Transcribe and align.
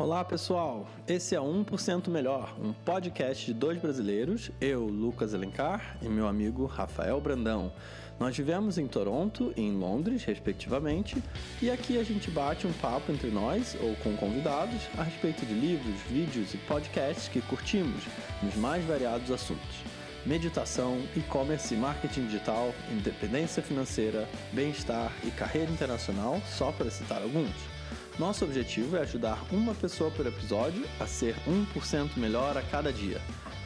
Olá 0.00 0.24
pessoal, 0.24 0.88
esse 1.06 1.36
é 1.36 1.38
1% 1.38 2.08
Melhor, 2.08 2.56
um 2.58 2.72
podcast 2.72 3.44
de 3.44 3.52
dois 3.52 3.78
brasileiros, 3.78 4.50
eu, 4.58 4.86
Lucas 4.86 5.34
Elencar, 5.34 5.98
e 6.00 6.08
meu 6.08 6.26
amigo 6.26 6.64
Rafael 6.64 7.20
Brandão. 7.20 7.70
Nós 8.18 8.34
vivemos 8.34 8.78
em 8.78 8.86
Toronto 8.86 9.52
e 9.54 9.60
em 9.60 9.76
Londres, 9.76 10.24
respectivamente, 10.24 11.22
e 11.60 11.70
aqui 11.70 11.98
a 11.98 12.02
gente 12.02 12.30
bate 12.30 12.66
um 12.66 12.72
papo 12.72 13.12
entre 13.12 13.28
nós 13.28 13.76
ou 13.78 13.94
com 13.96 14.16
convidados 14.16 14.88
a 14.96 15.02
respeito 15.02 15.44
de 15.44 15.52
livros, 15.52 16.00
vídeos 16.08 16.54
e 16.54 16.56
podcasts 16.56 17.28
que 17.28 17.42
curtimos 17.42 18.02
nos 18.42 18.56
mais 18.56 18.82
variados 18.86 19.30
assuntos. 19.30 19.84
Meditação, 20.24 20.96
e-commerce 21.14 21.74
e 21.74 21.76
marketing 21.76 22.24
digital, 22.24 22.72
independência 22.90 23.62
financeira, 23.62 24.26
bem-estar 24.50 25.12
e 25.24 25.30
carreira 25.30 25.70
internacional, 25.70 26.40
só 26.46 26.72
para 26.72 26.90
citar 26.90 27.20
alguns. 27.20 27.79
Nosso 28.20 28.44
objetivo 28.44 28.96
é 28.98 29.00
ajudar 29.00 29.42
uma 29.50 29.74
pessoa 29.74 30.10
por 30.10 30.26
episódio 30.26 30.86
a 31.00 31.06
ser 31.06 31.34
1% 31.48 32.18
melhor 32.18 32.54
a 32.54 32.60
cada 32.60 32.92
dia, 32.92 33.18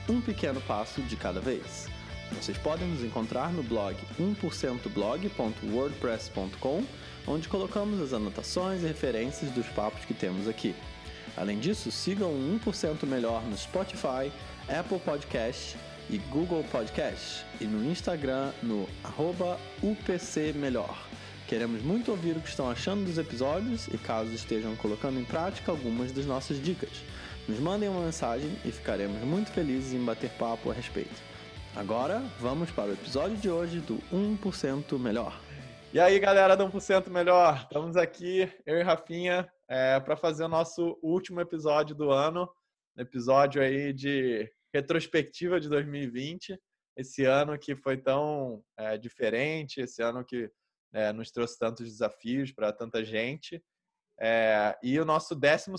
um 0.08 0.20
pequeno 0.20 0.60
passo 0.60 1.02
de 1.02 1.16
cada 1.16 1.40
vez. 1.40 1.88
Vocês 2.30 2.56
podem 2.56 2.86
nos 2.86 3.02
encontrar 3.02 3.52
no 3.52 3.64
blog 3.64 3.96
1%blog.wordpress.com, 4.16 6.84
onde 7.26 7.48
colocamos 7.48 8.00
as 8.00 8.12
anotações 8.12 8.84
e 8.84 8.86
referências 8.86 9.50
dos 9.50 9.66
papos 9.70 10.04
que 10.04 10.14
temos 10.14 10.46
aqui. 10.46 10.72
Além 11.36 11.58
disso, 11.58 11.90
sigam 11.90 12.30
o 12.30 12.60
1% 12.64 13.08
Melhor 13.08 13.42
no 13.42 13.58
Spotify, 13.58 14.30
Apple 14.68 15.00
Podcast 15.00 15.76
e 16.08 16.18
Google 16.30 16.62
Podcast 16.70 17.44
e 17.60 17.64
no 17.64 17.84
Instagram 17.90 18.52
no 18.62 18.88
UPCMelhor. 19.82 20.94
Queremos 21.46 21.82
muito 21.82 22.10
ouvir 22.10 22.36
o 22.36 22.40
que 22.40 22.48
estão 22.48 22.70
achando 22.70 23.04
dos 23.04 23.18
episódios 23.18 23.86
e 23.88 23.98
caso 23.98 24.32
estejam 24.32 24.74
colocando 24.76 25.20
em 25.20 25.24
prática 25.24 25.70
algumas 25.70 26.10
das 26.10 26.24
nossas 26.24 26.62
dicas. 26.62 26.90
Nos 27.46 27.58
mandem 27.58 27.86
uma 27.86 28.00
mensagem 28.00 28.50
e 28.64 28.72
ficaremos 28.72 29.20
muito 29.20 29.52
felizes 29.52 29.92
em 29.92 30.02
bater 30.02 30.30
papo 30.30 30.70
a 30.70 30.74
respeito. 30.74 31.22
Agora, 31.76 32.20
vamos 32.40 32.70
para 32.70 32.90
o 32.90 32.92
episódio 32.94 33.36
de 33.36 33.50
hoje 33.50 33.80
do 33.80 33.98
1% 34.10 34.98
Melhor. 34.98 35.38
E 35.92 36.00
aí, 36.00 36.18
galera 36.18 36.56
do 36.56 36.64
1% 36.64 37.10
Melhor, 37.10 37.60
estamos 37.62 37.94
aqui, 37.94 38.50
eu 38.64 38.78
e 38.78 38.82
Rafinha, 38.82 39.46
é, 39.68 40.00
para 40.00 40.16
fazer 40.16 40.44
o 40.44 40.48
nosso 40.48 40.98
último 41.02 41.42
episódio 41.42 41.94
do 41.94 42.10
ano, 42.10 42.48
episódio 42.96 43.60
aí 43.60 43.92
de 43.92 44.50
retrospectiva 44.72 45.60
de 45.60 45.68
2020, 45.68 46.58
esse 46.96 47.26
ano 47.26 47.58
que 47.58 47.76
foi 47.76 47.98
tão 47.98 48.62
é, 48.78 48.96
diferente, 48.96 49.82
esse 49.82 50.02
ano 50.02 50.24
que 50.24 50.50
é, 50.94 51.12
nos 51.12 51.30
trouxe 51.30 51.58
tantos 51.58 51.86
desafios 51.90 52.52
para 52.52 52.72
tanta 52.72 53.04
gente. 53.04 53.62
É, 54.20 54.78
e 54.80 54.98
o 55.00 55.04
nosso 55.04 55.34
12 55.34 55.72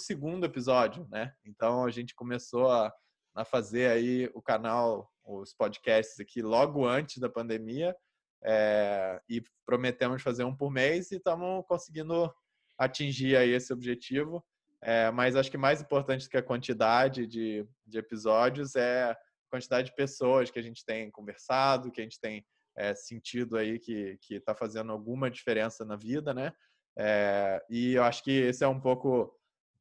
episódio, 0.44 1.08
né? 1.10 1.34
Então 1.46 1.86
a 1.86 1.90
gente 1.90 2.14
começou 2.14 2.70
a, 2.70 2.94
a, 3.34 3.46
fazer 3.46 3.90
aí 3.90 4.30
o 4.34 4.42
canal, 4.42 5.10
os 5.24 5.54
podcasts 5.54 6.20
aqui 6.20 6.42
logo 6.42 6.86
antes 6.86 7.18
da 7.18 7.30
pandemia 7.30 7.96
é, 8.44 9.22
e 9.30 9.42
prometemos 9.66 10.22
fazer 10.22 10.44
um 10.44 10.56
por 10.56 10.70
mês 10.70 11.12
e 11.12 11.16
estamos 11.16 11.66
conseguindo 11.66 12.32
atingir 12.78 13.38
aí 13.38 13.52
esse 13.52 13.72
objetivo. 13.72 14.46
É, 14.82 15.10
mas 15.12 15.38
acho 15.38 15.50
que 15.50 15.58
mais 15.58 15.82
importante 15.82 16.30
que 16.30 16.38
a 16.38 16.44
quantidade 16.44 17.26
de, 17.26 17.66
de 17.88 17.98
episódios 17.98 18.76
é 18.76 19.06
a 19.12 19.18
quantidade 19.50 19.90
de 19.90 19.96
pessoas 19.96 20.52
que 20.52 20.60
a 20.60 20.62
gente 20.62 20.84
tem 20.86 21.10
conversado, 21.10 21.90
que 21.90 22.02
a 22.02 22.04
gente 22.04 22.20
tem 22.20 22.46
é, 22.78 22.94
sentido 22.96 23.58
aí 23.58 23.80
que 23.80 24.18
está 24.30 24.54
fazendo 24.56 24.92
alguma 24.92 25.30
diferença 25.30 25.86
na 25.86 25.96
vida, 25.96 26.34
né? 26.34 26.54
É, 26.98 27.64
e 27.70 27.94
eu 27.94 28.04
acho 28.04 28.24
que 28.24 28.32
esse 28.32 28.64
é 28.64 28.68
um 28.68 28.80
pouco 28.80 29.38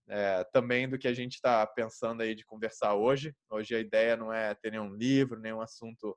é, 0.08 0.44
também 0.52 0.88
do 0.88 0.98
que 0.98 1.08
a 1.08 1.14
gente 1.14 1.34
está 1.34 1.66
pensando 1.66 2.22
aí 2.22 2.34
de 2.34 2.44
conversar 2.44 2.94
hoje. 2.94 3.34
Hoje 3.50 3.74
a 3.74 3.80
ideia 3.80 4.16
não 4.16 4.32
é 4.32 4.54
ter 4.54 4.70
nenhum 4.70 4.94
livro, 4.94 5.40
nenhum 5.40 5.60
assunto, 5.60 6.16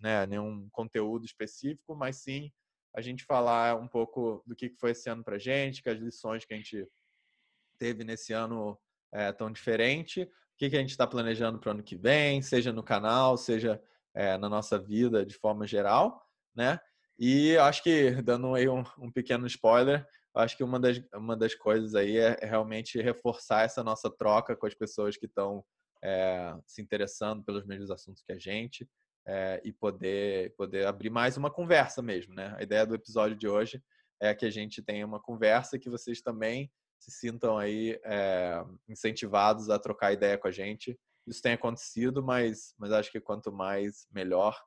né, 0.00 0.26
nenhum 0.26 0.68
conteúdo 0.70 1.24
específico, 1.24 1.94
mas 1.94 2.16
sim 2.22 2.52
a 2.94 3.00
gente 3.00 3.24
falar 3.24 3.76
um 3.76 3.88
pouco 3.88 4.42
do 4.46 4.54
que 4.54 4.70
foi 4.78 4.92
esse 4.92 5.10
ano 5.10 5.24
para 5.24 5.38
gente, 5.38 5.82
que 5.82 5.88
as 5.88 5.98
lições 5.98 6.44
que 6.44 6.54
a 6.54 6.56
gente 6.56 6.86
teve 7.76 8.04
nesse 8.04 8.32
ano 8.32 8.78
é, 9.12 9.32
tão 9.32 9.50
diferente, 9.50 10.22
o 10.22 10.28
que, 10.56 10.70
que 10.70 10.76
a 10.76 10.80
gente 10.80 10.90
está 10.90 11.06
planejando 11.06 11.58
para 11.58 11.68
o 11.68 11.72
ano 11.72 11.82
que 11.82 11.96
vem, 11.96 12.40
seja 12.40 12.72
no 12.72 12.82
canal, 12.82 13.36
seja 13.36 13.82
é, 14.14 14.38
na 14.38 14.48
nossa 14.48 14.78
vida 14.78 15.24
de 15.26 15.34
forma 15.34 15.66
geral, 15.66 16.22
né? 16.54 16.78
E 17.18 17.56
acho 17.58 17.82
que, 17.82 18.10
dando 18.22 18.54
aí 18.54 18.68
um, 18.68 18.84
um 18.98 19.10
pequeno 19.10 19.46
spoiler, 19.46 20.06
acho 20.34 20.56
que 20.56 20.64
uma 20.64 20.80
das, 20.80 21.00
uma 21.14 21.36
das 21.36 21.54
coisas 21.54 21.94
aí 21.94 22.18
é, 22.18 22.36
é 22.40 22.46
realmente 22.46 23.00
reforçar 23.00 23.64
essa 23.64 23.84
nossa 23.84 24.10
troca 24.10 24.56
com 24.56 24.66
as 24.66 24.74
pessoas 24.74 25.16
que 25.16 25.26
estão 25.26 25.64
é, 26.02 26.54
se 26.66 26.82
interessando 26.82 27.44
pelos 27.44 27.64
mesmos 27.64 27.90
assuntos 27.90 28.22
que 28.22 28.32
a 28.32 28.38
gente 28.38 28.88
é, 29.26 29.60
e 29.64 29.72
poder, 29.72 30.54
poder 30.56 30.86
abrir 30.86 31.10
mais 31.10 31.36
uma 31.36 31.50
conversa 31.50 32.02
mesmo, 32.02 32.34
né? 32.34 32.54
A 32.58 32.62
ideia 32.62 32.84
do 32.84 32.94
episódio 32.94 33.36
de 33.36 33.48
hoje 33.48 33.82
é 34.20 34.34
que 34.34 34.44
a 34.44 34.50
gente 34.50 34.82
tenha 34.82 35.06
uma 35.06 35.20
conversa 35.20 35.78
que 35.78 35.88
vocês 35.88 36.20
também 36.20 36.70
se 36.98 37.10
sintam 37.10 37.58
aí 37.58 38.00
incentivados 38.88 39.68
a 39.68 39.78
trocar 39.78 40.12
ideia 40.12 40.38
com 40.38 40.48
a 40.48 40.50
gente 40.50 40.98
isso 41.26 41.42
tem 41.42 41.52
acontecido, 41.52 42.22
mas, 42.22 42.74
mas 42.78 42.92
acho 42.92 43.10
que 43.10 43.20
quanto 43.20 43.52
mais, 43.52 44.06
melhor. 44.12 44.58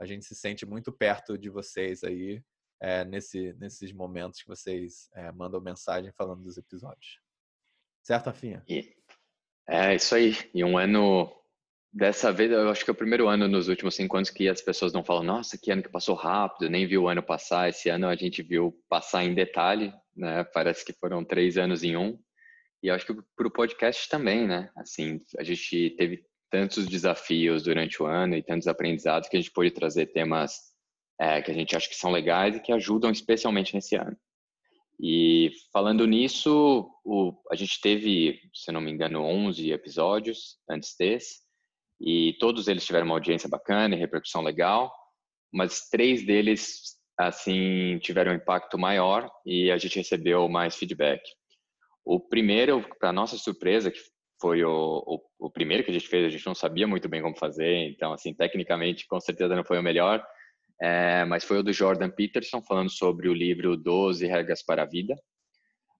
A 0.00 0.04
gente 0.04 0.24
se 0.24 0.34
sente 0.34 0.66
muito 0.66 0.92
perto 0.92 1.38
de 1.38 1.48
vocês 1.48 2.02
aí, 2.02 2.42
é, 2.80 3.04
nesse, 3.04 3.52
nesses 3.54 3.92
momentos 3.92 4.42
que 4.42 4.48
vocês 4.48 5.08
é, 5.14 5.30
mandam 5.32 5.60
mensagem 5.60 6.12
falando 6.12 6.42
dos 6.42 6.56
episódios. 6.56 7.20
Certo, 8.02 8.28
Afinha? 8.28 8.62
É, 9.68 9.94
isso 9.94 10.14
aí. 10.14 10.36
E 10.52 10.64
um 10.64 10.76
ano, 10.76 11.32
dessa 11.92 12.32
vez, 12.32 12.50
eu 12.50 12.68
acho 12.68 12.84
que 12.84 12.90
é 12.90 12.92
o 12.92 12.96
primeiro 12.96 13.28
ano 13.28 13.46
nos 13.46 13.68
últimos 13.68 13.94
cinco 13.94 14.16
anos 14.16 14.30
que 14.30 14.48
as 14.48 14.60
pessoas 14.60 14.92
não 14.92 15.04
falam, 15.04 15.22
nossa, 15.22 15.56
que 15.56 15.70
ano 15.70 15.82
que 15.82 15.88
passou 15.88 16.16
rápido, 16.16 16.68
nem 16.68 16.86
viu 16.86 17.04
o 17.04 17.08
ano 17.08 17.22
passar. 17.22 17.68
Esse 17.68 17.88
ano 17.88 18.08
a 18.08 18.16
gente 18.16 18.42
viu 18.42 18.76
passar 18.88 19.22
em 19.24 19.34
detalhe, 19.34 19.94
né? 20.16 20.42
Parece 20.44 20.84
que 20.84 20.92
foram 20.92 21.24
três 21.24 21.56
anos 21.56 21.84
em 21.84 21.96
um. 21.96 22.18
E 22.82 22.90
acho 22.90 23.06
que 23.06 23.14
para 23.36 23.46
o 23.46 23.50
podcast 23.50 24.08
também, 24.08 24.46
né? 24.46 24.70
Assim, 24.76 25.20
a 25.38 25.44
gente 25.44 25.90
teve 25.96 26.24
tantos 26.50 26.86
desafios 26.86 27.62
durante 27.62 28.02
o 28.02 28.06
ano 28.06 28.36
e 28.36 28.42
tantos 28.42 28.66
aprendizados 28.66 29.28
que 29.28 29.36
a 29.36 29.40
gente 29.40 29.52
pôde 29.52 29.70
trazer 29.70 30.06
temas 30.06 30.72
é, 31.20 31.40
que 31.40 31.50
a 31.50 31.54
gente 31.54 31.76
acha 31.76 31.88
que 31.88 31.94
são 31.94 32.10
legais 32.10 32.56
e 32.56 32.60
que 32.60 32.72
ajudam 32.72 33.10
especialmente 33.10 33.74
nesse 33.74 33.94
ano. 33.94 34.16
E 35.00 35.50
falando 35.72 36.06
nisso, 36.06 36.90
o, 37.04 37.32
a 37.50 37.56
gente 37.56 37.80
teve, 37.80 38.40
se 38.52 38.70
não 38.70 38.80
me 38.80 38.90
engano, 38.90 39.22
11 39.22 39.70
episódios 39.72 40.58
antes 40.68 40.94
desse, 40.98 41.40
e 42.00 42.34
todos 42.38 42.68
eles 42.68 42.84
tiveram 42.84 43.06
uma 43.06 43.14
audiência 43.14 43.48
bacana 43.48 43.94
e 43.94 43.98
repercussão 43.98 44.42
legal, 44.42 44.92
mas 45.52 45.88
três 45.88 46.26
deles, 46.26 46.96
assim, 47.16 47.98
tiveram 48.00 48.32
um 48.32 48.36
impacto 48.36 48.76
maior 48.76 49.30
e 49.46 49.70
a 49.70 49.78
gente 49.78 49.98
recebeu 49.98 50.48
mais 50.48 50.76
feedback. 50.76 51.22
O 52.04 52.20
primeiro, 52.20 52.84
para 52.98 53.12
nossa 53.12 53.36
surpresa, 53.36 53.90
que 53.90 54.00
foi 54.40 54.64
o, 54.64 55.02
o, 55.06 55.46
o, 55.46 55.50
primeiro 55.50 55.84
que 55.84 55.90
a 55.90 55.94
gente 55.94 56.08
fez, 56.08 56.26
a 56.26 56.28
gente 56.28 56.46
não 56.46 56.54
sabia 56.54 56.86
muito 56.86 57.08
bem 57.08 57.22
como 57.22 57.38
fazer, 57.38 57.88
então, 57.88 58.12
assim, 58.12 58.34
tecnicamente, 58.34 59.06
com 59.06 59.20
certeza 59.20 59.54
não 59.54 59.64
foi 59.64 59.78
o 59.78 59.82
melhor, 59.82 60.24
é, 60.80 61.24
mas 61.24 61.44
foi 61.44 61.58
o 61.58 61.62
do 61.62 61.72
Jordan 61.72 62.10
Peterson, 62.10 62.60
falando 62.62 62.90
sobre 62.90 63.28
o 63.28 63.34
livro 63.34 63.76
12 63.76 64.26
Regras 64.26 64.64
para 64.64 64.82
a 64.82 64.86
Vida. 64.86 65.14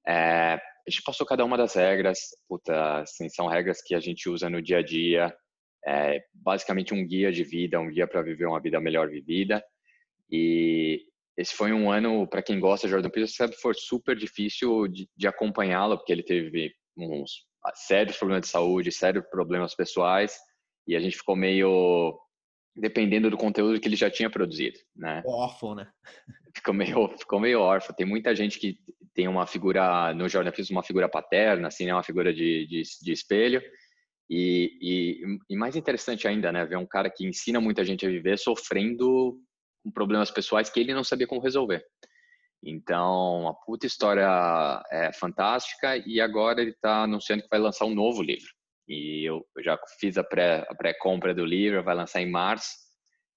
É, 0.07 0.55
a 0.55 0.91
gente 0.91 1.05
passou 1.05 1.25
cada 1.25 1.45
uma 1.45 1.57
das 1.57 1.75
regras, 1.75 2.19
puta, 2.49 3.03
assim, 3.03 3.29
são 3.29 3.47
regras 3.47 3.81
que 3.81 3.95
a 3.95 4.01
gente 4.01 4.29
usa 4.29 4.51
no 4.51 4.61
dia 4.61 4.79
a 4.79 4.83
dia, 4.83 5.33
é 5.87 6.21
basicamente 6.33 6.93
um 6.93 7.07
guia 7.07 7.31
de 7.31 7.45
vida, 7.45 7.79
um 7.79 7.89
guia 7.89 8.07
para 8.07 8.23
viver 8.23 8.47
uma 8.47 8.61
vida 8.61 8.81
melhor 8.81 9.09
vivida. 9.09 9.63
E 10.31 11.05
esse 11.37 11.55
foi 11.55 11.73
um 11.73 11.91
ano, 11.91 12.27
para 12.27 12.43
quem 12.43 12.61
gosta 12.61 12.87
de 12.87 12.93
Jordan 12.93 13.09
Peterson, 13.09 13.35
sabe, 13.35 13.57
foi 13.57 13.75
super 13.75 14.17
difícil 14.17 14.87
de, 14.89 15.09
de 15.17 15.27
acompanhá-lo, 15.27 15.97
porque 15.97 16.13
ele 16.13 16.23
teve 16.23 16.75
uns 16.97 17.47
sérios 17.75 18.17
problemas 18.17 18.43
de 18.43 18.49
saúde, 18.49 18.93
sérios 18.93 19.25
problemas 19.31 19.75
pessoais, 19.75 20.37
e 20.87 20.95
a 20.95 21.01
gente 21.01 21.17
ficou 21.17 21.37
meio 21.37 22.19
dependendo 22.75 23.31
do 23.31 23.37
conteúdo 23.37 23.79
que 23.79 23.87
ele 23.87 23.97
já 23.97 24.11
tinha 24.11 24.31
produzido, 24.31 24.79
né? 24.97 25.23
Órfão, 25.27 25.75
né? 25.75 25.91
Ficou 26.55 26.75
meio, 26.75 27.09
ficou 27.17 27.41
meio 27.41 27.61
órfão. 27.61 27.97
Tem 27.97 28.07
muita 28.07 28.37
gente 28.37 28.59
que 28.59 28.77
tem 29.15 29.27
uma 29.27 29.47
figura, 29.47 30.13
no 30.13 30.29
Jordan 30.29 30.51
Peterson, 30.51 30.75
uma 30.75 30.83
figura 30.83 31.09
paterna, 31.09 31.69
assim, 31.69 31.87
né? 31.87 31.95
uma 31.95 32.03
figura 32.03 32.33
de, 32.33 32.67
de, 32.67 32.83
de 33.01 33.11
espelho, 33.11 33.63
e, 34.29 34.79
e, 34.81 35.39
e, 35.51 35.57
mais 35.57 35.77
interessante 35.77 36.27
ainda, 36.27 36.53
né, 36.53 36.65
ver 36.65 36.77
um 36.77 36.87
cara 36.87 37.11
que 37.11 37.27
ensina 37.27 37.61
muita 37.61 37.85
gente 37.85 38.07
a 38.07 38.09
viver 38.09 38.39
sofrendo 38.39 39.39
com 39.83 39.91
problemas 39.91 40.31
pessoais 40.31 40.71
que 40.71 40.81
ele 40.81 40.95
não 40.95 41.05
sabia 41.05 41.27
como 41.27 41.41
resolver. 41.41 41.85
Então, 42.65 43.41
uma 43.41 43.55
puta 43.55 43.87
história 43.87 44.83
é, 44.91 45.13
fantástica 45.13 45.97
e 45.97 46.21
agora 46.21 46.61
ele 46.61 46.71
está 46.71 47.03
anunciando 47.03 47.43
que 47.43 47.49
vai 47.49 47.59
lançar 47.59 47.87
um 47.87 47.95
novo 47.95 48.23
livro. 48.23 48.49
E 48.89 49.29
eu 49.29 49.45
já 49.61 49.79
fiz 49.99 50.17
a 50.17 50.25
pré-compra 50.25 51.33
pré 51.33 51.35
do 51.35 51.45
livro, 51.45 51.83
vai 51.83 51.95
lançar 51.95 52.21
em 52.21 52.31
março 52.31 52.71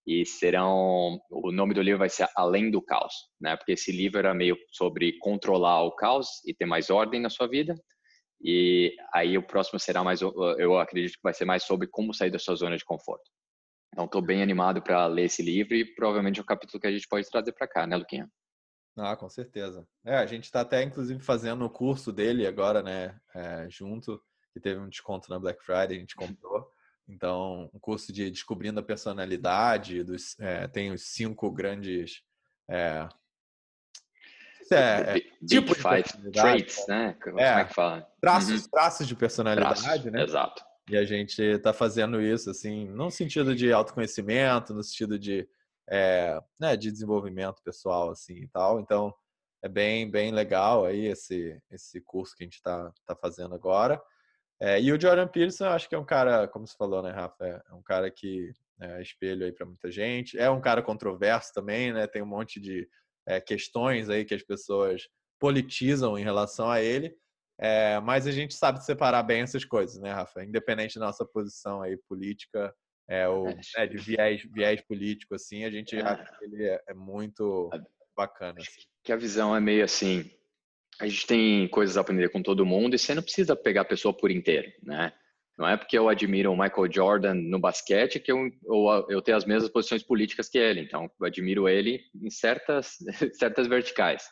e 0.06 0.25
serão 0.25 1.19
o 1.31 1.51
nome 1.51 1.74
do 1.74 1.81
livro 1.81 2.00
vai 2.00 2.09
ser 2.09 2.27
Além 2.36 2.69
do 2.69 2.81
Caos, 2.81 3.13
né? 3.42 3.57
Porque 3.57 3.71
esse 3.71 3.92
livro 3.92 4.19
era 4.19 4.33
meio 4.33 4.56
sobre 4.71 5.18
controlar 5.18 5.83
o 5.83 5.95
caos 5.95 6.27
e 6.45 6.53
ter 6.53 6.65
mais 6.65 6.92
ordem 6.92 7.19
na 7.19 7.30
sua 7.30 7.47
vida. 7.47 7.75
E 8.42 8.95
aí 9.13 9.38
o 9.38 9.47
próximo 9.47 9.80
será 9.80 10.03
mais, 10.03 10.21
eu 10.21 10.77
acredito 10.77 11.13
que 11.13 11.24
vai 11.24 11.33
ser 11.33 11.45
mais 11.45 11.63
sobre 11.63 11.88
como 11.88 12.13
sair 12.13 12.30
da 12.30 12.38
sua 12.38 12.56
zona 12.56 12.77
de 12.77 12.86
conforto. 12.86 13.31
Então, 13.95 14.03
estou 14.03 14.21
bem 14.21 14.44
animado 14.44 14.81
para 14.81 15.07
ler 15.07 15.24
esse 15.24 15.42
livro 15.42 15.74
e 15.74 15.86
provavelmente 15.86 16.38
é 16.38 16.44
um 16.44 16.45
capítulo 16.45 16.81
que 16.81 16.88
a 16.88 16.92
gente 16.92 17.07
pode 17.07 17.30
trazer 17.30 17.53
para 17.53 17.65
cá, 17.65 17.88
né, 17.88 17.95
Luquinha? 17.95 18.30
Ah, 18.97 19.15
com 19.15 19.30
certeza. 19.30 19.88
É, 20.03 20.18
a 20.18 20.25
gente 20.25 20.44
está 20.44 20.59
até, 20.59 20.83
inclusive, 20.83 21.24
fazendo 21.24 21.63
o 21.63 21.69
curso 21.69 22.12
dele 22.12 22.45
agora, 22.45 22.83
né, 22.83 23.18
é, 23.33 23.69
junto, 23.69 24.21
que 24.51 24.59
teve 24.59 24.81
um 24.81 24.89
desconto 24.89 25.30
na 25.30 25.39
Black 25.39 25.63
Friday, 25.63 25.95
a 25.95 26.00
gente 26.01 26.13
comprou. 26.13 26.69
Então, 27.07 27.69
um 27.74 27.80
curso 27.80 28.12
de 28.12 28.30
Descobrindo 28.30 28.81
a 28.81 28.83
Personalidade, 28.83 30.03
dos, 30.03 30.38
é, 30.42 30.68
tem 30.68 30.92
os 30.92 31.13
cinco 31.13 31.50
grandes 31.50 32.21
é, 32.69 33.07
é, 34.74 35.19
tipo 35.47 35.74
five 35.74 36.31
traits, 36.33 36.86
né? 36.89 37.15
Como 37.24 37.39
é, 37.39 37.62
é 37.62 37.63
que 37.63 37.74
fala? 37.74 38.06
Traços, 38.19 38.63
uhum. 38.63 38.69
traços 38.69 39.07
de 39.07 39.15
personalidade, 39.15 39.81
traços, 39.81 40.12
né? 40.12 40.21
Exato. 40.21 40.75
E 40.89 40.95
a 40.95 41.03
gente 41.03 41.41
está 41.41 41.73
fazendo 41.73 42.21
isso, 42.21 42.49
assim, 42.49 42.87
não 42.89 43.05
no 43.05 43.11
sentido 43.11 43.55
de 43.55 43.71
autoconhecimento, 43.71 44.73
no 44.73 44.83
sentido 44.83 45.17
de, 45.17 45.47
é, 45.89 46.39
né, 46.59 46.77
de 46.77 46.91
desenvolvimento 46.91 47.61
pessoal, 47.63 48.11
assim, 48.11 48.35
e 48.35 48.47
tal. 48.47 48.79
Então, 48.79 49.13
é 49.63 49.67
bem, 49.67 50.09
bem 50.09 50.31
legal 50.31 50.85
aí 50.85 51.07
esse, 51.07 51.59
esse 51.71 51.99
curso 52.01 52.35
que 52.35 52.43
a 52.43 52.45
gente 52.45 52.57
está 52.57 52.93
tá 53.05 53.15
fazendo 53.15 53.55
agora. 53.55 53.99
É, 54.61 54.79
e 54.79 54.91
o 54.91 54.99
Jordan 54.99 55.27
Peterson, 55.27 55.65
acho 55.65 55.89
que 55.89 55.95
é 55.95 55.97
um 55.97 56.05
cara, 56.05 56.47
como 56.47 56.67
você 56.67 56.77
falou, 56.77 57.01
né, 57.01 57.11
Rafa? 57.11 57.43
É 57.45 57.73
um 57.73 57.81
cara 57.81 58.09
que 58.11 58.51
é 58.79 59.01
espelho 59.01 59.45
aí 59.45 59.51
para 59.51 59.65
muita 59.65 59.91
gente. 59.91 60.37
É 60.37 60.49
um 60.49 60.61
cara 60.61 60.81
controverso 60.81 61.51
também, 61.53 61.91
né? 61.91 62.07
Tem 62.07 62.21
um 62.21 62.27
monte 62.27 62.59
de 62.59 62.87
é, 63.27 63.41
questões 63.41 64.09
aí 64.09 64.23
que 64.23 64.33
as 64.33 64.43
pessoas 64.43 65.07
politizam 65.39 66.17
em 66.17 66.23
relação 66.23 66.69
a 66.69 66.81
ele. 66.81 67.15
É, 67.57 68.00
mas 68.02 68.28
a 68.28 68.31
gente 68.31 68.54
sabe 68.54 68.84
separar 68.84 69.24
bem 69.24 69.42
essas 69.42 69.63
coisas, 69.63 70.00
né, 70.02 70.12
Rafa? 70.12 70.44
Independente 70.44 71.00
da 71.00 71.06
nossa 71.06 71.25
posição 71.25 71.81
aí 71.81 71.98
política, 72.10 72.74
é, 73.07 73.28
ou 73.28 73.48
é, 73.78 73.88
de 73.88 73.98
viés, 73.98 74.44
viés 74.52 74.81
político, 74.81 75.36
assim, 75.36 75.63
a 75.63 75.69
gente 75.69 75.96
acha 75.98 76.25
que 76.38 76.46
ele 76.46 76.63
é, 76.63 76.81
é 76.90 76.94
muito 76.94 77.69
bacana. 78.16 78.60
Assim. 78.60 78.81
Que 79.04 79.12
a 79.12 79.18
visão 79.18 79.56
é 79.56 79.60
meio 79.60 79.84
assim, 79.84 80.30
a 81.00 81.07
gente 81.07 81.28
tem 81.28 81.68
coisas 81.68 81.98
a 81.98 82.02
aprender 82.02 82.30
com 82.30 82.42
todo 82.42 82.66
mundo 82.66 82.96
e 82.96 83.00
você 83.00 83.13
não 83.13 83.24
precisa 83.24 83.56
pegar 83.56 83.81
a 83.81 83.86
pessoa 83.86 84.16
por 84.16 84.31
inteiro, 84.31 84.72
né? 84.81 85.13
Não 85.57 85.68
é 85.68 85.78
porque 85.78 85.98
eu 85.98 86.10
admiro 86.10 86.52
o 86.52 86.57
Michael 86.57 86.92
Jordan 86.92 87.34
no 87.36 87.60
basquete 87.60 88.19
que 88.19 88.31
eu, 88.31 88.52
eu, 88.66 89.07
eu 89.10 89.22
tenho 89.22 89.38
as 89.38 89.46
mesmas 89.46 89.72
posições 89.72 90.04
políticas 90.04 90.50
que 90.50 90.57
ele. 90.57 90.81
Então, 90.81 91.10
eu 91.19 91.25
admiro 91.25 91.69
ele 91.69 92.02
em 92.13 92.30
certas, 92.30 92.98
certas 93.40 93.66
verticais. 93.66 94.30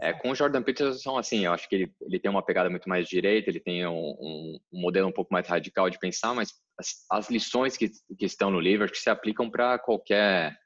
É, 0.00 0.12
com 0.12 0.30
o 0.30 0.34
Jordan 0.34 0.62
Peterson, 0.62 1.18
assim, 1.18 1.44
eu 1.44 1.52
acho 1.52 1.68
que 1.68 1.74
ele, 1.74 1.94
ele 2.00 2.18
tem 2.18 2.30
uma 2.30 2.44
pegada 2.44 2.70
muito 2.70 2.88
mais 2.88 3.06
direita, 3.06 3.50
ele 3.50 3.60
tem 3.60 3.86
um, 3.86 3.92
um, 3.92 4.58
um 4.72 4.80
modelo 4.80 5.08
um 5.08 5.12
pouco 5.12 5.32
mais 5.32 5.46
radical 5.46 5.90
de 5.90 5.98
pensar, 5.98 6.34
mas 6.34 6.52
as, 6.78 7.04
as 7.10 7.30
lições 7.30 7.76
que, 7.76 7.90
que 8.18 8.24
estão 8.24 8.50
no 8.50 8.60
livro 8.60 8.84
acho 8.84 8.92
que 8.92 8.98
se 8.98 9.10
aplicam 9.10 9.50
para 9.50 9.78
qualquer, 9.78 10.56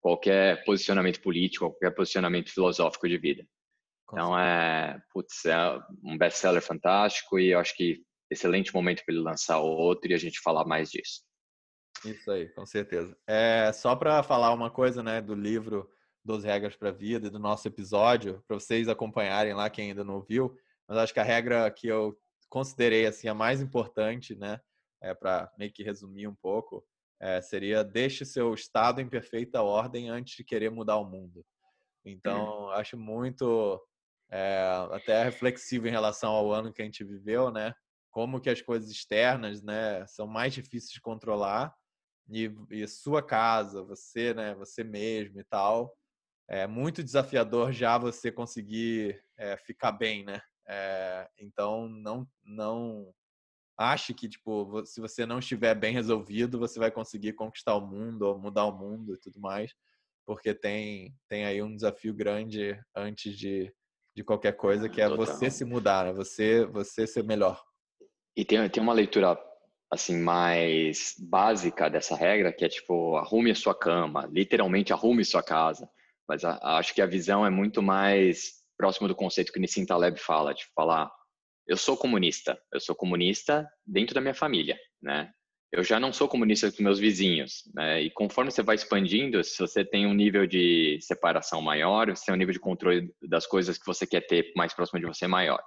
qualquer 0.00 0.64
posicionamento 0.64 1.20
político, 1.20 1.70
qualquer 1.70 1.94
posicionamento 1.94 2.52
filosófico 2.52 3.08
de 3.08 3.18
vida. 3.18 3.46
Então, 4.12 4.38
é, 4.38 5.00
putz, 5.12 5.44
é 5.44 5.56
um 6.04 6.16
best-seller 6.16 6.62
fantástico 6.62 7.38
e 7.38 7.50
eu 7.50 7.58
acho 7.58 7.74
que 7.76 8.02
excelente 8.30 8.74
momento 8.74 9.04
para 9.04 9.14
ele 9.14 9.22
lançar 9.22 9.58
outro 9.58 10.10
e 10.10 10.14
a 10.14 10.18
gente 10.18 10.40
falar 10.40 10.64
mais 10.64 10.90
disso. 10.90 11.22
Isso 12.04 12.30
aí, 12.30 12.48
com 12.50 12.66
certeza. 12.66 13.16
É, 13.26 13.72
só 13.72 13.96
para 13.96 14.22
falar 14.22 14.52
uma 14.52 14.70
coisa, 14.70 15.02
né, 15.02 15.20
do 15.20 15.34
livro 15.34 15.90
12 16.26 16.46
Regras 16.46 16.76
para 16.76 16.90
a 16.90 16.92
Vida, 16.92 17.30
do 17.30 17.38
nosso 17.38 17.66
episódio, 17.68 18.42
para 18.46 18.58
vocês 18.58 18.88
acompanharem 18.88 19.54
lá, 19.54 19.70
quem 19.70 19.90
ainda 19.90 20.04
não 20.04 20.20
viu, 20.20 20.56
mas 20.88 20.98
acho 20.98 21.14
que 21.14 21.20
a 21.20 21.24
regra 21.24 21.70
que 21.70 21.86
eu 21.86 22.18
considerei 22.48 23.06
assim 23.06 23.28
a 23.28 23.34
mais 23.34 23.60
importante, 23.60 24.34
né, 24.34 24.60
é 25.02 25.14
para 25.14 25.52
meio 25.58 25.72
que 25.72 25.82
resumir 25.82 26.26
um 26.26 26.34
pouco, 26.34 26.84
é, 27.20 27.40
seria 27.40 27.82
deixe 27.82 28.24
seu 28.24 28.52
estado 28.52 29.00
em 29.00 29.08
perfeita 29.08 29.62
ordem 29.62 30.08
antes 30.10 30.36
de 30.36 30.44
querer 30.44 30.70
mudar 30.70 30.96
o 30.96 31.04
mundo. 31.04 31.44
Então, 32.04 32.68
acho 32.72 32.98
muito 32.98 33.80
é, 34.30 34.86
até 34.90 35.24
reflexivo 35.24 35.86
em 35.86 35.92
relação 35.92 36.32
ao 36.32 36.52
ano 36.52 36.72
que 36.72 36.82
a 36.82 36.84
gente 36.84 37.04
viveu, 37.04 37.50
né? 37.50 37.74
como 38.16 38.40
que 38.40 38.48
as 38.48 38.62
coisas 38.62 38.90
externas, 38.90 39.60
né, 39.60 40.06
são 40.06 40.26
mais 40.26 40.54
difíceis 40.54 40.90
de 40.90 41.02
controlar 41.02 41.76
e, 42.30 42.50
e 42.70 42.88
sua 42.88 43.22
casa, 43.22 43.82
você, 43.82 44.32
né, 44.32 44.54
você 44.54 44.82
mesmo 44.82 45.38
e 45.38 45.44
tal, 45.44 45.94
é 46.48 46.66
muito 46.66 47.02
desafiador 47.02 47.72
já 47.72 47.98
você 47.98 48.30
conseguir 48.30 49.20
é, 49.36 49.56
ficar 49.56 49.92
bem, 49.92 50.24
né? 50.24 50.40
É, 50.68 51.28
então 51.38 51.88
não 51.88 52.26
não 52.44 53.12
ache 53.78 54.14
que 54.14 54.28
tipo 54.28 54.84
se 54.84 55.00
você 55.00 55.24
não 55.26 55.38
estiver 55.38 55.74
bem 55.74 55.92
resolvido 55.92 56.58
você 56.58 56.78
vai 56.78 56.90
conseguir 56.90 57.34
conquistar 57.34 57.76
o 57.76 57.86
mundo 57.86 58.22
ou 58.22 58.38
mudar 58.38 58.64
o 58.64 58.76
mundo 58.76 59.14
e 59.14 59.18
tudo 59.18 59.40
mais, 59.40 59.72
porque 60.24 60.54
tem 60.54 61.14
tem 61.28 61.44
aí 61.44 61.62
um 61.62 61.74
desafio 61.74 62.14
grande 62.14 62.78
antes 62.94 63.36
de, 63.36 63.72
de 64.14 64.24
qualquer 64.24 64.52
coisa 64.52 64.88
que 64.88 65.00
é 65.00 65.08
Total. 65.08 65.26
você 65.26 65.50
se 65.50 65.64
mudar, 65.64 66.06
né? 66.06 66.12
Você 66.12 66.64
você 66.66 67.06
ser 67.06 67.22
melhor. 67.22 67.62
E 68.36 68.44
tem, 68.44 68.68
tem 68.68 68.82
uma 68.82 68.92
leitura 68.92 69.38
assim 69.90 70.18
mais 70.18 71.14
básica 71.18 71.88
dessa 71.88 72.16
regra 72.16 72.52
que 72.52 72.64
é 72.64 72.68
tipo 72.68 73.16
arrume 73.16 73.50
a 73.50 73.54
sua 73.54 73.74
cama, 73.74 74.26
literalmente 74.26 74.92
arrume 74.92 75.24
sua 75.24 75.42
casa. 75.42 75.88
Mas 76.28 76.44
a, 76.44 76.58
acho 76.78 76.94
que 76.94 77.02
a 77.02 77.06
visão 77.06 77.46
é 77.46 77.50
muito 77.50 77.82
mais 77.82 78.56
próximo 78.76 79.08
do 79.08 79.14
conceito 79.14 79.52
que 79.52 79.60
Nissim 79.60 79.86
Taleb 79.86 80.18
fala, 80.18 80.52
de 80.52 80.64
falar 80.74 81.10
eu 81.66 81.76
sou 81.76 81.96
comunista, 81.96 82.58
eu 82.72 82.78
sou 82.78 82.94
comunista 82.94 83.68
dentro 83.84 84.14
da 84.14 84.20
minha 84.20 84.34
família, 84.34 84.78
né? 85.02 85.32
Eu 85.72 85.82
já 85.82 85.98
não 85.98 86.12
sou 86.12 86.28
comunista 86.28 86.70
com 86.70 86.82
meus 86.82 86.98
vizinhos, 86.98 87.64
né? 87.74 88.00
E 88.02 88.10
conforme 88.10 88.52
você 88.52 88.62
vai 88.62 88.76
expandindo, 88.76 89.42
se 89.42 89.58
você 89.58 89.84
tem 89.84 90.06
um 90.06 90.14
nível 90.14 90.46
de 90.46 90.98
separação 91.00 91.60
maior, 91.60 92.08
você 92.08 92.26
tem 92.26 92.34
um 92.34 92.38
nível 92.38 92.52
de 92.52 92.60
controle 92.60 93.12
das 93.20 93.46
coisas 93.46 93.76
que 93.76 93.84
você 93.84 94.06
quer 94.06 94.20
ter 94.20 94.52
mais 94.56 94.72
próximo 94.72 95.00
de 95.00 95.06
você 95.06 95.26
maior. 95.26 95.60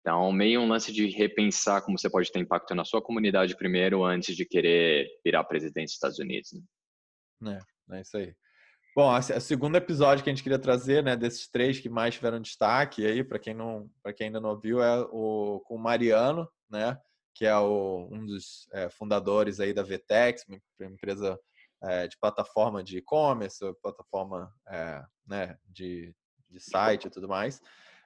Então, 0.00 0.30
meio 0.30 0.60
um 0.60 0.68
lance 0.68 0.92
de 0.92 1.06
repensar 1.08 1.82
como 1.82 1.98
você 1.98 2.08
pode 2.08 2.30
ter 2.30 2.38
impacto 2.38 2.74
na 2.74 2.84
sua 2.84 3.02
comunidade 3.02 3.56
primeiro, 3.56 4.04
antes 4.04 4.36
de 4.36 4.44
querer 4.44 5.08
virar 5.24 5.42
presidente 5.44 5.86
dos 5.86 5.94
Estados 5.94 6.18
Unidos. 6.18 6.50
Né? 7.40 7.58
É, 7.90 7.96
é 7.96 8.00
isso 8.02 8.16
aí. 8.16 8.32
Bom, 8.94 9.12
o 9.12 9.40
segundo 9.40 9.76
episódio 9.76 10.22
que 10.22 10.30
a 10.30 10.32
gente 10.32 10.42
queria 10.42 10.58
trazer, 10.58 11.02
né, 11.02 11.16
desses 11.16 11.48
três 11.48 11.80
que 11.80 11.88
mais 11.88 12.14
tiveram 12.14 12.40
destaque 12.40 13.04
aí, 13.04 13.24
para 13.24 13.38
quem 13.38 13.52
não, 13.52 13.90
para 14.02 14.12
quem 14.12 14.28
ainda 14.28 14.40
não 14.40 14.58
viu, 14.58 14.82
é 14.82 15.00
o 15.10 15.60
com 15.66 15.74
o 15.74 15.78
Mariano, 15.78 16.48
né, 16.70 16.96
que 17.34 17.44
é 17.44 17.56
o, 17.56 18.08
um 18.12 18.24
dos 18.24 18.68
é, 18.72 18.88
fundadores 18.88 19.58
aí 19.58 19.72
da 19.72 19.82
Vtex, 19.82 20.44
uma 20.48 20.90
empresa 20.90 21.38
é, 21.82 22.06
de 22.06 22.16
plataforma 22.18 22.84
de 22.84 22.98
e-commerce, 22.98 23.58
plataforma 23.82 24.52
é, 24.68 25.02
né, 25.26 25.58
de, 25.66 26.14
de 26.48 26.60
site 26.60 27.06
e 27.06 27.10
tudo 27.10 27.28
mais 27.28 27.60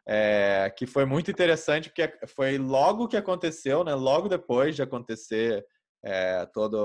é, 0.08 0.72
que 0.74 0.86
foi 0.86 1.04
muito 1.04 1.30
interessante 1.30 1.90
porque 1.90 2.26
foi 2.28 2.56
logo 2.56 3.06
que 3.06 3.16
aconteceu, 3.16 3.84
né? 3.84 3.94
Logo 3.94 4.26
depois 4.26 4.74
de 4.74 4.80
acontecer 4.80 5.62
é, 6.02 6.46
toda 6.46 6.78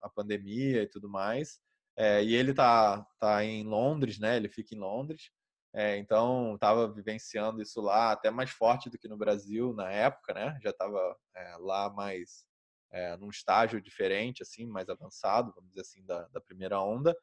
a 0.00 0.08
pandemia 0.08 0.84
e 0.84 0.86
tudo 0.86 1.08
mais. 1.08 1.58
É, 1.96 2.22
e 2.24 2.34
ele 2.34 2.54
tá, 2.54 3.06
tá 3.18 3.44
em 3.44 3.64
Londres, 3.64 4.18
né? 4.18 4.36
Ele 4.36 4.48
fica 4.48 4.74
em 4.74 4.78
Londres. 4.78 5.30
É, 5.72 5.96
então 5.98 6.54
estava 6.54 6.92
vivenciando 6.92 7.62
isso 7.62 7.80
lá 7.80 8.10
até 8.12 8.30
mais 8.30 8.50
forte 8.50 8.90
do 8.90 8.98
que 8.98 9.06
no 9.06 9.16
Brasil 9.16 9.72
na 9.72 9.90
época, 9.90 10.34
né? 10.34 10.58
Já 10.62 10.70
estava 10.70 11.16
é, 11.36 11.56
lá 11.58 11.90
mais 11.90 12.44
é, 12.92 13.16
num 13.16 13.30
estágio 13.30 13.80
diferente, 13.80 14.42
assim, 14.42 14.66
mais 14.66 14.88
avançado, 14.88 15.52
vamos 15.54 15.70
dizer 15.70 15.82
assim, 15.82 16.04
da, 16.04 16.26
da 16.28 16.40
primeira 16.40 16.80
onda. 16.80 17.16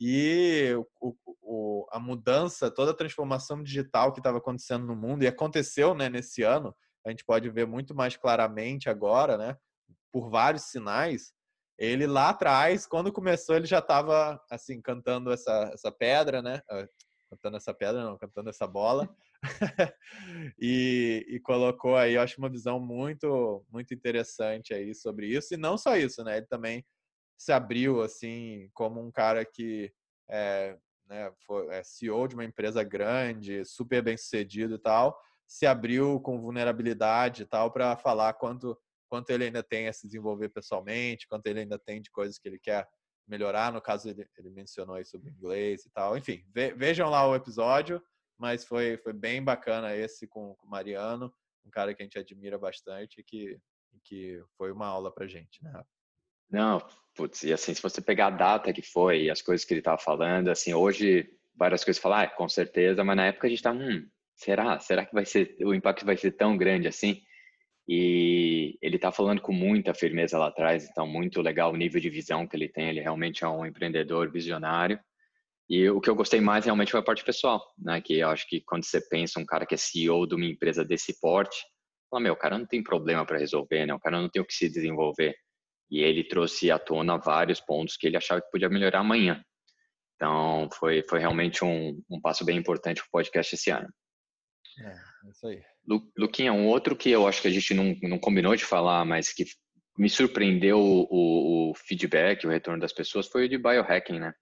E 0.00 0.72
o, 1.00 1.14
o, 1.40 1.86
a 1.92 2.00
mudança, 2.00 2.70
toda 2.70 2.90
a 2.90 2.96
transformação 2.96 3.62
digital 3.62 4.12
que 4.12 4.18
estava 4.18 4.38
acontecendo 4.38 4.84
no 4.84 4.96
mundo, 4.96 5.22
e 5.22 5.28
aconteceu 5.28 5.94
né, 5.94 6.08
nesse 6.08 6.42
ano, 6.42 6.74
a 7.06 7.10
gente 7.10 7.24
pode 7.24 7.48
ver 7.50 7.66
muito 7.66 7.94
mais 7.94 8.16
claramente 8.16 8.90
agora, 8.90 9.36
né, 9.36 9.56
por 10.12 10.28
vários 10.28 10.64
sinais. 10.64 11.32
Ele 11.78 12.06
lá 12.06 12.30
atrás, 12.30 12.86
quando 12.86 13.12
começou, 13.12 13.56
ele 13.56 13.66
já 13.66 13.78
estava 13.78 14.40
assim 14.50 14.80
cantando 14.80 15.32
essa, 15.32 15.70
essa 15.72 15.90
pedra, 15.90 16.42
né? 16.42 16.62
Ah, 16.70 16.86
cantando 17.30 17.56
essa 17.56 17.72
pedra, 17.72 18.04
não, 18.04 18.18
cantando 18.18 18.50
essa 18.50 18.66
bola. 18.66 19.08
e, 20.60 21.26
e, 21.28 21.40
colocou 21.40 21.96
aí, 21.96 22.14
eu 22.14 22.20
acho 22.20 22.38
uma 22.38 22.50
visão 22.50 22.78
muito 22.78 23.64
muito 23.70 23.94
interessante 23.94 24.74
aí 24.74 24.94
sobre 24.94 25.26
isso. 25.26 25.54
E 25.54 25.56
não 25.56 25.78
só 25.78 25.96
isso, 25.96 26.22
né? 26.22 26.36
Ele 26.36 26.46
também 26.46 26.84
se 27.38 27.52
abriu 27.52 28.02
assim 28.02 28.70
como 28.74 29.00
um 29.00 29.10
cara 29.10 29.44
que 29.44 29.92
é, 30.30 30.76
né, 31.08 31.32
foi, 31.44 31.66
é 31.74 31.82
CEO 31.82 32.28
de 32.28 32.34
uma 32.34 32.44
empresa 32.44 32.84
grande, 32.84 33.64
super 33.64 34.02
bem 34.02 34.16
sucedido 34.16 34.76
e 34.76 34.78
tal, 34.78 35.18
se 35.46 35.66
abriu 35.66 36.20
com 36.20 36.40
vulnerabilidade 36.40 37.42
e 37.42 37.46
tal 37.46 37.70
para 37.72 37.96
falar 37.96 38.34
quanto 38.34 38.78
quanto 39.12 39.28
ele 39.28 39.44
ainda 39.44 39.62
tem 39.62 39.88
a 39.88 39.92
se 39.92 40.06
desenvolver 40.06 40.48
pessoalmente, 40.48 41.26
quanto 41.28 41.46
ele 41.46 41.60
ainda 41.60 41.78
tem 41.78 42.00
de 42.00 42.10
coisas 42.10 42.38
que 42.38 42.48
ele 42.48 42.58
quer 42.58 42.88
melhorar. 43.28 43.70
No 43.70 43.78
caso, 43.78 44.08
ele, 44.08 44.26
ele 44.38 44.48
mencionou 44.48 44.96
aí 44.96 45.04
sobre 45.04 45.30
inglês 45.30 45.84
e 45.84 45.90
tal. 45.90 46.16
Enfim, 46.16 46.42
ve, 46.48 46.72
vejam 46.72 47.10
lá 47.10 47.28
o 47.28 47.34
episódio, 47.34 48.02
mas 48.38 48.64
foi, 48.64 48.96
foi 48.96 49.12
bem 49.12 49.44
bacana 49.44 49.94
esse 49.94 50.26
com 50.26 50.56
o 50.58 50.66
Mariano. 50.66 51.30
um 51.62 51.68
cara 51.68 51.92
que 51.92 52.02
a 52.02 52.06
gente 52.06 52.18
admira 52.18 52.56
bastante 52.56 53.20
e 53.20 53.22
que, 53.22 53.58
que 54.02 54.42
foi 54.56 54.72
uma 54.72 54.86
aula 54.86 55.12
pra 55.12 55.26
gente, 55.26 55.62
né? 55.62 55.84
Não, 56.48 56.82
putz, 57.14 57.42
e 57.42 57.52
assim, 57.52 57.74
se 57.74 57.82
você 57.82 58.00
pegar 58.00 58.28
a 58.28 58.30
data 58.30 58.72
que 58.72 58.80
foi, 58.80 59.28
as 59.28 59.42
coisas 59.42 59.62
que 59.62 59.74
ele 59.74 59.82
estava 59.82 59.98
falando, 59.98 60.48
assim, 60.48 60.72
hoje 60.72 61.28
várias 61.54 61.84
coisas 61.84 62.02
falar, 62.02 62.22
ah, 62.22 62.30
com 62.30 62.48
certeza, 62.48 63.04
mas 63.04 63.16
na 63.18 63.26
época 63.26 63.46
a 63.46 63.50
gente 63.50 63.62
tá, 63.62 63.72
hum, 63.72 64.08
será? 64.34 64.80
Será 64.80 65.04
que 65.04 65.12
vai 65.12 65.26
ser, 65.26 65.54
o 65.60 65.74
impacto 65.74 66.06
vai 66.06 66.16
ser 66.16 66.32
tão 66.32 66.56
grande 66.56 66.88
assim? 66.88 67.22
E 67.88 68.78
ele 68.80 68.98
tá 68.98 69.10
falando 69.10 69.40
com 69.40 69.52
muita 69.52 69.92
firmeza 69.92 70.38
lá 70.38 70.48
atrás, 70.48 70.88
então 70.88 71.06
muito 71.06 71.40
legal 71.40 71.72
o 71.72 71.76
nível 71.76 72.00
de 72.00 72.08
visão 72.08 72.46
que 72.46 72.56
ele 72.56 72.68
tem, 72.68 72.88
ele 72.88 73.00
realmente 73.00 73.44
é 73.44 73.48
um 73.48 73.66
empreendedor 73.66 74.30
visionário. 74.30 75.00
E 75.68 75.88
o 75.88 76.00
que 76.00 76.10
eu 76.10 76.14
gostei 76.14 76.40
mais 76.40 76.64
realmente 76.64 76.90
foi 76.90 77.00
a 77.00 77.04
parte 77.04 77.24
pessoal, 77.24 77.62
né? 77.78 78.00
Que 78.00 78.18
eu 78.18 78.28
acho 78.28 78.46
que 78.46 78.60
quando 78.60 78.84
você 78.84 79.00
pensa 79.08 79.40
um 79.40 79.46
cara 79.46 79.66
que 79.66 79.74
é 79.74 79.78
CEO 79.78 80.26
de 80.26 80.34
uma 80.34 80.44
empresa 80.44 80.84
desse 80.84 81.18
porte, 81.20 81.56
fala, 82.10 82.22
meu, 82.22 82.34
o 82.34 82.36
cara 82.36 82.58
não 82.58 82.66
tem 82.66 82.82
problema 82.82 83.24
para 83.24 83.38
resolver, 83.38 83.86
né? 83.86 83.94
O 83.94 84.00
cara 84.00 84.20
não 84.20 84.28
tem 84.28 84.42
o 84.42 84.44
que 84.44 84.54
se 84.54 84.68
desenvolver. 84.68 85.34
E 85.90 86.00
ele 86.00 86.24
trouxe 86.24 86.70
à 86.70 86.78
tona 86.78 87.16
vários 87.18 87.60
pontos 87.60 87.96
que 87.96 88.06
ele 88.06 88.16
achava 88.16 88.40
que 88.40 88.50
podia 88.50 88.68
melhorar 88.68 89.00
amanhã. 89.00 89.42
Então, 90.16 90.68
foi, 90.78 91.02
foi 91.08 91.18
realmente 91.18 91.64
um, 91.64 92.00
um 92.10 92.20
passo 92.20 92.44
bem 92.44 92.56
importante 92.56 93.00
para 93.00 93.08
o 93.08 93.10
podcast 93.10 93.54
esse 93.54 93.70
ano. 93.70 93.88
É, 94.78 94.90
é 94.90 95.30
isso 95.30 95.46
aí. 95.46 95.62
Lu, 95.86 96.02
Luquinha, 96.16 96.52
um 96.52 96.66
outro 96.66 96.96
que 96.96 97.10
eu 97.10 97.26
acho 97.26 97.42
que 97.42 97.48
a 97.48 97.50
gente 97.50 97.74
não, 97.74 97.96
não 98.02 98.18
combinou 98.18 98.54
de 98.54 98.64
falar, 98.64 99.04
mas 99.04 99.32
que 99.32 99.44
me 99.98 100.08
surpreendeu 100.08 100.78
o, 100.78 101.70
o 101.70 101.74
feedback, 101.74 102.46
o 102.46 102.50
retorno 102.50 102.80
das 102.80 102.92
pessoas, 102.92 103.28
foi 103.28 103.46
o 103.46 103.48
de 103.48 103.58
biohacking, 103.58 104.18
né? 104.18 104.32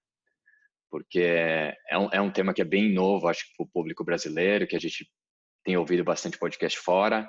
Porque 0.90 1.20
é 1.20 1.98
um, 1.98 2.08
é 2.12 2.20
um 2.20 2.30
tema 2.30 2.52
que 2.52 2.62
é 2.62 2.64
bem 2.64 2.92
novo, 2.92 3.28
acho 3.28 3.44
que 3.44 3.56
para 3.56 3.64
o 3.64 3.70
público 3.70 4.04
brasileiro, 4.04 4.66
que 4.66 4.76
a 4.76 4.80
gente 4.80 5.08
tem 5.64 5.76
ouvido 5.76 6.04
bastante 6.04 6.38
podcast 6.38 6.78
fora, 6.78 7.28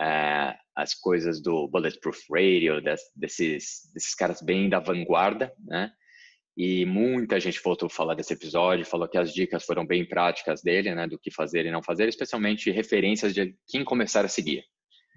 é, 0.00 0.54
as 0.74 0.94
coisas 0.94 1.40
do 1.40 1.68
Bulletproof 1.68 2.18
Radio, 2.30 2.80
des, 2.80 3.00
desses, 3.14 3.90
desses 3.92 4.14
caras 4.14 4.40
bem 4.42 4.68
da 4.68 4.80
vanguarda, 4.80 5.52
né? 5.64 5.92
E 6.56 6.86
muita 6.86 7.40
gente 7.40 7.60
voltou 7.62 7.86
a 7.86 7.90
falar 7.90 8.14
desse 8.14 8.32
episódio, 8.32 8.86
falou 8.86 9.08
que 9.08 9.18
as 9.18 9.32
dicas 9.32 9.64
foram 9.64 9.84
bem 9.84 10.06
práticas 10.06 10.62
dele, 10.62 10.94
né? 10.94 11.06
Do 11.06 11.18
que 11.18 11.30
fazer 11.30 11.66
e 11.66 11.70
não 11.70 11.82
fazer, 11.82 12.08
especialmente 12.08 12.70
referências 12.70 13.34
de 13.34 13.56
quem 13.66 13.84
começar 13.84 14.24
a 14.24 14.28
seguir. 14.28 14.64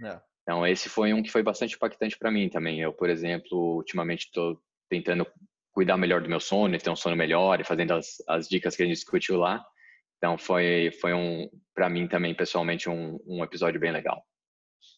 É. 0.03 0.19
Então, 0.41 0.65
esse 0.65 0.89
foi 0.89 1.13
um 1.13 1.21
que 1.21 1.31
foi 1.31 1.43
bastante 1.43 1.75
impactante 1.75 2.17
para 2.17 2.31
mim 2.31 2.49
também. 2.49 2.79
Eu, 2.79 2.93
por 2.93 3.09
exemplo, 3.09 3.75
ultimamente 3.75 4.25
estou 4.25 4.59
tentando 4.89 5.27
cuidar 5.71 5.97
melhor 5.97 6.21
do 6.21 6.29
meu 6.29 6.39
sono, 6.39 6.75
ter 6.77 6.89
um 6.89 6.95
sono 6.95 7.15
melhor 7.15 7.59
e 7.61 7.63
fazendo 7.63 7.93
as, 7.93 8.15
as 8.27 8.47
dicas 8.47 8.75
que 8.75 8.81
a 8.81 8.85
gente 8.85 8.95
discutiu 8.95 9.37
lá. 9.37 9.63
Então, 10.17 10.37
foi, 10.37 10.89
foi 10.99 11.13
um, 11.13 11.47
para 11.75 11.87
mim 11.87 12.07
também, 12.07 12.33
pessoalmente, 12.33 12.89
um, 12.89 13.19
um 13.27 13.43
episódio 13.43 13.79
bem 13.79 13.91
legal. 13.91 14.23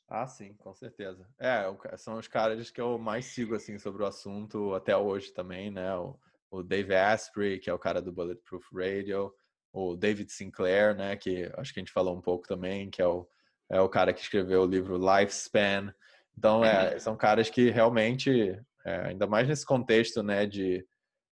Ah, 0.08 0.26
sim, 0.26 0.54
com 0.54 0.74
certeza. 0.74 1.28
É, 1.38 1.66
são 1.98 2.18
os 2.18 2.28
caras 2.28 2.72
que 2.72 2.80
eu 2.80 2.98
mais 2.98 3.26
sigo, 3.26 3.56
assim, 3.56 3.78
sobre 3.78 4.04
o 4.04 4.06
assunto 4.06 4.74
até 4.74 4.96
hoje 4.96 5.34
também, 5.34 5.70
né? 5.70 5.94
O, 5.96 6.18
o 6.52 6.64
Dave 6.64 6.96
Asprey, 6.96 7.60
que 7.60 7.70
é 7.70 7.74
o 7.74 7.80
cara 7.80 8.02
do 8.02 8.12
Bulletproof 8.12 8.66
Radio, 8.74 9.34
o 9.72 9.96
David 9.96 10.32
Sinclair, 10.32 10.96
né? 10.96 11.16
Que 11.16 11.52
acho 11.58 11.74
que 11.74 11.80
a 11.80 11.82
gente 11.82 11.92
falou 11.92 12.16
um 12.16 12.22
pouco 12.22 12.48
também, 12.48 12.90
que 12.90 13.02
é 13.02 13.08
o, 13.08 13.28
é 13.72 13.80
o 13.80 13.90
cara 13.90 14.14
que 14.14 14.22
escreveu 14.22 14.62
o 14.62 14.68
livro 14.68 14.98
Lifespan. 14.98 15.94
Então, 16.38 16.64
é, 16.64 16.94
uhum. 16.94 17.00
são 17.00 17.16
caras 17.16 17.50
que 17.50 17.70
realmente, 17.70 18.60
é, 18.86 19.08
ainda 19.08 19.28
mais 19.28 19.48
nesse 19.48 19.66
contexto, 19.66 20.24
né? 20.24 20.46
De, 20.46 20.86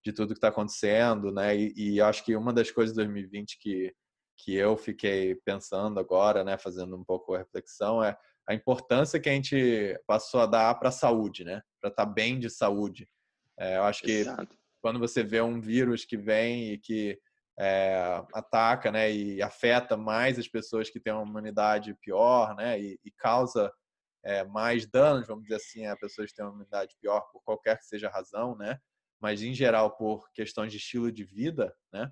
de 0.04 0.14
tudo 0.14 0.34
que 0.34 0.38
está 0.38 0.50
acontecendo, 0.50 1.32
né? 1.32 1.56
E, 1.56 1.74
e 1.76 2.02
acho 2.02 2.24
que 2.24 2.36
uma 2.36 2.54
das 2.54 2.70
coisas 2.70 2.96
de 2.96 3.04
2020 3.04 3.58
que, 3.60 3.94
que 4.38 4.54
eu 4.54 4.78
fiquei 4.78 5.36
pensando 5.44 6.00
agora, 6.00 6.44
né? 6.44 6.58
Fazendo 6.58 6.96
um 6.96 7.04
pouco 7.04 7.34
a 7.34 7.40
reflexão 7.40 8.04
é 8.04 8.16
a 8.48 8.54
importância 8.54 9.20
que 9.20 9.28
a 9.28 9.34
gente 9.34 10.00
passou 10.06 10.40
a 10.40 10.46
dar 10.46 10.74
para 10.76 10.90
a 10.90 10.92
saúde, 10.92 11.44
né? 11.44 11.62
Para 11.82 11.90
estar 11.90 12.06
tá 12.06 12.12
bem 12.12 12.40
de 12.40 12.50
saúde. 12.50 13.10
É, 13.60 13.78
eu 13.78 13.84
acho 13.84 14.04
que 14.04 14.12
Exato. 14.12 14.56
Quando 14.88 15.00
você 15.00 15.22
vê 15.22 15.42
um 15.42 15.60
vírus 15.60 16.06
que 16.06 16.16
vem 16.16 16.72
e 16.72 16.78
que 16.78 17.20
é, 17.60 18.24
ataca, 18.34 18.90
né, 18.90 19.12
e 19.12 19.42
afeta 19.42 19.98
mais 19.98 20.40
as 20.40 20.48
pessoas 20.48 20.90
que 20.90 20.98
têm 20.98 21.12
uma 21.12 21.26
imunidade 21.26 21.94
pior, 21.96 22.56
né, 22.56 22.80
e, 22.80 22.98
e 23.04 23.12
causa 23.12 23.70
é, 24.24 24.46
mais 24.46 24.88
danos, 24.88 25.28
vamos 25.28 25.44
dizer 25.44 25.56
assim, 25.56 25.86
a 25.86 25.98
pessoas 25.98 26.30
que 26.30 26.38
têm 26.38 26.46
uma 26.46 26.54
imunidade 26.54 26.96
pior 27.02 27.20
por 27.34 27.44
qualquer 27.44 27.78
que 27.78 27.86
seja 27.86 28.08
a 28.08 28.12
razão, 28.12 28.56
né, 28.56 28.80
mas 29.20 29.44
em 29.44 29.54
geral 29.54 29.98
por 29.98 30.32
questões 30.32 30.72
de 30.72 30.78
estilo 30.78 31.12
de 31.12 31.26
vida, 31.26 31.76
né, 31.92 32.10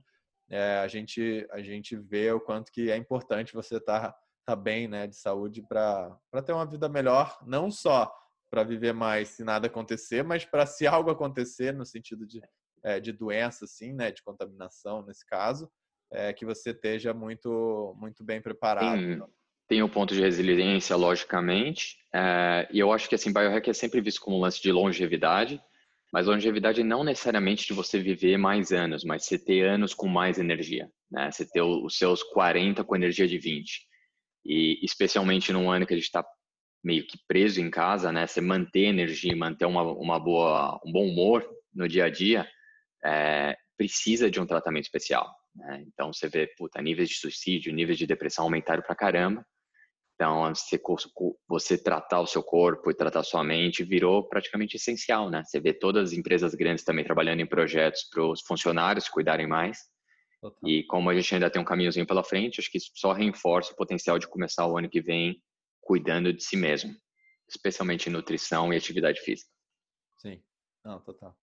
é, 0.50 0.79
a 0.79 0.88
gente 0.89 1.48
a 1.51 1.62
gente 1.62 1.96
vê 1.96 2.29
o 2.34 2.41
quanto 2.41 2.74
que 2.74 2.91
é 2.91 2.98
importante 2.98 3.53
você 3.53 3.77
estar 3.77 4.12
tá 4.12 4.20
tá 4.48 4.53
bem, 4.53 4.89
né, 4.89 5.08
de 5.08 5.15
saúde 5.15 5.62
para 5.62 6.20
ter 6.46 6.51
uma 6.51 6.65
vida 6.65 6.89
melhor, 6.89 7.39
não 7.48 7.72
só 7.72 8.13
para 8.50 8.63
viver 8.63 8.94
mais 8.94 9.29
se 9.29 9.46
nada 9.46 9.67
acontecer, 9.67 10.25
mas 10.25 10.44
para 10.44 10.65
se 10.65 10.86
algo 10.86 11.10
acontecer 11.10 11.74
no 11.74 11.86
sentido 11.86 12.25
de, 12.27 12.41
é, 12.86 13.00
de 13.00 13.12
doença, 13.12 13.65
assim, 13.65 13.94
né, 13.94 14.12
de 14.12 14.22
contaminação 14.24 15.04
nesse 15.04 15.25
caso, 15.25 15.70
é, 16.13 16.32
que 16.32 16.46
você 16.46 16.70
esteja 16.70 17.13
muito 17.13 17.96
muito 18.00 18.24
bem 18.24 18.39
preparado. 18.39 18.96
Tem, 18.96 19.22
tem 19.68 19.84
o 19.84 19.89
ponto 19.89 20.13
de 20.13 20.22
resiliência, 20.22 20.96
logicamente, 20.96 21.98
é, 22.13 22.68
e 22.72 22.80
eu 22.80 22.94
acho 22.94 23.10
que 23.10 23.15
assim 23.15 23.34
biohack 23.34 23.68
é 23.68 23.74
sempre 23.74 24.00
visto 24.00 24.22
como 24.22 24.38
um 24.38 24.42
lance 24.42 24.62
de 24.62 24.72
longevidade, 24.72 25.60
mas 26.13 26.27
longevidade 26.27 26.84
não 26.84 27.04
necessariamente 27.04 27.65
de 27.65 27.74
você 27.74 28.00
viver 28.00 28.38
mais 28.38 28.72
anos, 28.72 29.04
mas 29.04 29.25
você 29.25 29.39
ter 29.39 29.68
anos 29.68 29.94
com 29.94 30.08
mais 30.08 30.38
energia, 30.38 30.89
né? 31.12 31.32
Você 31.32 31.46
ter 31.50 31.62
os 31.62 31.98
seus 31.98 32.22
40 32.22 32.84
com 32.84 32.96
energia 32.96 33.27
de 33.27 33.38
20. 33.38 33.82
E 34.46 34.80
especialmente 34.86 35.51
num 35.51 35.70
ano 35.70 35.86
que 35.86 35.94
a 35.94 35.98
gente 35.98 36.06
está 36.06 36.24
meio 36.84 37.06
que 37.06 37.18
preso 37.27 37.60
em 37.60 37.70
casa, 37.70 38.12
né? 38.12 38.27
Você 38.27 38.39
manter 38.39 38.86
energia, 38.86 39.36
manter 39.36 39.65
uma, 39.65 39.82
uma 39.82 40.20
boa, 40.20 40.80
um 40.86 40.92
bom 40.92 41.08
humor 41.08 41.46
no 41.74 41.88
dia 41.88 42.06
a 42.06 42.10
dia, 42.10 42.48
é, 43.06 43.56
precisa 43.78 44.30
de 44.32 44.40
um 44.40 44.46
tratamento 44.46 44.86
especial. 44.86 45.30
Né? 45.56 45.84
Então 45.88 46.12
você 46.12 46.28
vê, 46.28 46.48
puta, 46.58 46.82
níveis 46.82 47.10
de 47.10 47.16
suicídio, 47.16 47.74
níveis 47.74 47.98
de 47.98 48.08
depressão 48.08 48.46
aumentaram 48.46 48.82
pra 48.82 48.96
caramba. 48.96 49.46
Então 50.16 50.54
você, 50.54 50.80
você 51.48 51.78
tratar 51.78 52.22
o 52.22 52.28
seu 52.28 52.42
corpo 52.42 52.90
e 52.90 52.96
tratar 52.96 53.20
a 53.20 53.24
sua 53.24 53.44
mente 53.44 53.84
virou 53.84 54.28
praticamente 54.28 54.78
essencial, 54.78 55.30
né? 55.30 55.44
Você 55.44 55.60
vê 55.60 55.74
todas 55.74 56.12
as 56.12 56.18
empresas 56.18 56.56
grandes 56.56 56.86
também 56.86 57.04
trabalhando 57.04 57.42
em 57.42 57.46
projetos 57.46 58.08
para 58.10 58.24
os 58.24 58.42
funcionários 58.42 59.10
cuidarem 59.10 59.46
mais. 59.46 59.78
Total. 60.42 60.70
E 60.70 60.86
como 60.86 61.10
a 61.10 61.16
gente 61.16 61.34
ainda 61.34 61.50
tem 61.50 61.62
um 61.62 61.66
caminhozinho 61.66 62.08
pela 62.08 62.24
frente, 62.24 62.60
acho 62.60 62.72
que 62.72 62.78
isso 62.78 62.92
só 62.96 63.12
reforça 63.12 63.74
o 63.74 63.76
potencial 63.76 64.18
de 64.18 64.28
começar 64.28 64.66
o 64.68 64.78
ano 64.78 64.90
que 64.90 65.02
vem 65.02 65.42
cuidando 65.82 66.32
de 66.32 66.44
si 66.44 66.56
mesmo, 66.56 66.96
especialmente 67.50 68.08
em 68.10 68.14
nutrição 68.14 68.74
e 68.74 68.78
atividade 68.78 69.20
física. 69.20 69.50
Sim, 70.18 70.42
não, 70.84 71.00
total. 71.02 71.38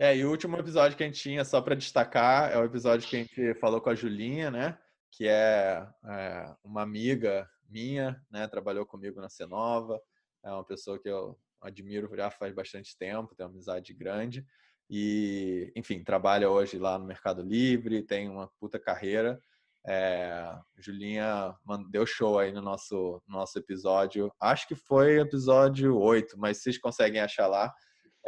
É, 0.00 0.16
e 0.16 0.24
o 0.24 0.30
último 0.30 0.56
episódio 0.56 0.96
que 0.96 1.02
a 1.02 1.06
gente 1.06 1.20
tinha, 1.20 1.44
só 1.44 1.60
para 1.60 1.74
destacar, 1.74 2.52
é 2.52 2.58
o 2.58 2.64
episódio 2.64 3.08
que 3.08 3.16
a 3.16 3.18
gente 3.18 3.54
falou 3.54 3.80
com 3.80 3.90
a 3.90 3.94
Julinha, 3.94 4.50
né? 4.50 4.78
Que 5.10 5.26
é, 5.26 5.84
é 6.04 6.54
uma 6.62 6.82
amiga 6.82 7.48
minha, 7.68 8.24
né? 8.30 8.46
Trabalhou 8.46 8.86
comigo 8.86 9.20
na 9.20 9.28
Cenova, 9.28 10.00
é 10.44 10.50
uma 10.52 10.64
pessoa 10.64 11.00
que 11.00 11.08
eu 11.08 11.36
admiro 11.60 12.08
já 12.14 12.30
faz 12.30 12.54
bastante 12.54 12.96
tempo, 12.96 13.34
tem 13.34 13.44
uma 13.44 13.50
amizade 13.50 13.92
grande 13.92 14.46
e, 14.90 15.70
enfim, 15.76 16.02
trabalha 16.02 16.48
hoje 16.48 16.78
lá 16.78 16.98
no 16.98 17.04
Mercado 17.04 17.42
Livre, 17.42 18.02
tem 18.02 18.28
uma 18.28 18.48
puta 18.58 18.78
carreira. 18.78 19.40
É, 19.86 20.56
Julinha 20.78 21.54
deu 21.90 22.06
show 22.06 22.38
aí 22.38 22.52
no 22.52 22.62
nosso, 22.62 23.22
nosso 23.26 23.58
episódio. 23.58 24.32
Acho 24.40 24.66
que 24.66 24.74
foi 24.74 25.20
episódio 25.20 25.98
8, 25.98 26.38
mas 26.38 26.58
vocês 26.58 26.78
conseguem 26.78 27.20
achar 27.20 27.46
lá 27.46 27.72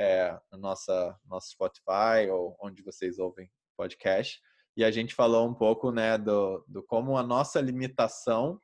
é, 0.00 0.40
no 0.50 0.58
nossa, 0.58 1.18
nosso 1.26 1.50
Spotify 1.50 2.30
ou 2.30 2.56
onde 2.60 2.82
vocês 2.82 3.18
ouvem 3.18 3.50
podcast. 3.76 4.40
E 4.76 4.84
a 4.84 4.90
gente 4.90 5.14
falou 5.14 5.48
um 5.48 5.54
pouco 5.54 5.90
né, 5.90 6.16
do, 6.16 6.64
do 6.66 6.82
como 6.82 7.16
a 7.16 7.22
nossa 7.22 7.60
limitação, 7.60 8.60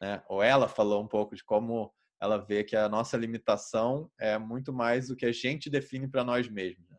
né, 0.00 0.22
ou 0.28 0.42
ela 0.42 0.68
falou 0.68 1.02
um 1.02 1.08
pouco 1.08 1.36
de 1.36 1.44
como 1.44 1.92
ela 2.20 2.36
vê 2.36 2.64
que 2.64 2.76
a 2.76 2.88
nossa 2.88 3.16
limitação 3.16 4.10
é 4.18 4.36
muito 4.38 4.72
mais 4.72 5.08
do 5.08 5.16
que 5.16 5.26
a 5.26 5.32
gente 5.32 5.70
define 5.70 6.08
para 6.08 6.24
nós 6.24 6.48
mesmos. 6.48 6.88
Né? 6.88 6.96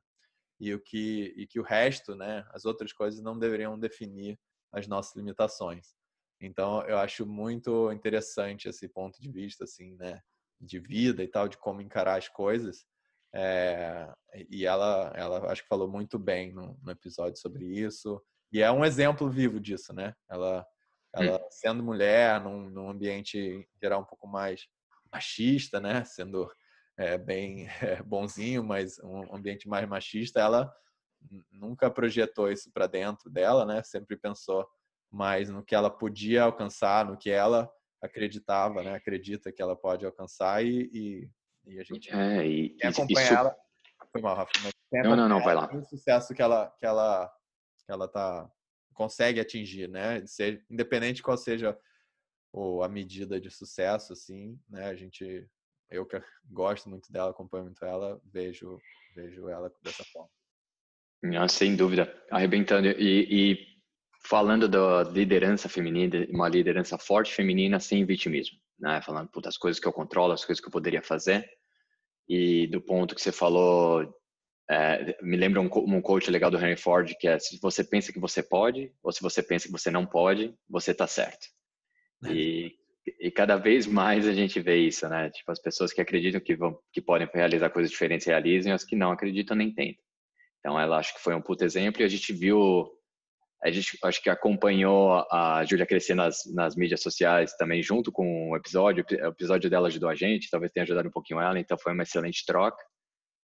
e 0.61 0.75
o 0.75 0.79
que 0.79 1.33
e 1.35 1.47
que 1.47 1.59
o 1.59 1.63
resto, 1.63 2.15
né, 2.15 2.45
as 2.51 2.65
outras 2.65 2.93
coisas 2.93 3.19
não 3.19 3.37
deveriam 3.37 3.79
definir 3.79 4.39
as 4.71 4.87
nossas 4.87 5.15
limitações. 5.15 5.95
Então, 6.39 6.83
eu 6.83 6.99
acho 6.99 7.25
muito 7.25 7.91
interessante 7.91 8.69
esse 8.69 8.87
ponto 8.87 9.19
de 9.19 9.29
vista, 9.29 9.63
assim, 9.63 9.95
né, 9.95 10.21
de 10.59 10.79
vida 10.79 11.23
e 11.23 11.27
tal, 11.27 11.47
de 11.47 11.57
como 11.57 11.81
encarar 11.81 12.17
as 12.17 12.29
coisas. 12.29 12.85
É, 13.33 14.11
e 14.49 14.65
ela, 14.65 15.11
ela 15.15 15.51
acho 15.51 15.63
que 15.63 15.67
falou 15.67 15.87
muito 15.87 16.19
bem 16.19 16.51
no, 16.51 16.77
no, 16.81 16.91
episódio 16.91 17.39
sobre 17.39 17.65
isso. 17.65 18.21
E 18.51 18.61
é 18.61 18.71
um 18.71 18.83
exemplo 18.83 19.29
vivo 19.29 19.59
disso, 19.59 19.93
né? 19.93 20.13
Ela, 20.29 20.65
ela 21.13 21.37
hum. 21.37 21.47
sendo 21.49 21.83
mulher, 21.83 22.41
num, 22.41 22.69
num 22.69 22.89
ambiente 22.89 23.67
geral 23.81 24.01
um 24.01 24.05
pouco 24.05 24.27
mais 24.27 24.67
machista, 25.11 25.79
né? 25.79 26.03
Sendo 26.03 26.51
é, 26.97 27.17
bem 27.17 27.67
é, 27.81 28.01
bonzinho, 28.03 28.63
mas 28.63 28.99
um 28.99 29.35
ambiente 29.35 29.67
mais 29.67 29.87
machista, 29.87 30.39
ela 30.39 30.73
nunca 31.51 31.89
projetou 31.89 32.51
isso 32.51 32.71
para 32.71 32.87
dentro 32.87 33.29
dela, 33.29 33.65
né? 33.65 33.81
Sempre 33.83 34.17
pensou 34.17 34.67
mais 35.09 35.49
no 35.49 35.63
que 35.63 35.75
ela 35.75 35.89
podia 35.89 36.43
alcançar, 36.43 37.05
no 37.05 37.17
que 37.17 37.29
ela 37.29 37.69
acreditava, 38.01 38.81
né? 38.81 38.95
Acredita 38.95 39.51
que 39.51 39.61
ela 39.61 39.75
pode 39.75 40.05
alcançar 40.05 40.65
e, 40.65 40.89
e, 40.93 41.29
e 41.65 41.79
a 41.79 41.83
gente 41.83 42.09
é, 42.11 42.47
e, 42.47 42.77
acompanha 42.83 43.25
isso... 43.25 43.33
ela. 43.33 43.55
Foi 44.11 44.21
mal, 44.21 44.35
Rafa. 44.35 44.51
não, 44.91 45.15
não, 45.15 45.29
não, 45.29 45.41
vai 45.41 45.55
lá. 45.55 45.69
O 45.73 45.85
sucesso 45.85 46.33
que 46.33 46.41
ela, 46.41 46.69
que 46.79 46.85
ela, 46.85 47.31
que 47.85 47.91
ela 47.91 48.07
tá 48.07 48.51
consegue 48.93 49.39
atingir, 49.39 49.87
né? 49.87 50.25
Ser, 50.25 50.63
independente 50.69 51.23
qual 51.23 51.37
seja 51.37 51.77
o, 52.51 52.83
a 52.83 52.89
medida 52.89 53.39
de 53.39 53.49
sucesso, 53.49 54.13
assim, 54.13 54.59
né? 54.69 54.85
A 54.85 54.95
gente, 54.95 55.47
eu 55.89 56.05
que 56.05 56.21
gosto 56.49 56.89
muito 56.89 57.11
dela, 57.11 57.31
acompanho 57.31 57.65
muito 57.65 57.83
ela, 57.85 58.21
vejo, 58.25 58.79
vejo 59.15 59.47
ela 59.47 59.73
dessa 59.81 60.03
forma. 60.05 60.29
Não, 61.23 61.47
sem 61.47 61.75
dúvida, 61.75 62.13
arrebentando. 62.29 62.87
E, 62.87 63.51
e 63.53 63.71
falando 64.23 64.67
da 64.67 65.03
liderança 65.03 65.69
feminina, 65.69 66.25
uma 66.29 66.49
liderança 66.49 66.97
forte 66.97 67.33
feminina 67.33 67.79
sem 67.79 68.05
vitimismo, 68.05 68.59
né? 68.81 69.01
Falando, 69.01 69.29
puta, 69.29 69.47
as 69.47 69.57
coisas 69.57 69.79
que 69.79 69.87
eu 69.87 69.93
controlo, 69.93 70.33
as 70.33 70.43
coisas 70.43 70.59
que 70.59 70.67
eu 70.67 70.71
poderia 70.71 71.01
fazer. 71.01 71.47
E 72.27 72.67
do 72.67 72.81
ponto 72.81 73.15
que 73.15 73.21
você 73.21 73.31
falou, 73.31 74.13
é, 74.69 75.17
me 75.21 75.37
lembra 75.37 75.61
um, 75.61 75.65
um 75.65 76.01
coach 76.01 76.31
legal 76.31 76.49
do 76.49 76.57
Henry 76.57 76.77
Ford, 76.77 77.13
que 77.19 77.27
é 77.27 77.37
se 77.37 77.59
você 77.61 77.83
pensa 77.83 78.11
que 78.11 78.19
você 78.19 78.41
pode, 78.41 78.91
ou 79.03 79.11
se 79.11 79.21
você 79.21 79.43
pensa 79.43 79.67
que 79.67 79.71
você 79.71 79.91
não 79.91 80.05
pode, 80.05 80.53
você 80.69 80.93
tá 80.93 81.05
certo. 81.05 81.47
E, 82.29 82.75
e 83.19 83.31
cada 83.31 83.57
vez 83.57 83.87
mais 83.87 84.27
a 84.27 84.33
gente 84.33 84.59
vê 84.59 84.77
isso, 84.77 85.07
né? 85.09 85.29
Tipo, 85.29 85.51
as 85.51 85.59
pessoas 85.59 85.91
que 85.91 86.01
acreditam 86.01 86.39
que, 86.39 86.55
vão, 86.55 86.77
que 86.93 87.01
podem 87.01 87.27
realizar 87.33 87.69
coisas 87.69 87.91
diferentes 87.91 88.27
realizam, 88.27 88.71
e 88.71 88.75
as 88.75 88.83
que 88.83 88.95
não 88.95 89.11
acreditam 89.11 89.57
nem 89.57 89.73
tentam. 89.73 90.03
Então, 90.59 90.79
ela 90.79 90.97
acho 90.97 91.15
que 91.15 91.21
foi 91.21 91.33
um 91.33 91.41
puto 91.41 91.65
exemplo 91.65 92.01
e 92.01 92.05
a 92.05 92.07
gente 92.07 92.31
viu, 92.31 92.87
a 93.63 93.71
gente 93.71 93.97
acho 94.03 94.21
que 94.21 94.29
acompanhou 94.29 95.25
a 95.31 95.63
Júlia 95.65 95.85
crescer 95.85 96.15
nas, 96.15 96.43
nas 96.53 96.75
mídias 96.75 97.01
sociais 97.01 97.55
também 97.55 97.83
junto 97.83 98.11
com 98.11 98.51
o 98.51 98.55
episódio, 98.55 99.05
o 99.09 99.27
episódio 99.27 99.69
dela 99.69 99.87
ajudou 99.87 100.09
a 100.09 100.15
gente, 100.15 100.49
talvez 100.49 100.71
tenha 100.71 100.83
ajudado 100.83 101.07
um 101.07 101.11
pouquinho 101.11 101.39
ela, 101.39 101.59
então 101.59 101.77
foi 101.77 101.93
uma 101.93 102.03
excelente 102.03 102.43
troca. 102.45 102.83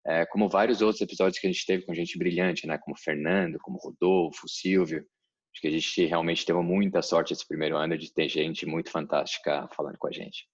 É, 0.06 0.24
como 0.26 0.48
vários 0.48 0.80
outros 0.80 1.00
episódios 1.00 1.40
que 1.40 1.48
a 1.48 1.50
gente 1.50 1.66
teve 1.66 1.84
com 1.84 1.92
gente 1.92 2.16
brilhante, 2.16 2.64
né? 2.64 2.78
Como 2.78 2.96
Fernando, 2.96 3.58
como 3.58 3.78
Rodolfo, 3.78 4.48
Silvio. 4.48 5.04
Acho 5.52 5.60
que 5.60 5.66
a 5.66 5.70
gente 5.70 6.06
realmente 6.06 6.46
teve 6.46 6.60
muita 6.60 7.02
sorte 7.02 7.32
esse 7.32 7.46
primeiro 7.46 7.76
ano 7.76 7.98
de 7.98 8.12
ter 8.12 8.28
gente 8.28 8.64
muito 8.64 8.88
fantástica 8.88 9.68
falando 9.74 9.98
com 9.98 10.06
a 10.06 10.12
gente. 10.12 10.48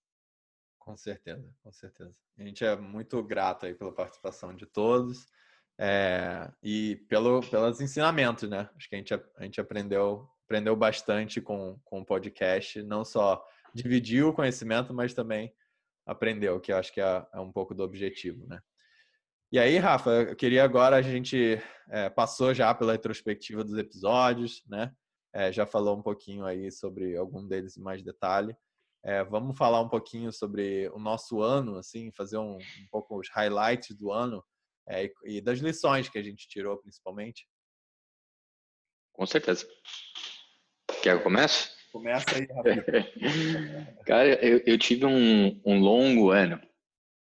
Com 0.79 0.97
certeza, 0.97 1.55
com 1.63 1.71
certeza. 1.71 2.17
A 2.39 2.43
gente 2.43 2.65
é 2.65 2.75
muito 2.77 3.23
grato 3.23 3.67
aí 3.67 3.75
pela 3.75 3.95
participação 3.95 4.57
de 4.57 4.65
todos. 4.65 5.27
É, 5.85 6.49
e 6.63 6.95
pelo, 7.09 7.41
pelos 7.43 7.81
ensinamentos, 7.81 8.49
né? 8.49 8.71
Acho 8.77 8.89
que 8.89 8.95
a 8.95 8.99
gente, 8.99 9.15
a 9.15 9.43
gente 9.43 9.61
aprendeu, 9.61 10.29
aprendeu 10.45 10.77
bastante 10.77 11.41
com, 11.41 11.77
com 11.85 12.03
o 12.03 12.07
podcast, 12.07 12.81
não 12.85 13.05
só 13.05 13.45
dividiu 13.75 14.29
o 14.29 14.33
conhecimento, 14.33 14.95
mas 14.95 15.13
também 15.13 15.53
aprendeu, 16.07 16.61
que 16.61 16.71
eu 16.71 16.77
acho 16.77 16.93
que 16.93 17.01
é, 17.01 17.27
é, 17.35 17.41
um 17.41 17.51
pouco 17.51 17.75
do 17.75 17.83
objetivo, 17.83 18.47
né? 18.47 18.61
E 19.51 19.59
aí, 19.59 19.77
Rafa, 19.77 20.11
eu 20.11 20.37
queria 20.37 20.63
agora 20.63 20.95
a 20.95 21.03
gente 21.03 21.61
é, 21.91 22.09
passou 22.09 22.55
já 22.55 22.73
pela 22.73 22.93
retrospectiva 22.93 23.65
dos 23.65 23.77
episódios, 23.77 24.63
né? 24.69 24.93
É, 25.35 25.51
já 25.51 25.67
falou 25.67 25.99
um 25.99 26.03
pouquinho 26.03 26.45
aí 26.45 26.71
sobre 26.71 27.17
algum 27.17 27.45
deles 27.45 27.77
em 27.77 27.83
mais 27.83 28.05
detalhe. 28.05 28.57
É, 29.05 29.25
vamos 29.25 29.59
falar 29.59 29.81
um 29.81 29.89
pouquinho 29.89 30.33
sobre 30.33 30.89
o 30.91 31.01
nosso 31.01 31.43
ano, 31.43 31.77
assim, 31.77 32.13
fazer 32.13 32.39
um, 32.39 32.57
um 32.57 32.87
pouco 32.89 33.19
os 33.19 33.29
highlights 33.31 33.97
do 33.97 34.13
ano 34.13 34.45
é, 34.89 35.11
e, 35.25 35.41
das 35.41 35.59
lições 35.59 36.09
que 36.09 36.19
a 36.19 36.23
gente 36.23 36.49
tirou, 36.49 36.79
principalmente. 36.79 37.47
Com 39.13 39.27
certeza. 39.27 39.67
Quer 40.87 41.01
que 41.03 41.09
eu 41.09 41.23
comece? 41.23 41.71
Começa 41.93 42.37
aí, 42.37 42.47
Cara, 44.07 44.45
eu, 44.45 44.63
eu 44.65 44.79
tive 44.79 45.05
um, 45.05 45.61
um, 45.65 45.79
longo 45.79 46.31
ano, 46.31 46.61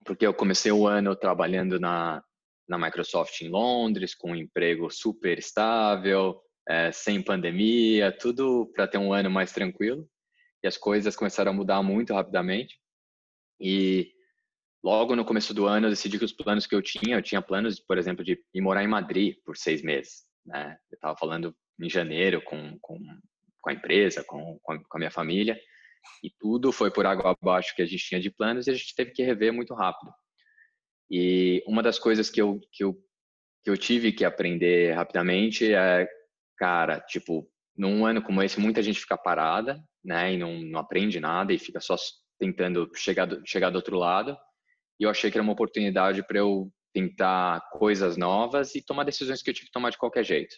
porque 0.05 0.25
eu 0.25 0.33
comecei 0.33 0.71
o 0.71 0.87
ano 0.87 1.17
trabalhando 1.17 1.81
na, 1.81 2.23
na 2.69 2.79
Microsoft 2.79 3.41
em 3.41 3.49
Londres, 3.49 4.15
com 4.15 4.31
um 4.31 4.37
emprego 4.37 4.89
super 4.91 5.39
estável, 5.39 6.41
é, 6.69 6.93
sem 6.93 7.21
pandemia, 7.21 8.17
tudo 8.17 8.71
para 8.75 8.87
ter 8.87 8.99
um 8.99 9.13
ano 9.13 9.29
mais 9.29 9.53
tranquilo. 9.53 10.09
E 10.63 10.69
as 10.69 10.77
coisas 10.77 11.17
começaram 11.17 11.51
a 11.51 11.55
mudar 11.55 11.83
muito 11.83 12.15
rapidamente. 12.15 12.79
E 13.59 14.13
logo 14.83 15.15
no 15.15 15.25
começo 15.25 15.53
do 15.53 15.67
ano 15.67 15.87
eu 15.87 15.91
decidi 15.91 16.19
que 16.19 16.25
os 16.25 16.33
planos 16.33 16.67
que 16.67 16.75
eu 16.75 16.83
tinha, 16.83 17.17
eu 17.17 17.23
tinha 17.23 17.43
planos, 17.43 17.81
por 17.81 17.99
exemplo, 17.99 18.25
de 18.25 18.43
ir 18.55 18.61
morar 18.61 18.83
em 18.83 18.89
Madrid 18.89 19.37
por 19.45 19.57
seis 19.57 19.83
meses. 19.83 20.25
Né? 20.47 20.77
Eu 20.91 20.97
estava 20.97 21.17
falando 21.17 21.55
em 21.81 21.89
janeiro 21.89 22.43
com, 22.43 22.79
com, 22.81 22.99
com 23.61 23.71
a 23.71 23.73
empresa, 23.73 24.25
com, 24.25 24.59
com 24.63 24.75
a 24.75 24.99
minha 24.99 25.11
família, 25.11 25.59
e 26.23 26.31
tudo 26.39 26.73
foi 26.73 26.91
por 26.91 27.07
água 27.07 27.37
abaixo 27.41 27.75
que 27.75 27.83
a 27.83 27.87
gente 27.87 28.05
tinha 28.05 28.21
de 28.21 28.31
planos 28.31 28.67
e 28.67 28.71
a 28.71 28.75
gente 28.75 28.95
teve 28.95 29.11
que 29.11 29.23
rever 29.23 29.53
muito 29.53 29.75
rápido. 29.75 30.13
E 31.11 31.63
uma 31.67 31.83
das 31.83 31.99
coisas 31.99 32.31
que 32.31 32.41
eu, 32.41 32.61
que 32.73 32.85
eu, 32.85 32.95
que 33.65 33.71
eu 33.71 33.77
tive 33.77 34.13
que 34.13 34.25
aprender 34.25 34.93
rapidamente 34.93 35.75
é, 35.75 36.09
cara, 36.57 37.01
tipo, 37.01 37.51
num 37.77 38.07
ano 38.07 38.23
como 38.23 38.43
esse, 38.43 38.61
muita 38.61 38.83
gente 38.83 39.01
fica 39.01 39.17
parada, 39.17 39.83
né, 40.03 40.33
e 40.33 40.39
não, 40.39 40.59
não 40.61 40.81
aprende 40.81 41.21
nada 41.21 41.53
e 41.53 41.59
fica 41.59 41.81
só 41.81 41.97
tentando 42.39 42.91
chegar 42.95 43.27
do, 43.27 43.43
chegar 43.45 43.69
do 43.69 43.77
outro 43.77 43.99
lado 43.99 44.37
e 45.01 45.05
eu 45.05 45.11
achei 45.11 45.31
que 45.31 45.39
era 45.39 45.43
uma 45.43 45.55
oportunidade 45.55 46.23
para 46.27 46.39
eu 46.39 46.71
tentar 46.93 47.61
coisas 47.73 48.19
novas 48.19 48.75
e 48.75 48.85
tomar 48.85 49.05
decisões 49.05 49.43
que 49.43 49.49
eu 49.49 49.55
tive 49.55 49.67
que 49.67 49.73
tomar 49.73 49.91
de 49.91 49.99
qualquer 49.99 50.25
jeito. 50.25 50.55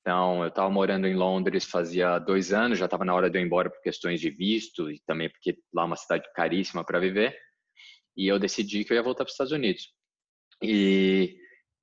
Então, 0.00 0.42
eu 0.42 0.48
estava 0.48 0.70
morando 0.70 1.06
em 1.06 1.14
Londres 1.14 1.64
fazia 1.64 2.18
dois 2.18 2.52
anos, 2.52 2.78
já 2.78 2.84
estava 2.86 3.04
na 3.04 3.12
hora 3.14 3.28
de 3.28 3.36
eu 3.36 3.42
ir 3.42 3.44
embora 3.44 3.68
por 3.68 3.80
questões 3.82 4.20
de 4.20 4.30
visto 4.30 4.90
e 4.90 5.00
também 5.04 5.28
porque 5.28 5.58
lá 5.74 5.82
é 5.82 5.86
uma 5.86 5.96
cidade 5.96 6.24
caríssima 6.34 6.84
para 6.84 7.00
viver. 7.00 7.36
E 8.16 8.26
eu 8.28 8.38
decidi 8.38 8.84
que 8.84 8.92
eu 8.92 8.96
ia 8.96 9.02
voltar 9.02 9.24
para 9.24 9.30
os 9.30 9.32
Estados 9.32 9.52
Unidos. 9.52 9.92
E 10.62 11.36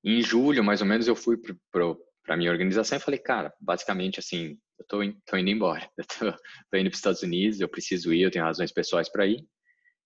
em 0.03 0.21
julho, 0.21 0.63
mais 0.63 0.81
ou 0.81 0.87
menos, 0.87 1.07
eu 1.07 1.15
fui 1.15 1.37
para 1.71 2.33
a 2.33 2.37
minha 2.37 2.49
organização 2.51 2.97
e 2.97 3.01
falei, 3.01 3.19
cara, 3.19 3.53
basicamente 3.59 4.19
assim, 4.19 4.57
eu 4.79 4.83
estou 4.83 5.03
indo 5.03 5.49
embora. 5.49 5.87
Eu 5.97 6.03
estou 6.03 6.79
indo 6.79 6.89
para 6.89 6.93
os 6.93 6.97
Estados 6.97 7.23
Unidos, 7.23 7.59
eu 7.59 7.69
preciso 7.69 8.13
ir, 8.13 8.21
eu 8.21 8.31
tenho 8.31 8.45
razões 8.45 8.71
pessoais 8.71 9.09
para 9.09 9.27
ir. 9.27 9.45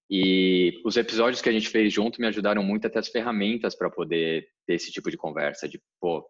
E 0.09 0.81
os 0.85 0.95
episódios 0.95 1.41
que 1.41 1.49
a 1.49 1.51
gente 1.51 1.69
fez 1.69 1.91
junto 1.91 2.21
me 2.21 2.27
ajudaram 2.27 2.63
muito 2.63 2.87
a 2.87 2.89
ter 2.89 2.99
as 2.99 3.09
ferramentas 3.09 3.75
para 3.75 3.89
poder 3.89 4.47
ter 4.65 4.75
esse 4.75 4.91
tipo 4.91 5.11
de 5.11 5.17
conversa, 5.17 5.67
de, 5.67 5.81
pô, 5.99 6.25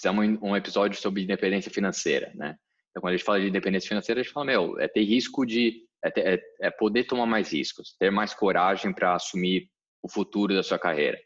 fizemos 0.00 0.38
um 0.42 0.56
episódio 0.56 1.00
sobre 1.00 1.22
independência 1.22 1.70
financeira, 1.70 2.32
né? 2.34 2.56
Então, 2.90 3.00
quando 3.00 3.14
a 3.14 3.16
gente 3.16 3.24
fala 3.24 3.40
de 3.40 3.48
independência 3.48 3.88
financeira, 3.88 4.20
a 4.20 4.24
gente 4.24 4.32
fala, 4.32 4.46
meu, 4.46 4.78
é 4.78 4.88
ter 4.88 5.02
risco 5.02 5.46
de, 5.46 5.86
é, 6.04 6.10
ter, 6.10 6.26
é, 6.26 6.66
é 6.66 6.70
poder 6.70 7.04
tomar 7.04 7.26
mais 7.26 7.52
riscos, 7.52 7.94
ter 7.98 8.10
mais 8.10 8.34
coragem 8.34 8.92
para 8.92 9.14
assumir 9.14 9.68
o 10.02 10.10
futuro 10.10 10.54
da 10.54 10.62
sua 10.62 10.78
carreira. 10.78 11.18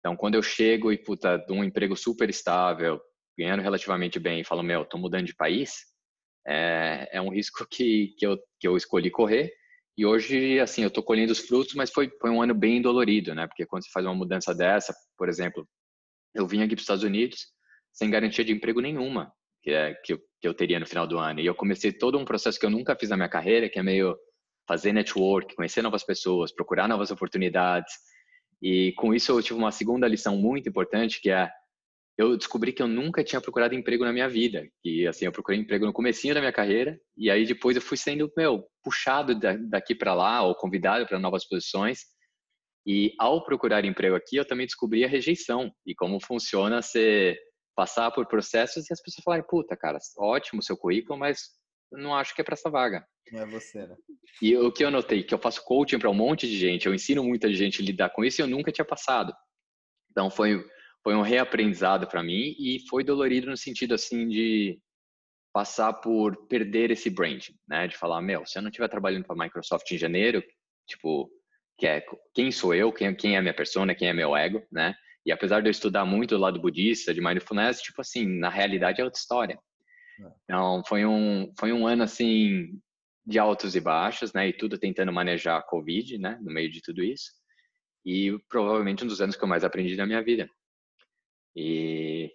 Então, 0.00 0.16
quando 0.16 0.34
eu 0.34 0.42
chego 0.42 0.92
e, 0.92 0.98
puta, 0.98 1.38
de 1.38 1.52
um 1.52 1.64
emprego 1.64 1.96
super 1.96 2.28
estável, 2.28 3.00
ganhando 3.38 3.62
relativamente 3.62 4.18
bem, 4.18 4.40
e 4.40 4.44
falo, 4.44 4.62
meu, 4.62 4.84
tô 4.84 4.98
mudando 4.98 5.24
de 5.24 5.34
país, 5.34 5.86
é, 6.46 7.08
é 7.12 7.20
um 7.20 7.30
risco 7.30 7.66
que, 7.70 8.14
que, 8.18 8.26
eu, 8.26 8.38
que 8.60 8.68
eu 8.68 8.76
escolhi 8.76 9.10
correr, 9.10 9.52
e 9.98 10.06
hoje, 10.06 10.60
assim, 10.60 10.82
eu 10.82 10.88
estou 10.88 11.02
colhendo 11.02 11.32
os 11.32 11.40
frutos, 11.40 11.74
mas 11.74 11.90
foi, 11.90 12.08
foi 12.20 12.30
um 12.30 12.40
ano 12.40 12.54
bem 12.54 12.80
dolorido, 12.80 13.34
né? 13.34 13.48
Porque 13.48 13.66
quando 13.66 13.82
você 13.82 13.90
faz 13.90 14.06
uma 14.06 14.14
mudança 14.14 14.54
dessa, 14.54 14.94
por 15.16 15.28
exemplo, 15.28 15.68
eu 16.32 16.46
vim 16.46 16.62
aqui 16.62 16.68
para 16.68 16.76
os 16.76 16.82
Estados 16.82 17.02
Unidos 17.02 17.48
sem 17.92 18.08
garantia 18.08 18.44
de 18.44 18.52
emprego 18.52 18.80
nenhuma, 18.80 19.32
que, 19.60 19.72
é, 19.72 19.94
que, 20.04 20.12
eu, 20.12 20.18
que 20.40 20.46
eu 20.46 20.54
teria 20.54 20.78
no 20.78 20.86
final 20.86 21.04
do 21.04 21.18
ano. 21.18 21.40
E 21.40 21.46
eu 21.46 21.54
comecei 21.54 21.90
todo 21.90 22.16
um 22.16 22.24
processo 22.24 22.60
que 22.60 22.64
eu 22.64 22.70
nunca 22.70 22.94
fiz 22.94 23.10
na 23.10 23.16
minha 23.16 23.28
carreira, 23.28 23.68
que 23.68 23.76
é 23.76 23.82
meio 23.82 24.16
fazer 24.68 24.92
network, 24.92 25.56
conhecer 25.56 25.82
novas 25.82 26.04
pessoas, 26.04 26.54
procurar 26.54 26.86
novas 26.86 27.10
oportunidades. 27.10 27.92
E 28.62 28.92
com 28.92 29.12
isso 29.12 29.32
eu 29.32 29.42
tive 29.42 29.58
uma 29.58 29.72
segunda 29.72 30.06
lição 30.06 30.36
muito 30.36 30.68
importante, 30.68 31.20
que 31.20 31.28
é 31.28 31.50
eu 32.18 32.36
descobri 32.36 32.72
que 32.72 32.82
eu 32.82 32.88
nunca 32.88 33.22
tinha 33.22 33.40
procurado 33.40 33.76
emprego 33.76 34.04
na 34.04 34.12
minha 34.12 34.28
vida. 34.28 34.68
E 34.84 35.06
assim, 35.06 35.24
eu 35.24 35.30
procurei 35.30 35.60
emprego 35.60 35.86
no 35.86 35.92
comecinho 35.92 36.34
da 36.34 36.40
minha 36.40 36.52
carreira 36.52 37.00
e 37.16 37.30
aí 37.30 37.46
depois 37.46 37.76
eu 37.76 37.82
fui 37.82 37.96
sendo, 37.96 38.30
meu, 38.36 38.66
puxado 38.82 39.38
daqui 39.70 39.94
para 39.94 40.14
lá 40.14 40.42
ou 40.42 40.52
convidado 40.56 41.06
para 41.06 41.20
novas 41.20 41.46
posições. 41.46 42.00
E 42.84 43.14
ao 43.20 43.44
procurar 43.44 43.84
emprego 43.84 44.16
aqui, 44.16 44.36
eu 44.36 44.44
também 44.44 44.66
descobri 44.66 45.04
a 45.04 45.08
rejeição 45.08 45.70
e 45.86 45.94
como 45.94 46.18
funciona 46.20 46.82
você 46.82 47.38
passar 47.76 48.10
por 48.10 48.26
processos 48.26 48.90
e 48.90 48.92
as 48.92 49.00
pessoas 49.00 49.22
falarem, 49.22 49.46
puta, 49.48 49.76
cara, 49.76 49.98
ótimo 50.18 50.60
seu 50.60 50.76
currículo, 50.76 51.16
mas 51.16 51.38
não 51.92 52.16
acho 52.16 52.34
que 52.34 52.40
é 52.40 52.44
para 52.44 52.54
essa 52.54 52.68
vaga. 52.68 53.06
Não 53.30 53.42
é 53.42 53.46
você, 53.46 53.86
né? 53.86 53.94
E 54.42 54.56
o 54.56 54.72
que 54.72 54.84
eu 54.84 54.90
notei, 54.90 55.22
que 55.22 55.32
eu 55.32 55.38
faço 55.38 55.64
coaching 55.64 56.00
para 56.00 56.10
um 56.10 56.14
monte 56.14 56.48
de 56.48 56.58
gente, 56.58 56.86
eu 56.86 56.94
ensino 56.94 57.22
muita 57.22 57.52
gente 57.54 57.80
a 57.80 57.84
lidar 57.84 58.10
com 58.10 58.24
isso 58.24 58.40
e 58.40 58.42
eu 58.42 58.48
nunca 58.48 58.72
tinha 58.72 58.84
passado. 58.84 59.32
Então 60.10 60.28
foi 60.30 60.64
foi 61.08 61.14
um 61.14 61.22
reaprendizado 61.22 62.06
para 62.06 62.22
mim 62.22 62.54
e 62.58 62.86
foi 62.86 63.02
dolorido 63.02 63.46
no 63.48 63.56
sentido 63.56 63.94
assim 63.94 64.28
de 64.28 64.78
passar 65.54 65.90
por 65.94 66.36
perder 66.48 66.90
esse 66.90 67.08
brand, 67.08 67.46
né? 67.66 67.88
De 67.88 67.96
falar, 67.96 68.20
meu, 68.20 68.44
se 68.44 68.58
eu 68.58 68.62
não 68.62 68.68
estiver 68.68 68.88
trabalhando 68.88 69.24
para 69.24 69.34
a 69.34 69.44
Microsoft 69.46 69.90
em 69.90 69.96
janeiro, 69.96 70.44
tipo, 70.86 71.30
que 71.78 71.86
é, 71.86 72.04
quem 72.34 72.52
sou 72.52 72.74
eu, 72.74 72.92
quem, 72.92 73.14
quem 73.14 73.36
é 73.36 73.38
a 73.38 73.40
minha 73.40 73.54
persona, 73.54 73.94
quem 73.94 74.08
é 74.08 74.12
meu 74.12 74.36
ego, 74.36 74.62
né? 74.70 74.94
E 75.24 75.32
apesar 75.32 75.62
de 75.62 75.68
eu 75.68 75.70
estudar 75.70 76.04
muito 76.04 76.34
do 76.34 76.42
lado 76.42 76.60
budista, 76.60 77.14
de 77.14 77.22
mindfulness, 77.22 77.80
tipo 77.80 78.02
assim, 78.02 78.26
na 78.26 78.50
realidade 78.50 79.00
é 79.00 79.04
outra 79.04 79.18
história. 79.18 79.58
É. 80.20 80.30
Então, 80.44 80.82
foi 80.86 81.06
um, 81.06 81.50
foi 81.58 81.72
um 81.72 81.86
ano, 81.86 82.02
assim, 82.02 82.78
de 83.24 83.38
altos 83.38 83.74
e 83.74 83.80
baixos, 83.80 84.34
né? 84.34 84.46
E 84.46 84.52
tudo 84.52 84.76
tentando 84.76 85.10
manejar 85.10 85.56
a 85.56 85.62
Covid, 85.62 86.18
né? 86.18 86.38
No 86.42 86.52
meio 86.52 86.70
de 86.70 86.82
tudo 86.82 87.02
isso. 87.02 87.30
E 88.04 88.38
provavelmente 88.50 89.04
um 89.04 89.06
dos 89.06 89.22
anos 89.22 89.36
que 89.36 89.42
eu 89.42 89.48
mais 89.48 89.64
aprendi 89.64 89.96
na 89.96 90.04
minha 90.04 90.22
vida. 90.22 90.46
E 91.60 92.32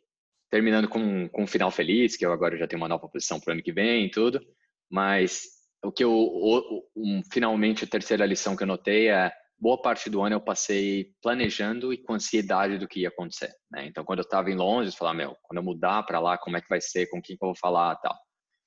terminando 0.51 0.89
com, 0.89 1.29
com 1.29 1.43
um 1.43 1.47
final 1.47 1.71
feliz, 1.71 2.17
que 2.17 2.25
eu 2.25 2.33
agora 2.33 2.57
já 2.57 2.67
tenho 2.67 2.81
uma 2.81 2.89
nova 2.89 3.07
posição 3.07 3.39
para 3.39 3.51
o 3.51 3.53
ano 3.53 3.63
que 3.63 3.71
vem 3.71 4.05
e 4.05 4.11
tudo. 4.11 4.45
Mas 4.91 5.43
o 5.81 5.91
que 5.91 6.03
eu, 6.03 6.11
o, 6.11 6.83
um, 6.93 7.21
finalmente, 7.31 7.85
a 7.85 7.87
terceira 7.87 8.25
lição 8.25 8.55
que 8.55 8.63
eu 8.63 8.67
notei 8.67 9.07
é 9.07 9.31
boa 9.57 9.81
parte 9.81 10.09
do 10.09 10.21
ano 10.21 10.35
eu 10.35 10.41
passei 10.41 11.13
planejando 11.21 11.93
e 11.93 11.97
com 11.97 12.13
ansiedade 12.13 12.77
do 12.77 12.85
que 12.87 12.99
ia 12.99 13.07
acontecer. 13.07 13.53
Né? 13.71 13.85
Então, 13.87 14.03
quando 14.03 14.19
eu 14.19 14.23
estava 14.23 14.51
em 14.51 14.55
Londres, 14.55 14.93
eu 14.93 14.97
falava, 14.97 15.17
meu, 15.17 15.37
quando 15.43 15.59
eu 15.59 15.63
mudar 15.63 16.03
para 16.03 16.19
lá, 16.19 16.37
como 16.37 16.57
é 16.57 16.61
que 16.61 16.67
vai 16.67 16.81
ser, 16.81 17.07
com 17.07 17.21
quem 17.21 17.37
que 17.37 17.43
eu 17.43 17.47
vou 17.47 17.55
falar 17.55 17.95
tal. 17.95 18.17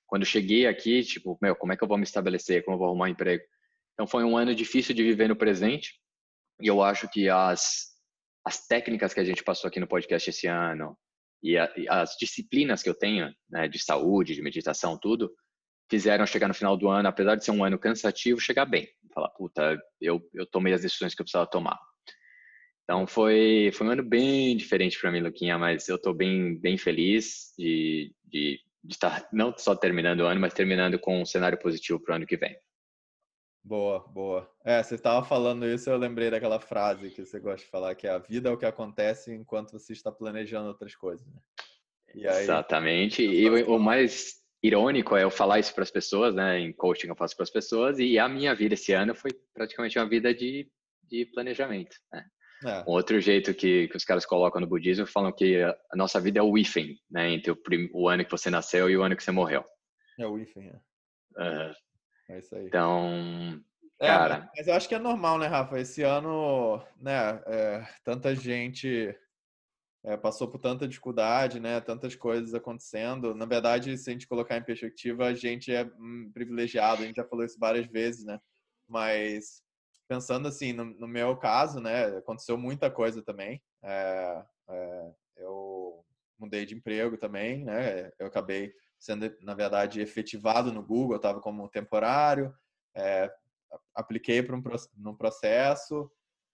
Quando 0.07 0.23
eu 0.23 0.27
cheguei 0.27 0.67
aqui, 0.67 1.03
tipo, 1.03 1.39
meu, 1.43 1.55
como 1.55 1.75
é 1.75 1.77
que 1.77 1.85
eu 1.85 1.89
vou 1.89 1.99
me 1.99 2.05
estabelecer, 2.05 2.65
como 2.65 2.77
eu 2.77 2.79
vou 2.79 2.89
arrumar 2.89 3.05
um 3.05 3.09
emprego. 3.09 3.45
Então, 3.93 4.07
foi 4.07 4.25
um 4.25 4.39
ano 4.39 4.55
difícil 4.55 4.95
de 4.95 5.03
viver 5.03 5.29
no 5.29 5.37
presente 5.37 6.01
e 6.63 6.67
eu 6.67 6.83
acho 6.83 7.09
que 7.11 7.29
as, 7.29 7.96
as 8.47 8.65
técnicas 8.65 9.13
que 9.13 9.19
a 9.19 9.25
gente 9.25 9.43
passou 9.43 9.67
aqui 9.67 9.81
no 9.81 9.89
podcast 9.89 10.31
esse 10.31 10.47
ano 10.47 10.97
e, 11.43 11.59
a, 11.59 11.69
e 11.77 11.89
as 11.89 12.17
disciplinas 12.17 12.81
que 12.81 12.89
eu 12.89 12.95
tenho, 12.95 13.35
né, 13.51 13.67
de 13.67 13.77
saúde, 13.81 14.37
de 14.37 14.43
meditação, 14.43 14.97
tudo, 14.97 15.35
fizeram 15.91 16.25
chegar 16.25 16.47
no 16.47 16.55
final 16.55 16.77
do 16.77 16.89
ano, 16.89 17.09
apesar 17.09 17.35
de 17.35 17.45
ser 17.45 17.51
um 17.51 17.65
ano 17.65 17.77
cansativo, 17.77 18.39
chegar 18.39 18.65
bem. 18.65 18.89
Falar, 19.13 19.31
puta, 19.31 19.77
eu, 20.01 20.21
eu 20.33 20.47
tomei 20.47 20.73
as 20.73 20.83
decisões 20.83 21.13
que 21.13 21.21
eu 21.21 21.25
precisava 21.25 21.51
tomar. 21.51 21.77
Então 22.85 23.05
foi, 23.05 23.73
foi 23.75 23.85
um 23.85 23.91
ano 23.91 24.05
bem 24.05 24.57
diferente 24.57 24.97
para 25.01 25.11
mim, 25.11 25.21
Luquinha, 25.21 25.59
mas 25.59 25.89
eu 25.89 25.97
estou 25.97 26.15
bem, 26.15 26.57
bem 26.57 26.79
feliz 26.79 27.53
de, 27.59 28.15
de, 28.25 28.61
de 28.85 28.95
estar 28.95 29.29
não 29.33 29.53
só 29.59 29.75
terminando 29.75 30.21
o 30.21 30.27
ano, 30.27 30.41
mas 30.41 30.55
terminando 30.55 31.01
com 31.01 31.21
um 31.21 31.27
cenário 31.27 31.59
positivo 31.59 31.99
para 31.99 32.13
o 32.13 32.17
ano 32.17 32.27
que 32.27 32.37
vem. 32.37 32.57
Boa, 33.67 33.99
boa. 33.99 34.49
É, 34.65 34.81
você 34.81 34.95
estava 34.95 35.27
falando 35.27 35.67
isso, 35.67 35.91
eu 35.91 35.97
lembrei 35.97 36.31
daquela 36.31 36.61
frase 36.61 37.11
que 37.11 37.27
você 37.27 37.41
gosta 37.41 37.65
de 37.65 37.71
falar, 37.71 37.97
que 37.97 38.07
é 38.07 38.11
a 38.11 38.19
vida 38.19 38.49
é 38.49 38.53
o 38.53 38.57
que 38.57 38.65
acontece 38.65 39.35
enquanto 39.35 39.73
você 39.73 39.93
está 39.93 40.13
planejando 40.13 40.69
outras 40.69 40.95
coisas. 40.95 41.27
Né? 41.27 41.41
Aí, 42.29 42.45
Exatamente. 42.45 43.25
E 43.25 43.51
o 43.65 43.77
mais 43.77 44.37
irônico 44.63 45.17
é 45.17 45.25
eu 45.25 45.33
falar 45.33 45.59
isso 45.59 45.75
para 45.75 45.83
as 45.83 45.91
pessoas, 45.91 46.33
né? 46.33 46.61
Em 46.61 46.73
coaching 46.73 47.09
eu 47.09 47.17
faço 47.17 47.35
para 47.35 47.43
as 47.43 47.51
pessoas 47.51 47.99
e 47.99 48.17
a 48.21 48.29
minha 48.29 48.55
vida 48.55 48.75
esse 48.75 48.93
ano 48.93 49.17
foi 49.17 49.33
praticamente 49.53 49.99
uma 49.99 50.09
vida 50.09 50.33
de, 50.33 50.71
de 51.03 51.27
planejamento. 51.27 51.97
Né? 52.13 52.25
É. 52.67 52.83
Um 52.83 52.93
outro 52.93 53.21
jeito 53.21 53.53
que, 53.53 53.89
que 53.89 53.97
os 53.97 54.05
caras 54.05 54.25
colocam 54.25 54.61
no 54.61 54.69
budismo 54.69 55.09
falam 55.09 55.33
que 55.33 55.61
a 55.61 55.97
nossa 55.97 56.21
vida 56.21 56.39
é 56.39 56.43
o 56.43 56.53
wifing, 56.53 56.97
né? 57.11 57.33
Entre 57.33 57.51
o, 57.51 57.57
prim, 57.57 57.91
o 57.93 58.09
ano 58.09 58.25
que 58.25 58.31
você 58.31 58.49
nasceu 58.49 58.89
e 58.89 58.97
o 58.97 59.03
ano 59.03 59.17
que 59.17 59.25
você 59.25 59.33
morreu. 59.33 59.65
É 60.21 60.25
o 60.25 60.35
wifing, 60.35 60.69
é. 60.69 60.77
Uh, 61.37 61.86
é 62.29 62.39
isso 62.39 62.55
aí. 62.55 62.67
Então, 62.67 63.63
é, 64.01 64.07
cara... 64.07 64.51
mas 64.57 64.67
eu 64.67 64.75
acho 64.75 64.89
que 64.89 64.95
é 64.95 64.99
normal, 64.99 65.39
né, 65.39 65.47
Rafa? 65.47 65.79
Esse 65.81 66.03
ano, 66.03 66.83
né, 67.01 67.43
é, 67.47 67.89
tanta 68.05 68.35
gente 68.35 69.17
é, 70.07 70.17
passou 70.17 70.49
por 70.49 70.61
tanta 70.61 70.87
dificuldade, 70.87 71.59
né? 71.59 71.81
Tantas 71.81 72.15
coisas 72.15 72.55
acontecendo. 72.55 73.35
Na 73.35 73.45
verdade, 73.45 73.99
se 73.99 74.09
a 74.09 74.13
gente 74.13 74.29
colocar 74.29 74.57
em 74.57 74.63
perspectiva, 74.63 75.27
a 75.27 75.35
gente 75.35 75.73
é 75.73 75.85
hum, 75.99 76.31
privilegiado. 76.33 77.03
A 77.03 77.07
gente 77.07 77.17
já 77.17 77.25
falou 77.25 77.45
isso 77.45 77.59
várias 77.59 77.89
vezes, 77.89 78.25
né? 78.25 78.39
Mas 78.89 79.61
pensando 80.09 80.47
assim, 80.47 80.73
no, 80.73 80.85
no 80.85 81.09
meu 81.09 81.37
caso, 81.37 81.81
né? 81.81 82.07
Aconteceu 82.19 82.57
muita 82.57 82.89
coisa 82.89 83.21
também. 83.21 83.61
É, 83.83 84.45
é, 84.71 85.13
eu 85.39 86.05
mudei 86.39 86.65
de 86.65 86.77
emprego 86.77 87.19
também, 87.19 87.65
né? 87.65 88.13
Eu 88.19 88.29
acabei 88.29 88.73
sendo, 88.99 89.35
na 89.43 89.55
verdade, 89.55 90.01
efetivado 90.01 90.73
no 90.73 90.83
Google. 90.83 91.15
Eu 91.15 91.17
estava 91.17 91.41
como 91.41 91.69
temporário. 91.69 92.53
É, 92.95 93.31
apliquei 93.95 94.43
para 94.43 94.57
um 94.57 94.63
no 94.97 95.17
processo 95.17 96.11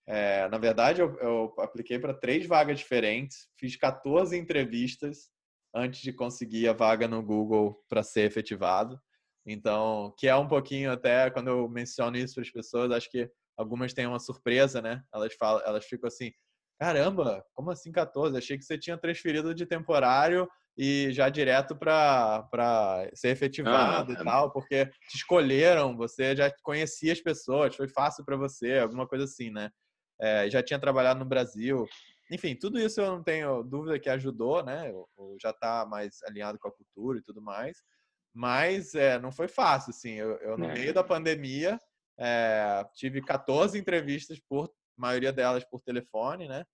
é, 0.07 0.48
na 0.48 0.59
verdade, 0.59 1.00
eu, 1.00 1.16
eu 1.20 1.55
apliquei 1.59 1.98
para 1.98 2.14
três 2.14 2.46
vagas 2.46 2.78
diferentes, 2.78 3.48
fiz 3.57 3.76
14 3.76 4.37
entrevistas 4.37 5.31
antes 5.74 6.00
de 6.00 6.12
conseguir 6.12 6.68
a 6.68 6.72
vaga 6.72 7.07
no 7.07 7.22
Google 7.22 7.83
para 7.88 8.02
ser 8.02 8.22
efetivado. 8.22 9.00
Então, 9.46 10.14
que 10.18 10.28
é 10.28 10.37
um 10.37 10.48
pouquinho 10.48 10.92
até 10.92 11.31
quando 11.31 11.48
eu 11.48 11.68
menciono 11.68 12.16
isso 12.16 12.35
para 12.35 12.42
as 12.42 12.50
pessoas, 12.50 12.90
acho 12.90 13.11
que 13.11 13.31
algumas 13.57 13.92
têm 13.94 14.07
uma 14.07 14.18
surpresa, 14.18 14.83
né? 14.83 15.02
Elas 15.12 15.35
falam, 15.35 15.62
elas 15.64 15.85
ficam 15.85 16.09
assim: 16.09 16.33
"Caramba, 16.78 17.44
como 17.55 17.70
assim 17.70 17.92
14? 17.92 18.37
Achei 18.37 18.59
que 18.59 18.64
você 18.64 18.78
tinha 18.78 18.98
transferido 18.98 19.55
de 19.55 19.66
temporário 19.66 20.48
e 20.76 21.12
já 21.12 21.28
direto 21.28 21.76
para 21.76 22.48
ser 23.14 23.28
efetivado 23.28 24.12
ah, 24.12 24.14
e 24.14 24.24
tal, 24.24 24.52
porque 24.52 24.87
te 24.87 25.16
escolheram, 25.16 25.96
você 25.96 26.35
já 26.35 26.50
conhecia 26.62 27.12
as 27.12 27.20
pessoas, 27.20 27.76
foi 27.76 27.88
fácil 27.88 28.24
para 28.24 28.37
você, 28.37 28.78
alguma 28.78 29.06
coisa 29.06 29.24
assim, 29.24 29.50
né? 29.50 29.70
é, 30.22 30.48
já 30.48 30.62
tinha 30.62 30.78
trabalhado 30.78 31.18
no 31.18 31.26
Brasil. 31.26 31.85
Enfim, 32.30 32.54
tudo 32.54 32.78
isso 32.78 33.00
eu 33.00 33.11
não 33.11 33.22
tenho 33.22 33.62
dúvida 33.64 33.98
que 33.98 34.08
ajudou, 34.08 34.64
né? 34.64 34.88
Eu, 34.88 35.08
eu 35.18 35.37
já 35.40 35.50
está 35.50 35.85
mais 35.85 36.22
alinhado 36.22 36.58
com 36.58 36.68
a 36.68 36.72
cultura 36.72 37.18
e 37.18 37.22
tudo 37.22 37.42
mais. 37.42 37.76
Mas 38.32 38.94
é, 38.94 39.18
não 39.18 39.32
foi 39.32 39.48
fácil, 39.48 39.90
assim. 39.90 40.12
Eu, 40.12 40.37
eu 40.38 40.56
no 40.56 40.66
é. 40.66 40.74
meio 40.74 40.94
da 40.94 41.02
pandemia, 41.02 41.78
é, 42.18 42.85
tive 42.94 43.20
14 43.20 43.76
entrevistas, 43.76 44.38
por 44.48 44.72
maioria 44.96 45.32
delas 45.32 45.64
por 45.64 45.82
telefone, 45.82 46.46
né? 46.46 46.64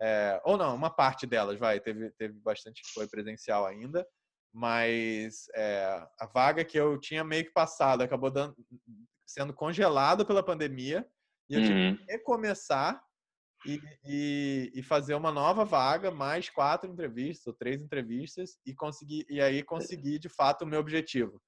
É, 0.00 0.40
ou 0.44 0.56
não, 0.56 0.74
uma 0.74 0.90
parte 0.90 1.26
delas, 1.26 1.58
vai, 1.58 1.80
teve, 1.80 2.10
teve 2.12 2.34
bastante 2.40 2.82
que 2.82 2.92
foi 2.92 3.08
presencial 3.08 3.64
ainda, 3.66 4.06
mas 4.52 5.46
é, 5.54 6.06
a 6.18 6.26
vaga 6.26 6.64
que 6.64 6.78
eu 6.78 6.98
tinha 6.98 7.24
meio 7.24 7.44
que 7.44 7.52
passado 7.52 8.02
acabou 8.02 8.30
dando, 8.30 8.54
sendo 9.26 9.52
congelada 9.52 10.24
pela 10.24 10.42
pandemia 10.42 11.06
e 11.48 11.54
eu 11.54 11.60
uhum. 11.60 11.66
tive 11.66 11.98
que 11.98 12.12
recomeçar 12.12 13.02
e, 13.64 13.80
e, 14.04 14.72
e, 14.74 14.82
fazer 14.82 15.14
uma 15.14 15.32
nova 15.32 15.64
vaga, 15.64 16.10
mais 16.10 16.48
quatro 16.48 16.90
entrevistas 16.90 17.46
ou 17.46 17.52
três 17.52 17.82
entrevistas 17.82 18.58
e 18.64 18.74
conseguir 18.74 19.26
e 19.28 19.40
aí 19.40 19.62
conseguir 19.62 20.18
de 20.18 20.28
fato 20.28 20.62
o 20.62 20.66
meu 20.66 20.78
objetivo. 20.78 21.40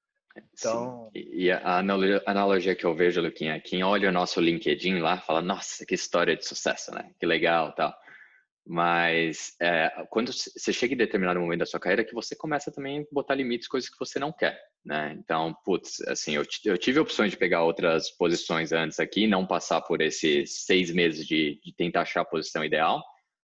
Então, 0.53 1.11
Sim. 1.15 1.25
e 1.33 1.51
a 1.51 1.79
analogia 1.79 2.75
que 2.75 2.85
eu 2.85 2.95
vejo, 2.95 3.21
Luquinha, 3.21 3.61
quem 3.61 3.83
olha 3.83 4.09
o 4.09 4.13
nosso 4.13 4.41
LinkedIn 4.41 4.99
lá 4.99 5.19
fala, 5.19 5.43
nossa, 5.43 5.85
que 5.85 5.95
história 5.95 6.37
de 6.37 6.47
sucesso, 6.47 6.93
né? 6.93 7.13
Que 7.19 7.27
legal, 7.27 7.75
tal. 7.75 7.95
Mas 8.70 9.54
é, 9.62 9.88
quando 10.11 10.31
você 10.31 10.74
chega 10.74 10.92
em 10.92 10.98
determinado 10.98 11.40
momento 11.40 11.61
da 11.61 11.66
sua 11.66 11.81
carreira, 11.81 12.04
que 12.04 12.12
você 12.12 12.37
começa 12.37 12.70
também 12.70 13.00
a 13.00 13.04
botar 13.11 13.35
limites, 13.35 13.66
coisas 13.66 13.88
que 13.88 13.98
você 13.98 14.18
não 14.18 14.31
quer, 14.31 14.61
né? 14.85 15.16
Então, 15.18 15.54
putz, 15.64 16.02
assim, 16.02 16.35
eu, 16.35 16.44
eu 16.66 16.76
tive 16.76 17.00
opções 17.00 17.31
de 17.31 17.38
pegar 17.38 17.62
outras 17.62 18.11
posições 18.11 18.70
antes 18.70 19.00
aqui, 19.00 19.26
não 19.26 19.46
passar 19.46 19.81
por 19.81 20.02
esses 20.02 20.66
seis 20.66 20.92
meses 20.92 21.26
de, 21.26 21.59
de 21.64 21.74
tentar 21.74 22.02
achar 22.02 22.20
a 22.20 22.26
posição 22.26 22.62
ideal, 22.62 23.02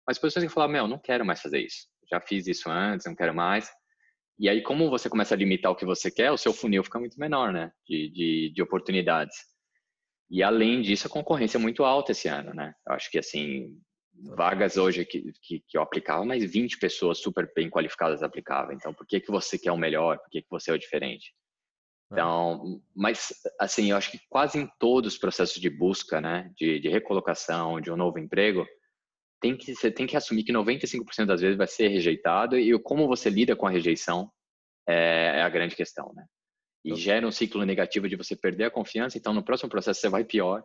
mas 0.04 0.18
posições 0.18 0.48
que 0.48 0.52
falar, 0.52 0.66
meu, 0.66 0.88
não 0.88 0.98
quero 0.98 1.24
mais 1.24 1.40
fazer 1.40 1.60
isso. 1.60 1.86
Já 2.10 2.20
fiz 2.20 2.48
isso 2.48 2.68
antes, 2.68 3.06
não 3.06 3.14
quero 3.14 3.32
mais. 3.32 3.70
E 4.36 4.48
aí, 4.48 4.62
como 4.62 4.90
você 4.90 5.08
começa 5.08 5.32
a 5.32 5.38
limitar 5.38 5.70
o 5.70 5.76
que 5.76 5.86
você 5.86 6.10
quer, 6.10 6.32
o 6.32 6.36
seu 6.36 6.52
funil 6.52 6.82
fica 6.82 6.98
muito 6.98 7.20
menor, 7.20 7.52
né? 7.52 7.70
De, 7.86 8.10
de, 8.10 8.52
de 8.52 8.62
oportunidades. 8.62 9.36
E 10.28 10.42
além 10.42 10.82
disso, 10.82 11.06
a 11.06 11.10
concorrência 11.10 11.56
é 11.56 11.60
muito 11.60 11.84
alta 11.84 12.10
esse 12.10 12.26
ano, 12.26 12.52
né? 12.52 12.74
Eu 12.84 12.94
acho 12.94 13.08
que, 13.12 13.18
assim, 13.20 13.78
vagas 14.14 14.76
hoje 14.76 15.04
que, 15.04 15.32
que, 15.42 15.60
que, 15.60 15.76
eu 15.76 15.82
aplicava, 15.82 16.24
mas 16.24 16.44
20 16.44 16.78
pessoas 16.78 17.18
super 17.18 17.50
bem 17.54 17.68
qualificadas 17.68 18.22
aplicavam. 18.22 18.72
Então, 18.72 18.94
por 18.94 19.06
que, 19.06 19.20
que 19.20 19.30
você 19.30 19.58
quer 19.58 19.72
o 19.72 19.76
melhor? 19.76 20.18
Por 20.18 20.30
que, 20.30 20.42
que 20.42 20.50
você 20.50 20.70
é 20.70 20.74
o 20.74 20.78
diferente? 20.78 21.34
É. 22.10 22.14
Então, 22.14 22.80
mas, 22.94 23.32
assim, 23.60 23.90
eu 23.90 23.96
acho 23.96 24.10
que 24.10 24.20
quase 24.28 24.58
em 24.58 24.68
todos 24.78 25.14
os 25.14 25.18
processos 25.18 25.60
de 25.60 25.68
busca, 25.68 26.20
né, 26.20 26.50
de, 26.56 26.78
de 26.78 26.88
recolocação, 26.88 27.80
de 27.80 27.90
um 27.90 27.96
novo 27.96 28.18
emprego, 28.18 28.66
tem 29.40 29.56
que, 29.56 29.74
você 29.74 29.90
tem 29.90 30.06
que 30.06 30.16
assumir 30.16 30.44
que 30.44 30.52
95% 30.52 31.26
das 31.26 31.40
vezes 31.40 31.56
vai 31.56 31.66
ser 31.66 31.88
rejeitado 31.88 32.58
e 32.58 32.78
como 32.80 33.06
você 33.06 33.28
lida 33.28 33.54
com 33.54 33.66
a 33.66 33.70
rejeição 33.70 34.30
é, 34.88 35.38
é 35.38 35.42
a 35.42 35.48
grande 35.48 35.76
questão, 35.76 36.12
né? 36.14 36.24
E 36.84 36.94
gera 36.94 37.26
um 37.26 37.30
ciclo 37.30 37.64
negativo 37.64 38.08
de 38.08 38.16
você 38.16 38.36
perder 38.36 38.64
a 38.64 38.70
confiança, 38.70 39.16
então 39.16 39.32
no 39.32 39.42
próximo 39.42 39.70
processo 39.70 40.00
você 40.00 40.08
vai 40.08 40.22
pior 40.22 40.62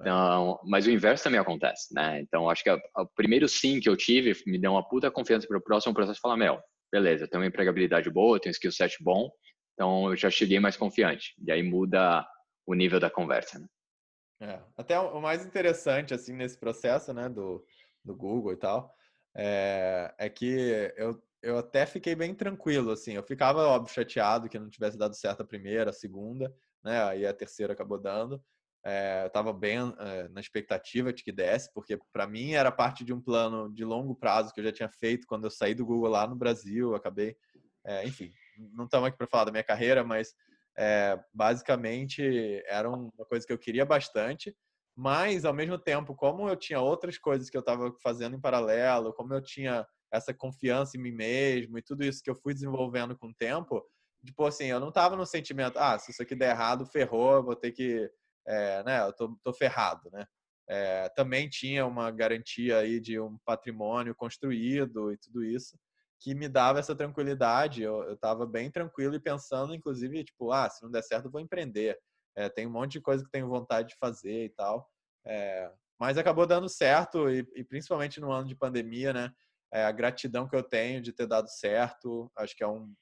então, 0.00 0.60
mas 0.64 0.86
o 0.86 0.90
inverso 0.90 1.24
também 1.24 1.40
acontece, 1.40 1.94
né? 1.94 2.20
Então, 2.20 2.50
acho 2.50 2.62
que 2.62 2.70
o 2.70 3.06
primeiro 3.14 3.48
sim 3.48 3.80
que 3.80 3.88
eu 3.88 3.96
tive 3.96 4.34
me 4.46 4.58
deu 4.58 4.72
uma 4.72 4.86
puta 4.86 5.10
confiança 5.10 5.46
para 5.46 5.56
o 5.56 5.62
próximo 5.62 5.94
processo 5.94 6.20
falar, 6.20 6.36
meu, 6.36 6.60
beleza, 6.92 7.24
eu 7.24 7.28
tenho 7.28 7.42
uma 7.42 7.48
empregabilidade 7.48 8.10
boa, 8.10 8.36
eu 8.36 8.40
tenho 8.40 8.50
um 8.50 8.52
skill 8.52 8.72
set 8.72 8.96
bom, 9.02 9.30
então 9.72 10.10
eu 10.10 10.16
já 10.16 10.28
cheguei 10.28 10.60
mais 10.60 10.76
confiante. 10.76 11.34
E 11.46 11.50
aí 11.50 11.62
muda 11.62 12.26
o 12.66 12.74
nível 12.74 13.00
da 13.00 13.08
conversa, 13.08 13.58
né? 13.58 13.66
É, 14.38 14.60
até 14.76 14.98
o 15.00 15.18
mais 15.20 15.46
interessante, 15.46 16.12
assim, 16.12 16.34
nesse 16.34 16.58
processo, 16.58 17.12
né, 17.14 17.26
do, 17.26 17.64
do 18.04 18.14
Google 18.14 18.52
e 18.52 18.56
tal, 18.56 18.94
é, 19.34 20.14
é 20.18 20.28
que 20.28 20.92
eu, 20.94 21.22
eu 21.42 21.56
até 21.56 21.86
fiquei 21.86 22.14
bem 22.14 22.34
tranquilo, 22.34 22.90
assim, 22.90 23.14
eu 23.14 23.22
ficava, 23.22 23.66
óbvio, 23.66 23.94
chateado 23.94 24.48
que 24.48 24.58
não 24.58 24.68
tivesse 24.68 24.98
dado 24.98 25.16
certo 25.16 25.40
a 25.40 25.46
primeira, 25.46 25.88
a 25.88 25.94
segunda, 25.94 26.54
né, 26.84 27.02
aí 27.04 27.26
a 27.26 27.32
terceira 27.32 27.72
acabou 27.72 27.98
dando, 27.98 28.42
é, 28.88 29.22
eu 29.24 29.26
estava 29.26 29.52
bem 29.52 29.78
é, 29.98 30.28
na 30.28 30.40
expectativa 30.40 31.12
de 31.12 31.24
que 31.24 31.32
desse, 31.32 31.72
porque 31.74 31.98
para 32.12 32.24
mim 32.24 32.52
era 32.52 32.70
parte 32.70 33.04
de 33.04 33.12
um 33.12 33.20
plano 33.20 33.68
de 33.74 33.84
longo 33.84 34.14
prazo 34.14 34.54
que 34.54 34.60
eu 34.60 34.64
já 34.64 34.72
tinha 34.72 34.88
feito 34.88 35.26
quando 35.26 35.42
eu 35.42 35.50
saí 35.50 35.74
do 35.74 35.84
Google 35.84 36.08
lá 36.08 36.24
no 36.24 36.36
Brasil. 36.36 36.94
acabei, 36.94 37.36
é, 37.84 38.06
enfim, 38.06 38.32
não 38.72 38.84
estamos 38.84 39.08
aqui 39.08 39.18
para 39.18 39.26
falar 39.26 39.46
da 39.46 39.50
minha 39.50 39.64
carreira, 39.64 40.04
mas 40.04 40.32
é, 40.78 41.18
basicamente 41.34 42.62
era 42.68 42.88
uma 42.88 43.10
coisa 43.28 43.44
que 43.44 43.52
eu 43.52 43.58
queria 43.58 43.84
bastante, 43.84 44.56
mas 44.94 45.44
ao 45.44 45.52
mesmo 45.52 45.78
tempo, 45.78 46.14
como 46.14 46.48
eu 46.48 46.54
tinha 46.54 46.80
outras 46.80 47.18
coisas 47.18 47.50
que 47.50 47.56
eu 47.56 47.60
estava 47.60 47.92
fazendo 48.00 48.36
em 48.36 48.40
paralelo, 48.40 49.12
como 49.14 49.34
eu 49.34 49.42
tinha 49.42 49.84
essa 50.12 50.32
confiança 50.32 50.96
em 50.96 51.00
mim 51.00 51.10
mesmo 51.10 51.76
e 51.76 51.82
tudo 51.82 52.04
isso 52.04 52.22
que 52.22 52.30
eu 52.30 52.36
fui 52.36 52.54
desenvolvendo 52.54 53.18
com 53.18 53.30
o 53.30 53.34
tempo, 53.34 53.84
tipo 54.24 54.44
assim, 54.44 54.66
eu 54.66 54.78
não 54.78 54.90
estava 54.90 55.16
no 55.16 55.26
sentimento, 55.26 55.76
ah, 55.76 55.98
se 55.98 56.12
isso 56.12 56.22
aqui 56.22 56.36
der 56.36 56.50
errado, 56.50 56.86
ferrou, 56.86 57.42
vou 57.42 57.56
ter 57.56 57.72
que, 57.72 58.08
é, 58.46 58.82
né, 58.84 59.00
eu 59.06 59.12
tô, 59.12 59.38
tô 59.42 59.52
ferrado, 59.52 60.10
né? 60.12 60.26
É, 60.68 61.08
também 61.10 61.48
tinha 61.48 61.86
uma 61.86 62.10
garantia 62.10 62.78
aí 62.78 62.98
de 63.00 63.20
um 63.20 63.38
patrimônio 63.44 64.14
construído 64.14 65.12
e 65.12 65.16
tudo 65.16 65.44
isso 65.44 65.78
que 66.20 66.34
me 66.34 66.48
dava 66.48 66.78
essa 66.78 66.94
tranquilidade. 66.94 67.82
Eu 67.82 68.14
estava 68.14 68.46
bem 68.46 68.70
tranquilo 68.70 69.14
e 69.14 69.20
pensando, 69.20 69.74
inclusive, 69.74 70.24
tipo, 70.24 70.50
ah, 70.52 70.68
se 70.68 70.82
não 70.82 70.90
der 70.90 71.02
certo, 71.02 71.26
eu 71.26 71.30
vou 71.30 71.40
empreender. 71.40 71.98
É, 72.34 72.48
tem 72.48 72.66
um 72.66 72.70
monte 72.70 72.92
de 72.92 73.00
coisa 73.00 73.24
que 73.24 73.30
tenho 73.30 73.48
vontade 73.48 73.88
de 73.90 73.96
fazer 73.98 74.44
e 74.44 74.48
tal. 74.50 74.88
É, 75.24 75.70
mas 75.98 76.18
acabou 76.18 76.46
dando 76.46 76.68
certo 76.68 77.30
e, 77.30 77.46
e, 77.54 77.64
principalmente 77.64 78.20
no 78.20 78.30
ano 78.30 78.48
de 78.48 78.54
pandemia, 78.54 79.12
né? 79.12 79.32
É, 79.72 79.84
a 79.84 79.92
gratidão 79.92 80.48
que 80.48 80.54
eu 80.54 80.62
tenho 80.62 81.00
de 81.00 81.12
ter 81.12 81.26
dado 81.26 81.48
certo, 81.48 82.30
acho 82.36 82.56
que 82.56 82.62
é 82.62 82.68
um, 82.68 82.94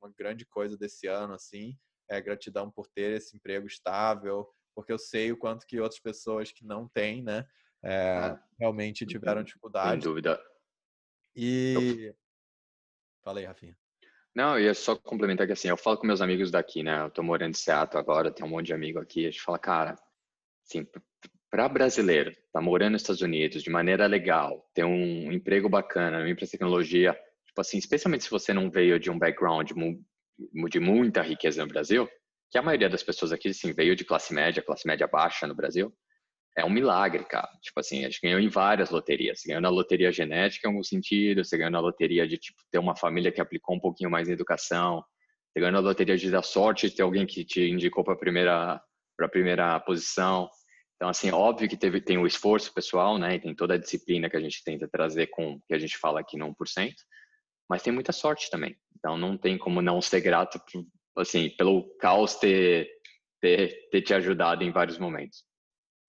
uma 0.00 0.12
grande 0.16 0.44
coisa 0.44 0.76
desse 0.76 1.06
ano, 1.06 1.34
assim. 1.34 1.76
É 2.08 2.20
gratidão 2.20 2.70
por 2.70 2.86
ter 2.88 3.16
esse 3.16 3.36
emprego 3.36 3.66
estável, 3.66 4.46
porque 4.74 4.92
eu 4.92 4.98
sei 4.98 5.32
o 5.32 5.36
quanto 5.36 5.66
que 5.66 5.80
outras 5.80 6.00
pessoas 6.00 6.52
que 6.52 6.64
não 6.64 6.88
têm, 6.88 7.22
né? 7.22 7.46
É, 7.82 8.38
realmente 8.58 9.04
tiveram 9.06 9.42
dificuldade. 9.42 9.90
Sem 9.90 9.98
dúvida. 10.00 10.40
E 11.36 12.14
Falei, 13.22 13.44
Rafinha. 13.44 13.76
Não, 14.34 14.58
eu 14.58 14.66
ia 14.66 14.74
só 14.74 14.96
complementar 14.96 15.46
que 15.46 15.52
assim, 15.52 15.68
eu 15.68 15.76
falo 15.76 15.96
com 15.96 16.06
meus 16.06 16.20
amigos 16.20 16.50
daqui, 16.50 16.82
né? 16.82 17.02
Eu 17.02 17.10
tô 17.10 17.22
morando 17.22 17.50
em 17.50 17.54
Seattle 17.54 18.00
agora, 18.00 18.30
tem 18.30 18.44
um 18.44 18.48
monte 18.48 18.66
de 18.66 18.74
amigo 18.74 18.98
aqui. 18.98 19.26
A 19.26 19.30
gente 19.30 19.40
fala, 19.40 19.58
cara, 19.58 19.96
assim, 20.66 20.86
para 21.50 21.68
brasileiro, 21.68 22.34
tá 22.52 22.60
morando 22.60 22.92
nos 22.92 23.02
Estados 23.02 23.22
Unidos 23.22 23.62
de 23.62 23.70
maneira 23.70 24.06
legal, 24.06 24.68
ter 24.74 24.84
um 24.84 25.32
emprego 25.32 25.68
bacana, 25.68 26.18
uma 26.18 26.28
empresa 26.28 26.50
de 26.50 26.58
tecnologia, 26.58 27.14
tipo 27.46 27.60
assim, 27.60 27.78
especialmente 27.78 28.24
se 28.24 28.30
você 28.30 28.52
não 28.52 28.68
veio 28.68 28.98
de 28.98 29.10
um 29.10 29.18
background 29.18 29.70
de 30.68 30.80
muita 30.80 31.22
riqueza 31.22 31.62
no 31.62 31.72
Brasil, 31.72 32.08
que 32.54 32.58
a 32.58 32.62
maioria 32.62 32.88
das 32.88 33.02
pessoas 33.02 33.32
aqui, 33.32 33.48
assim, 33.48 33.72
veio 33.72 33.96
de 33.96 34.04
classe 34.04 34.32
média, 34.32 34.62
classe 34.62 34.86
média 34.86 35.08
baixa 35.08 35.44
no 35.44 35.56
Brasil, 35.56 35.92
é 36.56 36.64
um 36.64 36.70
milagre, 36.70 37.24
cara. 37.24 37.48
Tipo 37.60 37.80
assim, 37.80 38.04
a 38.04 38.08
gente 38.08 38.20
ganhou 38.22 38.38
em 38.38 38.48
várias 38.48 38.90
loterias. 38.90 39.40
Você 39.40 39.48
ganhou 39.48 39.60
na 39.60 39.70
loteria 39.70 40.12
genética 40.12 40.68
em 40.68 40.70
algum 40.70 40.84
sentido, 40.84 41.44
você 41.44 41.58
ganhou 41.58 41.72
na 41.72 41.80
loteria 41.80 42.28
de 42.28 42.38
tipo, 42.38 42.62
ter 42.70 42.78
uma 42.78 42.94
família 42.94 43.32
que 43.32 43.40
aplicou 43.40 43.74
um 43.74 43.80
pouquinho 43.80 44.08
mais 44.08 44.28
em 44.28 44.34
educação, 44.34 45.02
você 45.48 45.58
ganhou 45.58 45.72
na 45.72 45.80
loteria 45.80 46.16
de 46.16 46.30
dar 46.30 46.42
sorte 46.42 46.88
de 46.88 46.94
ter 46.94 47.02
alguém 47.02 47.26
que 47.26 47.44
te 47.44 47.68
indicou 47.68 48.04
para 48.04 48.14
a 48.14 48.16
primeira, 48.16 48.80
pra 49.16 49.28
primeira 49.28 49.80
posição. 49.80 50.48
Então, 50.94 51.08
assim, 51.08 51.32
óbvio 51.32 51.68
que 51.68 51.76
teve, 51.76 52.00
tem 52.00 52.18
o 52.18 52.26
esforço 52.26 52.72
pessoal, 52.72 53.18
né? 53.18 53.34
E 53.34 53.40
tem 53.40 53.52
toda 53.52 53.74
a 53.74 53.78
disciplina 53.78 54.30
que 54.30 54.36
a 54.36 54.40
gente 54.40 54.62
tenta 54.62 54.86
trazer 54.86 55.26
com 55.26 55.58
que 55.66 55.74
a 55.74 55.78
gente 55.80 55.98
fala 55.98 56.20
aqui 56.20 56.38
no 56.38 56.54
1%, 56.54 56.94
mas 57.68 57.82
tem 57.82 57.92
muita 57.92 58.12
sorte 58.12 58.48
também. 58.48 58.76
Então, 58.96 59.18
não 59.18 59.36
tem 59.36 59.58
como 59.58 59.82
não 59.82 60.00
ser 60.00 60.20
grato, 60.20 60.62
assim, 61.16 61.50
pelo 61.56 61.88
caos 61.98 62.36
ter, 62.36 62.88
ter, 63.40 63.88
ter 63.90 64.02
te 64.02 64.14
ajudado 64.14 64.64
em 64.64 64.72
vários 64.72 64.98
momentos. 64.98 65.44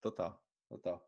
Total, 0.02 0.40
total. 0.68 1.06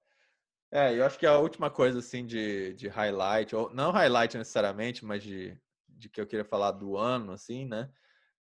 É, 0.71 0.93
eu 0.93 1.05
acho 1.05 1.17
que 1.17 1.25
a 1.25 1.37
última 1.37 1.69
coisa, 1.69 1.99
assim, 1.99 2.25
de, 2.25 2.73
de 2.73 2.87
highlight, 2.87 3.55
ou 3.55 3.73
não 3.73 3.91
highlight 3.91 4.37
necessariamente, 4.37 5.05
mas 5.05 5.23
de, 5.23 5.57
de 5.87 6.09
que 6.09 6.19
eu 6.19 6.27
queria 6.27 6.43
falar 6.43 6.71
do 6.71 6.97
ano, 6.97 7.31
assim, 7.31 7.65
né? 7.65 7.89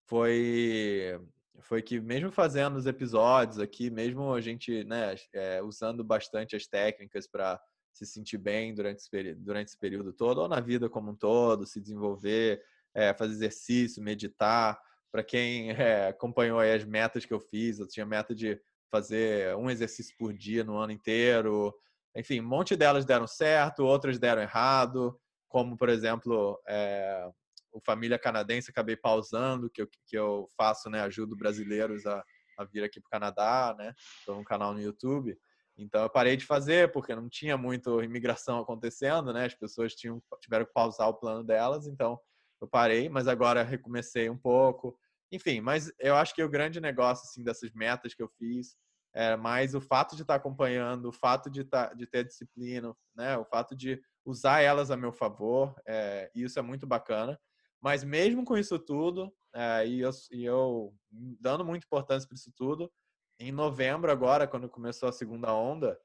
Foi, 0.06 1.20
foi 1.60 1.82
que 1.82 2.00
mesmo 2.00 2.32
fazendo 2.32 2.78
os 2.78 2.86
episódios 2.86 3.60
aqui, 3.60 3.90
mesmo 3.90 4.34
a 4.34 4.42
gente, 4.42 4.84
né, 4.86 5.16
é, 5.34 5.62
usando 5.62 6.04
bastante 6.04 6.56
as 6.56 6.66
técnicas 6.66 7.28
para 7.28 7.62
se 7.92 8.06
sentir 8.06 8.38
bem 8.38 8.74
durante 8.74 9.00
esse, 9.00 9.36
durante 9.36 9.68
esse 9.68 9.78
período 9.78 10.14
todo, 10.14 10.40
ou 10.40 10.48
na 10.48 10.60
vida 10.60 10.90
como 10.90 11.12
um 11.12 11.16
todo, 11.16 11.66
se 11.66 11.82
desenvolver, 11.82 12.64
é, 12.94 13.14
fazer 13.14 13.34
exercício, 13.34 14.02
meditar. 14.02 14.80
Para 15.18 15.24
quem 15.24 15.72
é, 15.72 16.10
acompanhou 16.14 16.60
as 16.60 16.86
metas 16.86 17.26
que 17.26 17.34
eu 17.34 17.40
fiz, 17.40 17.80
eu 17.80 17.88
tinha 17.88 18.06
meta 18.06 18.36
de 18.36 18.62
fazer 18.92 19.56
um 19.56 19.68
exercício 19.68 20.16
por 20.16 20.32
dia 20.32 20.64
no 20.64 20.78
ano 20.78 20.92
inteiro. 20.92 21.74
Enfim, 22.16 22.40
um 22.40 22.48
monte 22.48 22.76
delas 22.76 23.04
deram 23.04 23.26
certo, 23.26 23.84
outras 23.84 24.20
deram 24.20 24.44
errado, 24.44 25.20
como, 25.50 25.76
por 25.76 25.90
exemplo, 25.90 26.62
é, 26.68 27.28
o 27.72 27.82
Família 27.82 28.20
Canadense, 28.20 28.70
acabei 28.70 28.96
pausando, 28.96 29.72
que 29.72 29.82
eu, 29.82 29.88
que 30.06 30.16
eu 30.16 30.48
faço, 30.56 30.88
né, 30.88 31.02
ajudo 31.02 31.36
brasileiros 31.36 32.06
a, 32.06 32.24
a 32.56 32.64
vir 32.64 32.84
aqui 32.84 33.02
para 33.02 33.08
o 33.08 33.10
Canadá, 33.10 33.76
né, 33.76 33.96
estou 34.20 34.38
um 34.38 34.44
canal 34.44 34.72
no 34.72 34.80
YouTube. 34.80 35.36
Então 35.76 36.04
eu 36.04 36.10
parei 36.12 36.38
de 36.38 36.46
fazer 36.46 36.92
porque 36.92 37.16
não 37.16 37.28
tinha 37.28 37.58
muito 37.58 38.04
imigração 38.04 38.60
acontecendo, 38.60 39.34
né? 39.34 39.46
As 39.46 39.56
pessoas 39.56 39.94
tinham 39.96 40.22
tiveram 40.40 40.66
que 40.66 40.74
pausar 40.74 41.10
o 41.10 41.14
plano 41.16 41.44
delas, 41.44 41.88
então 41.88 42.20
eu 42.62 42.68
parei, 42.68 43.10
mas 43.10 43.28
agora 43.28 43.64
recomecei 43.64 44.30
um 44.30 44.38
pouco. 44.38 44.98
Enfim, 45.32 45.60
mas 45.62 45.92
eu 46.00 46.16
acho 46.16 46.34
que 46.34 46.44
o 46.44 46.50
grande 46.50 46.80
negócio 46.80 47.26
assim 47.26 47.44
dessas 47.44 47.72
metas 47.72 48.14
que 48.14 48.24
eu 48.24 48.30
fiz 48.30 48.76
é 49.14 49.36
mais 49.36 49.74
o 49.74 49.82
fato 49.82 50.16
de 50.16 50.22
estar 50.22 50.36
acompanhando, 50.36 51.08
o 51.10 51.12
fato 51.12 51.50
de, 51.50 51.62
estar, 51.62 51.94
de 51.96 52.06
ter 52.06 52.24
disciplina, 52.24 52.96
né? 53.16 53.38
O 53.38 53.46
fato 53.46 53.76
de 53.76 54.00
usar 54.24 54.62
elas 54.62 54.92
a 54.92 54.98
meu 54.98 55.12
favor, 55.12 55.76
é, 55.88 56.30
isso 56.36 56.60
é 56.60 56.62
muito 56.62 56.86
bacana. 56.86 57.40
Mas 57.82 58.04
mesmo 58.04 58.44
com 58.46 58.58
isso 58.58 58.78
tudo, 58.78 59.34
é, 59.56 59.88
e, 59.88 60.02
eu, 60.02 60.12
e 60.32 60.46
eu 60.46 60.94
dando 61.12 61.66
muita 61.66 61.86
importância 61.86 62.28
para 62.28 62.36
isso 62.36 62.52
tudo, 62.56 62.92
em 63.40 63.52
novembro 63.52 64.12
agora, 64.12 64.48
quando 64.48 64.70
começou 64.70 65.10
a 65.10 65.12
segunda 65.12 65.54
onda, 65.54 66.00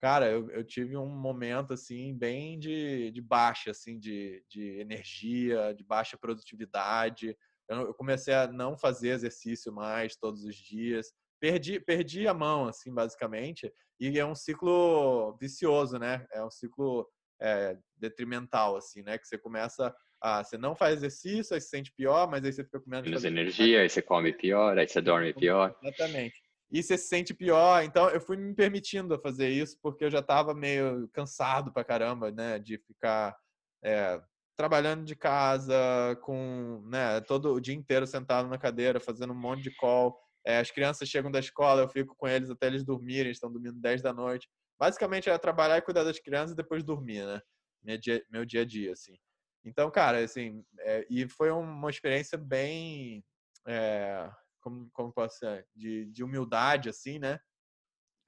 cara, 0.00 0.30
eu, 0.30 0.50
eu 0.50 0.64
tive 0.64 0.96
um 0.96 1.08
momento 1.08 1.72
assim 1.74 2.16
bem 2.16 2.58
de, 2.58 3.10
de 3.10 3.20
baixa, 3.20 3.70
assim, 3.70 3.98
de, 3.98 4.44
de 4.48 4.80
energia, 4.80 5.74
de 5.74 5.84
baixa 5.84 6.16
produtividade 6.18 7.36
eu 7.70 7.94
comecei 7.94 8.34
a 8.34 8.46
não 8.46 8.76
fazer 8.76 9.10
exercício 9.10 9.72
mais 9.72 10.16
todos 10.16 10.44
os 10.44 10.56
dias. 10.56 11.12
Perdi, 11.40 11.80
perdi 11.80 12.26
a 12.28 12.34
mão, 12.34 12.66
assim, 12.66 12.92
basicamente. 12.92 13.72
E 13.98 14.18
é 14.18 14.26
um 14.26 14.34
ciclo 14.34 15.36
vicioso, 15.40 15.98
né? 15.98 16.26
É 16.32 16.44
um 16.44 16.50
ciclo 16.50 17.06
é, 17.40 17.76
detrimental, 17.96 18.76
assim, 18.76 19.02
né? 19.02 19.18
Que 19.18 19.26
você 19.26 19.38
começa 19.38 19.94
a... 20.22 20.42
Você 20.42 20.58
não 20.58 20.74
faz 20.74 20.96
exercício, 20.96 21.54
aí 21.54 21.60
se 21.60 21.68
sente 21.68 21.92
pior, 21.96 22.28
mas 22.30 22.44
aí 22.44 22.52
você 22.52 22.64
fica 22.64 22.80
comendo... 22.80 23.06
Menos 23.06 23.24
energia, 23.24 23.82
aí 23.82 23.88
você 23.88 24.02
come 24.02 24.32
pior, 24.32 24.78
aí 24.78 24.88
você 24.88 25.00
dorme 25.00 25.32
pior. 25.32 25.74
Exatamente. 25.82 26.34
E 26.72 26.82
você 26.82 26.98
se 26.98 27.08
sente 27.08 27.32
pior. 27.34 27.82
Então, 27.82 28.08
eu 28.10 28.20
fui 28.20 28.36
me 28.36 28.54
permitindo 28.54 29.18
fazer 29.20 29.48
isso, 29.48 29.78
porque 29.82 30.04
eu 30.04 30.10
já 30.10 30.20
estava 30.20 30.54
meio 30.54 31.08
cansado 31.12 31.72
pra 31.72 31.84
caramba, 31.84 32.30
né? 32.30 32.58
De 32.58 32.78
ficar... 32.78 33.36
É, 33.82 34.20
trabalhando 34.60 35.06
de 35.06 35.16
casa, 35.16 35.74
com 36.20 36.82
né, 36.84 37.18
todo 37.22 37.54
o 37.54 37.60
dia 37.60 37.74
inteiro 37.74 38.06
sentado 38.06 38.46
na 38.46 38.58
cadeira, 38.58 39.00
fazendo 39.00 39.32
um 39.32 39.40
monte 39.40 39.62
de 39.62 39.74
call. 39.74 40.14
É, 40.44 40.58
as 40.58 40.70
crianças 40.70 41.08
chegam 41.08 41.30
da 41.30 41.38
escola, 41.38 41.80
eu 41.80 41.88
fico 41.88 42.14
com 42.14 42.28
eles 42.28 42.50
até 42.50 42.66
eles 42.66 42.84
dormirem, 42.84 43.32
estão 43.32 43.50
dormindo 43.50 43.80
10 43.80 44.02
da 44.02 44.12
noite. 44.12 44.46
Basicamente 44.78 45.30
é 45.30 45.38
trabalhar 45.38 45.78
e 45.78 45.82
cuidar 45.82 46.04
das 46.04 46.18
crianças 46.18 46.52
e 46.52 46.56
depois 46.56 46.84
dormir, 46.84 47.24
né? 47.24 47.40
Meu 47.82 47.96
dia, 47.96 48.22
meu 48.28 48.44
dia 48.44 48.60
a 48.60 48.64
dia, 48.66 48.92
assim. 48.92 49.16
Então, 49.64 49.90
cara, 49.90 50.22
assim, 50.22 50.62
é, 50.80 51.06
e 51.08 51.26
foi 51.26 51.50
uma 51.50 51.88
experiência 51.88 52.36
bem, 52.36 53.24
é, 53.66 54.30
como, 54.60 54.90
como 54.92 55.10
posso 55.10 55.38
ser, 55.38 55.66
de, 55.74 56.04
de 56.04 56.22
humildade, 56.22 56.90
assim, 56.90 57.18
né? 57.18 57.40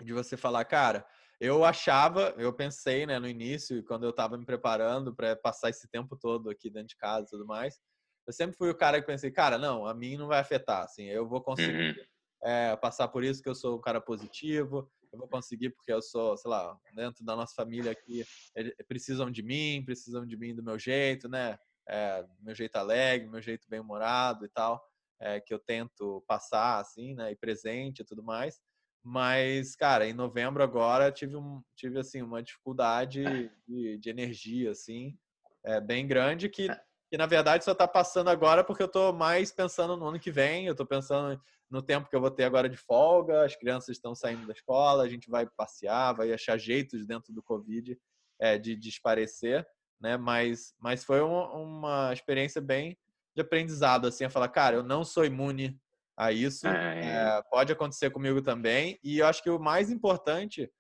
De 0.03 0.15
você 0.15 0.35
falar, 0.35 0.65
cara, 0.65 1.07
eu 1.43 1.65
achava, 1.65 2.33
eu 2.39 2.53
pensei, 2.53 3.05
né, 3.05 3.19
no 3.19 3.29
início, 3.29 3.83
quando 3.83 4.05
eu 4.05 4.11
estava 4.11 4.39
me 4.39 4.47
preparando 4.47 5.13
para 5.13 5.35
passar 5.35 5.71
esse 5.71 5.89
tempo 5.89 6.17
todo 6.17 6.49
aqui 6.49 6.71
dentro 6.71 6.91
de 6.91 6.97
casa 6.97 7.27
e 7.27 7.31
tudo 7.31 7.45
mais, 7.45 7.81
eu 8.25 8.33
sempre 8.33 8.57
fui 8.57 8.71
o 8.71 8.77
cara 8.77 9.01
que 9.01 9.07
pensei, 9.09 9.29
cara, 9.29 9.59
não, 9.59 9.85
a 9.85 9.93
mim 9.93 10.17
não 10.17 10.29
vai 10.29 10.39
afetar, 10.39 10.85
assim, 10.85 11.03
eu 11.07 11.29
vou 11.29 11.43
conseguir 11.43 11.99
uhum. 11.99 12.49
é, 12.49 12.77
passar 12.77 13.09
por 13.09 13.25
isso 13.25 13.43
que 13.43 13.49
eu 13.49 13.57
sou 13.57 13.77
um 13.77 13.81
cara 13.81 14.01
positivo, 14.01 14.89
eu 15.13 15.19
vou 15.19 15.27
conseguir 15.27 15.71
porque 15.71 15.93
eu 15.93 16.01
sou, 16.01 16.37
sei 16.37 16.49
lá, 16.49 16.79
dentro 16.95 17.25
da 17.25 17.35
nossa 17.35 17.55
família 17.57 17.91
aqui, 17.91 18.25
eles 18.55 18.73
precisam 18.87 19.29
de 19.29 19.43
mim, 19.43 19.83
precisam 19.85 20.25
de 20.25 20.37
mim 20.37 20.55
do 20.55 20.63
meu 20.63 20.79
jeito, 20.79 21.29
né, 21.29 21.59
é, 21.89 22.25
meu 22.41 22.55
jeito 22.55 22.77
alegre, 22.77 23.29
meu 23.29 23.43
jeito 23.43 23.69
bem-humorado 23.69 24.47
e 24.47 24.49
tal, 24.49 24.81
é, 25.21 25.41
que 25.41 25.53
eu 25.53 25.59
tento 25.59 26.25
passar, 26.29 26.79
assim, 26.79 27.17
né, 27.17 27.33
e 27.33 27.37
presente 27.37 28.03
e 28.03 28.05
tudo 28.05 28.23
mais. 28.23 28.61
Mas, 29.05 29.75
cara, 29.75 30.07
em 30.07 30.13
novembro 30.13 30.63
agora 30.63 31.11
tive, 31.11 31.37
um, 31.37 31.61
tive 31.75 31.99
assim, 31.99 32.23
uma 32.23 32.43
dificuldade 32.43 33.51
de, 33.67 33.99
de 33.99 34.11
energia, 34.11 34.71
assim, 34.71 35.19
é, 35.65 35.81
bem 35.81 36.07
grande, 36.07 36.49
que, 36.49 36.71
é. 36.71 36.81
que 37.11 37.17
na 37.17 37.27
verdade 37.27 37.65
só 37.65 37.73
está 37.73 37.89
passando 37.89 38.31
agora 38.31 38.63
porque 38.63 38.83
eu 38.83 38.87
estou 38.87 39.13
mais 39.13 39.51
pensando 39.51 39.97
no 39.97 40.07
ano 40.07 40.21
que 40.21 40.31
vem, 40.31 40.67
eu 40.67 40.73
estou 40.73 40.87
pensando 40.87 41.41
no 41.69 41.83
tempo 41.83 42.09
que 42.09 42.15
eu 42.15 42.21
vou 42.21 42.31
ter 42.31 42.45
agora 42.45 42.69
de 42.69 42.77
folga, 42.77 43.45
as 43.45 43.57
crianças 43.57 43.97
estão 43.97 44.15
saindo 44.15 44.47
da 44.47 44.53
escola, 44.53 45.03
a 45.03 45.09
gente 45.09 45.29
vai 45.29 45.47
passear, 45.47 46.15
vai 46.15 46.33
achar 46.33 46.59
jeitos 46.59 47.05
dentro 47.07 47.33
do 47.33 47.43
Covid 47.43 47.99
é, 48.39 48.59
de 48.59 48.77
desaparecer, 48.77 49.67
né? 50.01 50.17
Mas, 50.17 50.75
mas 50.79 51.03
foi 51.03 51.21
uma, 51.23 51.51
uma 51.55 52.13
experiência 52.13 52.61
bem 52.61 52.97
de 53.35 53.41
aprendizado, 53.41 54.07
assim, 54.07 54.25
a 54.25 54.31
falar, 54.31 54.49
cara, 54.49 54.77
eu 54.77 54.83
não 54.83 55.05
sou 55.05 55.25
imune 55.25 55.81
a 56.17 56.33
isso. 56.33 56.67
É... 56.67 57.39
É, 57.39 57.43
pode 57.51 57.73
acontecer 57.73 58.11
comigo 58.11 58.43
também. 58.43 58.99
E 59.03 59.19
eu 59.19 59.27
acho 59.27 59.43
que 59.43 59.51
o 59.51 59.59
mais 59.59 59.91
importante 59.91 60.71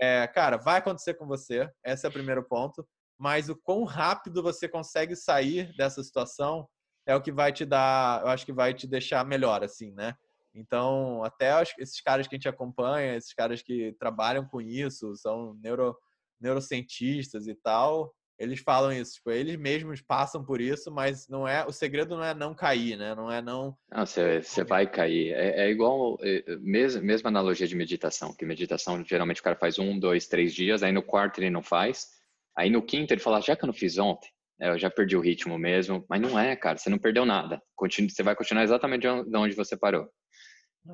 é, 0.00 0.26
cara, 0.26 0.56
vai 0.56 0.78
acontecer 0.78 1.14
com 1.14 1.26
você. 1.26 1.70
Esse 1.84 2.06
é 2.06 2.08
o 2.08 2.12
primeiro 2.12 2.42
ponto. 2.44 2.86
Mas 3.18 3.48
o 3.48 3.56
quão 3.56 3.84
rápido 3.84 4.42
você 4.42 4.68
consegue 4.68 5.14
sair 5.14 5.74
dessa 5.76 6.02
situação 6.02 6.68
é 7.06 7.14
o 7.14 7.20
que 7.20 7.32
vai 7.32 7.52
te 7.52 7.64
dar, 7.64 8.22
eu 8.22 8.28
acho 8.28 8.44
que 8.46 8.52
vai 8.52 8.74
te 8.74 8.86
deixar 8.86 9.24
melhor, 9.24 9.62
assim, 9.62 9.92
né? 9.92 10.14
Então, 10.54 11.22
até 11.24 11.50
esses 11.78 12.00
caras 12.00 12.28
que 12.28 12.34
a 12.34 12.38
gente 12.38 12.48
acompanha, 12.48 13.16
esses 13.16 13.32
caras 13.32 13.62
que 13.62 13.94
trabalham 13.98 14.46
com 14.46 14.60
isso, 14.60 15.16
são 15.16 15.54
neuro, 15.62 15.96
neurocientistas 16.40 17.46
e 17.46 17.54
tal, 17.54 18.12
eles 18.42 18.60
falam 18.60 18.92
isso, 18.92 19.14
tipo, 19.14 19.30
eles 19.30 19.56
mesmos 19.56 20.00
passam 20.00 20.44
por 20.44 20.60
isso, 20.60 20.90
mas 20.90 21.28
não 21.28 21.46
é, 21.46 21.64
o 21.64 21.70
segredo 21.70 22.16
não 22.16 22.24
é 22.24 22.34
não 22.34 22.54
cair, 22.54 22.96
né? 22.96 23.14
Não 23.14 23.30
é 23.30 23.40
não. 23.40 23.76
Não, 23.90 24.04
você, 24.04 24.42
vai 24.66 24.84
cair. 24.90 25.32
É, 25.32 25.66
é 25.66 25.70
igual, 25.70 26.18
é, 26.20 26.42
mesma, 26.60 27.00
mesma 27.00 27.28
analogia 27.28 27.68
de 27.68 27.76
meditação, 27.76 28.34
que 28.34 28.44
meditação 28.44 29.04
geralmente 29.04 29.40
o 29.40 29.44
cara 29.44 29.54
faz 29.54 29.78
um, 29.78 29.96
dois, 29.96 30.26
três 30.26 30.52
dias, 30.52 30.82
aí 30.82 30.90
no 30.90 31.02
quarto 31.02 31.38
ele 31.38 31.50
não 31.50 31.62
faz, 31.62 32.08
aí 32.56 32.68
no 32.68 32.82
quinto 32.82 33.14
ele 33.14 33.20
fala, 33.20 33.40
já 33.40 33.54
que 33.54 33.64
eu 33.64 33.68
não 33.68 33.74
fiz 33.74 33.96
ontem, 33.96 34.28
é, 34.60 34.70
eu 34.70 34.78
já 34.78 34.90
perdi 34.90 35.16
o 35.16 35.20
ritmo 35.20 35.56
mesmo, 35.56 36.04
mas 36.08 36.20
não 36.20 36.36
é, 36.36 36.56
cara, 36.56 36.76
você 36.76 36.90
não 36.90 36.98
perdeu 36.98 37.24
nada. 37.24 37.62
Continua, 37.76 38.10
você 38.10 38.22
vai 38.24 38.34
continuar 38.34 38.64
exatamente 38.64 39.02
de 39.02 39.36
onde 39.36 39.54
você 39.54 39.76
parou. 39.76 40.08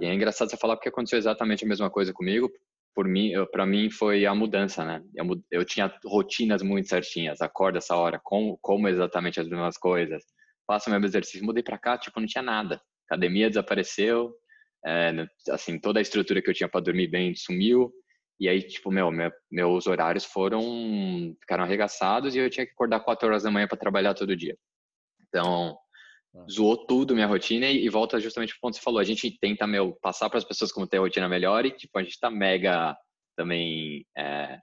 E 0.00 0.04
é 0.04 0.12
engraçado 0.12 0.50
você 0.50 0.56
falar 0.56 0.76
porque 0.76 0.90
aconteceu 0.90 1.18
exatamente 1.18 1.64
a 1.64 1.68
mesma 1.68 1.88
coisa 1.88 2.12
comigo. 2.12 2.50
Por 2.94 3.06
mim, 3.06 3.32
para 3.52 3.64
mim 3.64 3.90
foi 3.90 4.26
a 4.26 4.34
mudança, 4.34 4.84
né? 4.84 5.02
Eu, 5.14 5.26
eu, 5.50 5.64
tinha 5.64 5.92
rotinas 6.04 6.62
muito 6.62 6.88
certinhas. 6.88 7.40
Acorda 7.40 7.78
essa 7.78 7.96
hora, 7.96 8.20
como, 8.22 8.58
como 8.60 8.88
exatamente 8.88 9.40
as 9.40 9.48
mesmas 9.48 9.78
coisas. 9.78 10.24
Faço 10.66 10.90
o 10.90 10.92
mesmo 10.92 11.06
exercício. 11.06 11.44
Mudei 11.44 11.62
para 11.62 11.78
cá, 11.78 11.96
tipo, 11.96 12.18
não 12.18 12.26
tinha 12.26 12.42
nada. 12.42 12.80
Academia 13.08 13.48
desapareceu. 13.48 14.34
É, 14.84 15.12
assim, 15.50 15.78
toda 15.78 16.00
a 16.00 16.02
estrutura 16.02 16.42
que 16.42 16.50
eu 16.50 16.54
tinha 16.54 16.68
para 16.68 16.80
dormir 16.80 17.08
bem 17.08 17.34
sumiu. 17.34 17.92
E 18.40 18.48
aí, 18.48 18.62
tipo, 18.62 18.90
meu, 18.90 19.10
meu, 19.10 19.30
meus 19.50 19.86
horários 19.86 20.24
foram 20.24 21.34
ficaram 21.40 21.64
arregaçados 21.64 22.34
e 22.34 22.38
eu 22.38 22.50
tinha 22.50 22.66
que 22.66 22.72
acordar 22.72 23.00
4 23.00 23.28
horas 23.28 23.42
da 23.42 23.50
manhã 23.50 23.66
para 23.66 23.78
trabalhar 23.78 24.14
todo 24.14 24.36
dia. 24.36 24.56
Então. 25.28 25.76
Zoou 26.50 26.86
tudo 26.86 27.14
minha 27.14 27.26
rotina 27.26 27.66
e, 27.66 27.84
e 27.84 27.88
volta 27.88 28.20
justamente 28.20 28.52
pro 28.52 28.60
ponto 28.60 28.74
que 28.74 28.78
você 28.78 28.84
falou. 28.84 29.00
A 29.00 29.04
gente 29.04 29.30
tenta, 29.38 29.66
meu, 29.66 29.96
passar 30.00 30.28
para 30.28 30.38
as 30.38 30.44
pessoas 30.44 30.72
como 30.72 30.86
ter 30.86 30.98
a 30.98 31.00
rotina 31.00 31.28
melhor 31.28 31.64
e, 31.64 31.70
tipo, 31.70 31.98
a 31.98 32.02
gente 32.02 32.18
tá 32.18 32.30
mega 32.30 32.96
também 33.36 34.04
é, 34.16 34.60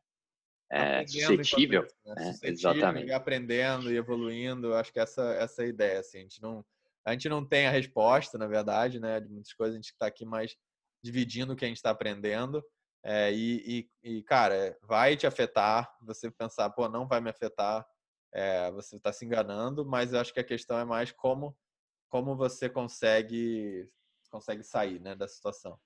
é, 0.71 1.08
suscetível. 1.08 1.82
Né? 2.06 2.15
né? 2.15 2.23
suscetível. 2.34 2.71
Exatamente. 2.71 3.08
E 3.08 3.13
aprendendo 3.13 3.91
e 3.91 3.97
evoluindo. 3.97 4.73
Acho 4.73 4.91
que 4.91 4.99
essa, 4.99 5.34
essa 5.34 5.63
é 5.63 5.65
a 5.65 5.69
ideia, 5.69 5.99
assim. 5.99 6.19
A 6.19 6.21
gente 6.21 6.41
não, 6.41 6.65
a 7.06 7.12
gente 7.12 7.30
não 7.30 7.45
tem 7.45 7.67
a 7.67 7.71
resposta, 7.71 8.38
na 8.38 8.47
verdade, 8.47 8.99
né? 8.99 9.19
De 9.19 9.30
muitas 9.30 9.54
coisas 9.54 9.75
a 9.75 9.78
gente 9.78 9.91
está 9.91 10.08
aqui 10.08 10.25
mais 10.25 10.56
dividindo 11.04 11.54
o 11.54 11.56
que 11.56 11.65
a 11.65 11.67
gente 11.67 11.78
está 11.78 11.91
aprendendo. 11.91 12.63
É, 13.04 13.32
e, 13.32 13.88
e, 14.04 14.17
e, 14.17 14.23
cara, 14.23 14.75
vai 14.82 15.15
te 15.15 15.28
afetar. 15.28 15.89
Você 16.01 16.32
pensar, 16.32 16.69
pô, 16.71 16.89
não 16.89 17.08
vai 17.08 17.21
me 17.21 17.30
afetar. 17.30 17.86
É, 18.38 18.69
você 18.71 18.98
está 18.98 19.13
se 19.13 19.24
enganando, 19.24 19.86
mas 19.86 20.12
eu 20.12 20.19
acho 20.19 20.34
que 20.34 20.41
a 20.41 20.43
questão 20.43 20.78
é 20.78 20.84
mais 20.84 21.10
como, 21.10 21.58
como 22.10 22.36
você 22.36 22.69
consegue, 22.69 23.89
consegue 24.30 24.62
sair 24.62 25.00
né, 25.00 25.15
da 25.15 25.26
situação. 25.26 25.80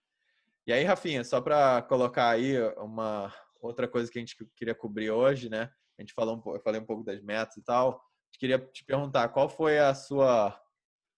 E 0.65 0.73
aí, 0.73 0.83
Rafinha, 0.83 1.23
só 1.23 1.39
para 1.39 1.83
colocar 1.83 2.27
aí 2.31 2.59
uma 2.77 3.31
outra 3.61 3.87
coisa 3.87 4.11
que 4.11 4.17
a 4.17 4.21
gente 4.21 4.35
queria 4.55 4.73
cobrir 4.73 5.11
hoje, 5.11 5.47
né? 5.47 5.71
A 5.95 6.01
gente 6.01 6.11
falou 6.11 6.37
um, 6.37 6.55
eu 6.55 6.61
falei 6.61 6.81
um 6.81 6.85
pouco 6.85 7.03
das 7.03 7.21
metas 7.21 7.55
e 7.57 7.61
tal. 7.61 8.03
Queria 8.39 8.57
te 8.57 8.83
perguntar 8.83 9.29
qual 9.29 9.47
foi 9.47 9.77
a 9.77 9.93
sua 9.93 10.59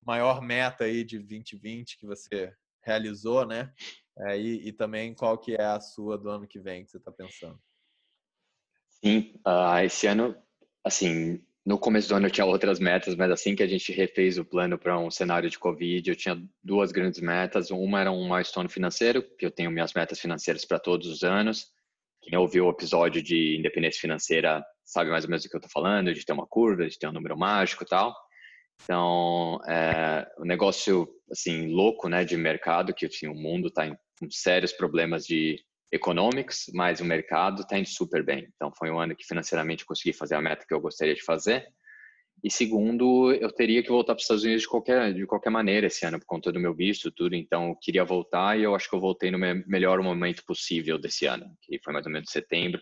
maior 0.06 0.42
meta 0.42 0.84
aí 0.84 1.02
de 1.02 1.18
2020 1.18 1.98
que 1.98 2.06
você 2.06 2.54
realizou, 2.84 3.46
né? 3.46 3.74
É, 4.20 4.38
e, 4.38 4.68
e, 4.68 4.74
também 4.74 5.16
qual 5.16 5.38
que 5.38 5.54
é 5.54 5.64
a 5.64 5.80
sua 5.80 6.18
do 6.18 6.30
ano 6.30 6.46
que 6.46 6.60
vem 6.60 6.84
que 6.84 6.92
você 6.92 6.98
está 6.98 7.12
pensando? 7.12 7.58
Sim, 8.90 9.34
uh, 9.48 9.80
esse 9.84 10.08
ano, 10.08 10.36
assim, 10.84 11.42
no 11.66 11.78
começo 11.78 12.10
do 12.10 12.16
ano 12.16 12.28
eu 12.28 12.32
tinha 12.32 12.46
outras 12.46 12.80
metas, 12.80 13.16
mas 13.16 13.30
assim 13.32 13.56
que 13.56 13.64
a 13.64 13.68
gente 13.68 13.92
refez 13.92 14.38
o 14.38 14.46
plano 14.46 14.78
para 14.78 14.98
um 14.98 15.12
cenário 15.12 15.50
de 15.50 15.60
Covid, 15.60 16.10
eu 16.10 16.16
tinha 16.16 16.42
duas 16.64 16.92
grandes 16.92 17.22
metas. 17.22 17.70
Uma 17.70 18.02
era 18.02 18.12
um 18.12 18.24
milestone 18.24 18.68
financeiro, 18.68 19.24
que 19.38 19.46
eu 19.46 19.52
tenho 19.52 19.72
minhas 19.72 19.94
metas 19.94 20.20
financeiras 20.20 20.66
para 20.66 20.80
todos 20.80 21.08
os 21.08 21.24
anos. 21.24 21.68
Quem 22.22 22.38
ouviu 22.38 22.66
o 22.66 22.72
episódio 22.72 23.22
de 23.22 23.58
independência 23.58 24.02
financeira 24.02 24.64
sabe 24.84 25.10
mais 25.10 25.24
ou 25.24 25.30
menos 25.30 25.44
do 25.44 25.50
que 25.50 25.56
eu 25.56 25.60
estou 25.60 25.72
falando, 25.72 26.14
de 26.14 26.26
ter 26.26 26.34
uma 26.34 26.46
curva, 26.46 26.88
de 26.88 26.98
ter 26.98 27.08
um 27.08 27.14
número 27.14 27.38
mágico 27.38 27.84
e 27.84 27.88
tal. 27.88 28.16
Então, 28.84 29.60
é, 29.68 30.28
negócio, 30.40 31.08
assim, 31.32 31.68
louco, 31.68 32.10
né, 32.10 32.26
de 32.26 32.36
mercado, 32.36 32.94
que, 32.94 33.06
assim, 33.06 33.28
o 33.28 33.36
mundo 33.36 33.68
está 33.68 33.88
com 34.20 34.30
sérios 34.30 34.74
problemas 34.74 35.26
de 35.26 35.64
econômicos, 35.92 36.66
mas 36.74 37.02
o 37.02 37.06
mercado 37.06 37.62
está 37.62 37.78
indo 37.78 37.88
super 37.88 38.24
bem. 38.24 38.48
Então, 38.56 38.72
foi 38.78 38.90
um 38.90 39.00
ano 39.00 39.16
que 39.16 39.26
financeiramente 39.26 39.86
consegui 39.86 40.14
fazer 40.14 40.36
a 40.36 40.42
meta 40.42 40.66
que 40.68 40.74
eu 40.74 40.80
gostaria 40.80 41.14
de 41.14 41.24
fazer. 41.24 41.68
E 42.44 42.50
segundo, 42.50 43.32
eu 43.34 43.52
teria 43.52 43.84
que 43.84 43.90
voltar 43.90 44.14
para 44.14 44.20
os 44.20 44.24
Estados 44.24 44.44
Unidos 44.44 44.64
de 44.64 44.70
qualquer, 44.70 45.14
de 45.14 45.26
qualquer 45.28 45.50
maneira 45.52 45.88
esse 45.88 46.06
ano, 46.06 46.20
por 46.20 46.26
conta 46.26 46.52
do 46.52 46.60
meu 46.60 46.74
visto, 46.74 47.12
tudo. 47.12 47.36
Então, 47.36 47.70
eu 47.70 47.76
queria 47.76 48.04
voltar 48.04 48.58
e 48.58 48.64
eu 48.64 48.74
acho 48.74 48.90
que 48.90 48.96
eu 48.96 49.00
voltei 49.00 49.30
no 49.30 49.38
melhor 49.38 50.02
momento 50.02 50.44
possível 50.46 50.98
desse 50.98 51.26
ano, 51.26 51.46
que 51.62 51.80
foi 51.84 51.94
mais 51.94 52.06
ou 52.06 52.12
menos 52.12 52.32
setembro. 52.32 52.82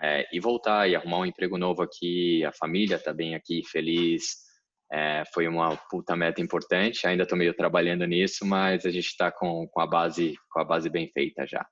É, 0.00 0.28
e 0.32 0.38
voltar 0.38 0.88
e 0.88 0.94
arrumar 0.94 1.18
um 1.18 1.26
emprego 1.26 1.58
novo 1.58 1.82
aqui, 1.82 2.44
a 2.44 2.52
família 2.52 2.96
está 2.96 3.12
bem 3.12 3.34
aqui, 3.34 3.64
feliz, 3.66 4.36
é, 4.92 5.24
foi 5.34 5.48
uma 5.48 5.76
puta 5.90 6.14
meta 6.14 6.40
importante. 6.40 7.06
Ainda 7.06 7.24
estou 7.24 7.36
meio 7.36 7.54
trabalhando 7.54 8.06
nisso, 8.06 8.46
mas 8.46 8.86
a 8.86 8.90
gente 8.90 9.06
está 9.06 9.32
com, 9.32 9.66
com, 9.68 9.80
a 9.80 9.86
base 9.86 10.34
com 10.50 10.60
a 10.60 10.64
base 10.64 10.88
bem 10.88 11.10
feita 11.12 11.44
já. 11.46 11.66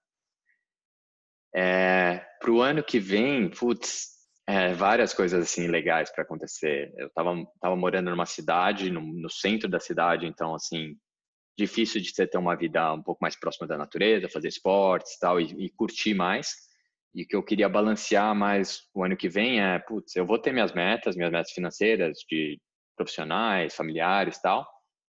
É, 1.57 2.23
para 2.39 2.51
o 2.51 2.61
ano 2.61 2.85
que 2.85 2.99
vem, 2.99 3.49
putz, 3.49 4.11
é, 4.47 4.75
várias 4.75 5.15
coisas 5.15 5.43
assim 5.43 5.67
legais 5.69 6.11
para 6.11 6.23
acontecer. 6.23 6.93
Eu 6.99 7.07
estava 7.07 7.35
tava 7.61 7.75
morando 7.75 8.11
numa 8.11 8.27
cidade, 8.27 8.91
no, 8.91 9.01
no, 9.01 9.31
centro 9.31 9.67
da 9.69 9.81
cidade, 9.81 10.27
então 10.27 10.55
assim 10.55 10.95
difícil 11.59 12.03
de 12.03 12.13
ter 12.13 12.37
uma 12.37 12.55
vida 12.55 12.93
um 12.93 13.03
pouco 13.03 13.19
mais 13.23 13.35
próxima 13.35 13.67
da 13.67 13.79
natureza, 13.79 14.29
fazer 14.29 14.49
esportes 14.49 15.19
tal 15.19 15.41
e, 15.41 15.45
e 15.65 15.71
curtir 15.71 16.13
mais. 16.13 16.55
E 17.15 17.23
o 17.23 17.27
que 17.27 17.35
eu 17.35 17.43
queria 17.43 17.69
balancear 17.71 18.35
mais 18.35 18.83
o 18.95 19.03
ano 19.03 19.17
que 19.17 19.29
vem 19.29 19.59
é, 19.59 19.79
putz, 19.79 20.15
eu 20.15 20.27
vou 20.27 20.39
ter 20.39 20.53
minhas 20.53 20.75
metas, 20.75 21.17
minhas 21.17 21.33
metas 21.33 21.53
financeiras 21.53 22.19
de 22.29 22.61
profissionais, 22.95 23.75
familiares 23.75 24.39
tal, 24.43 24.67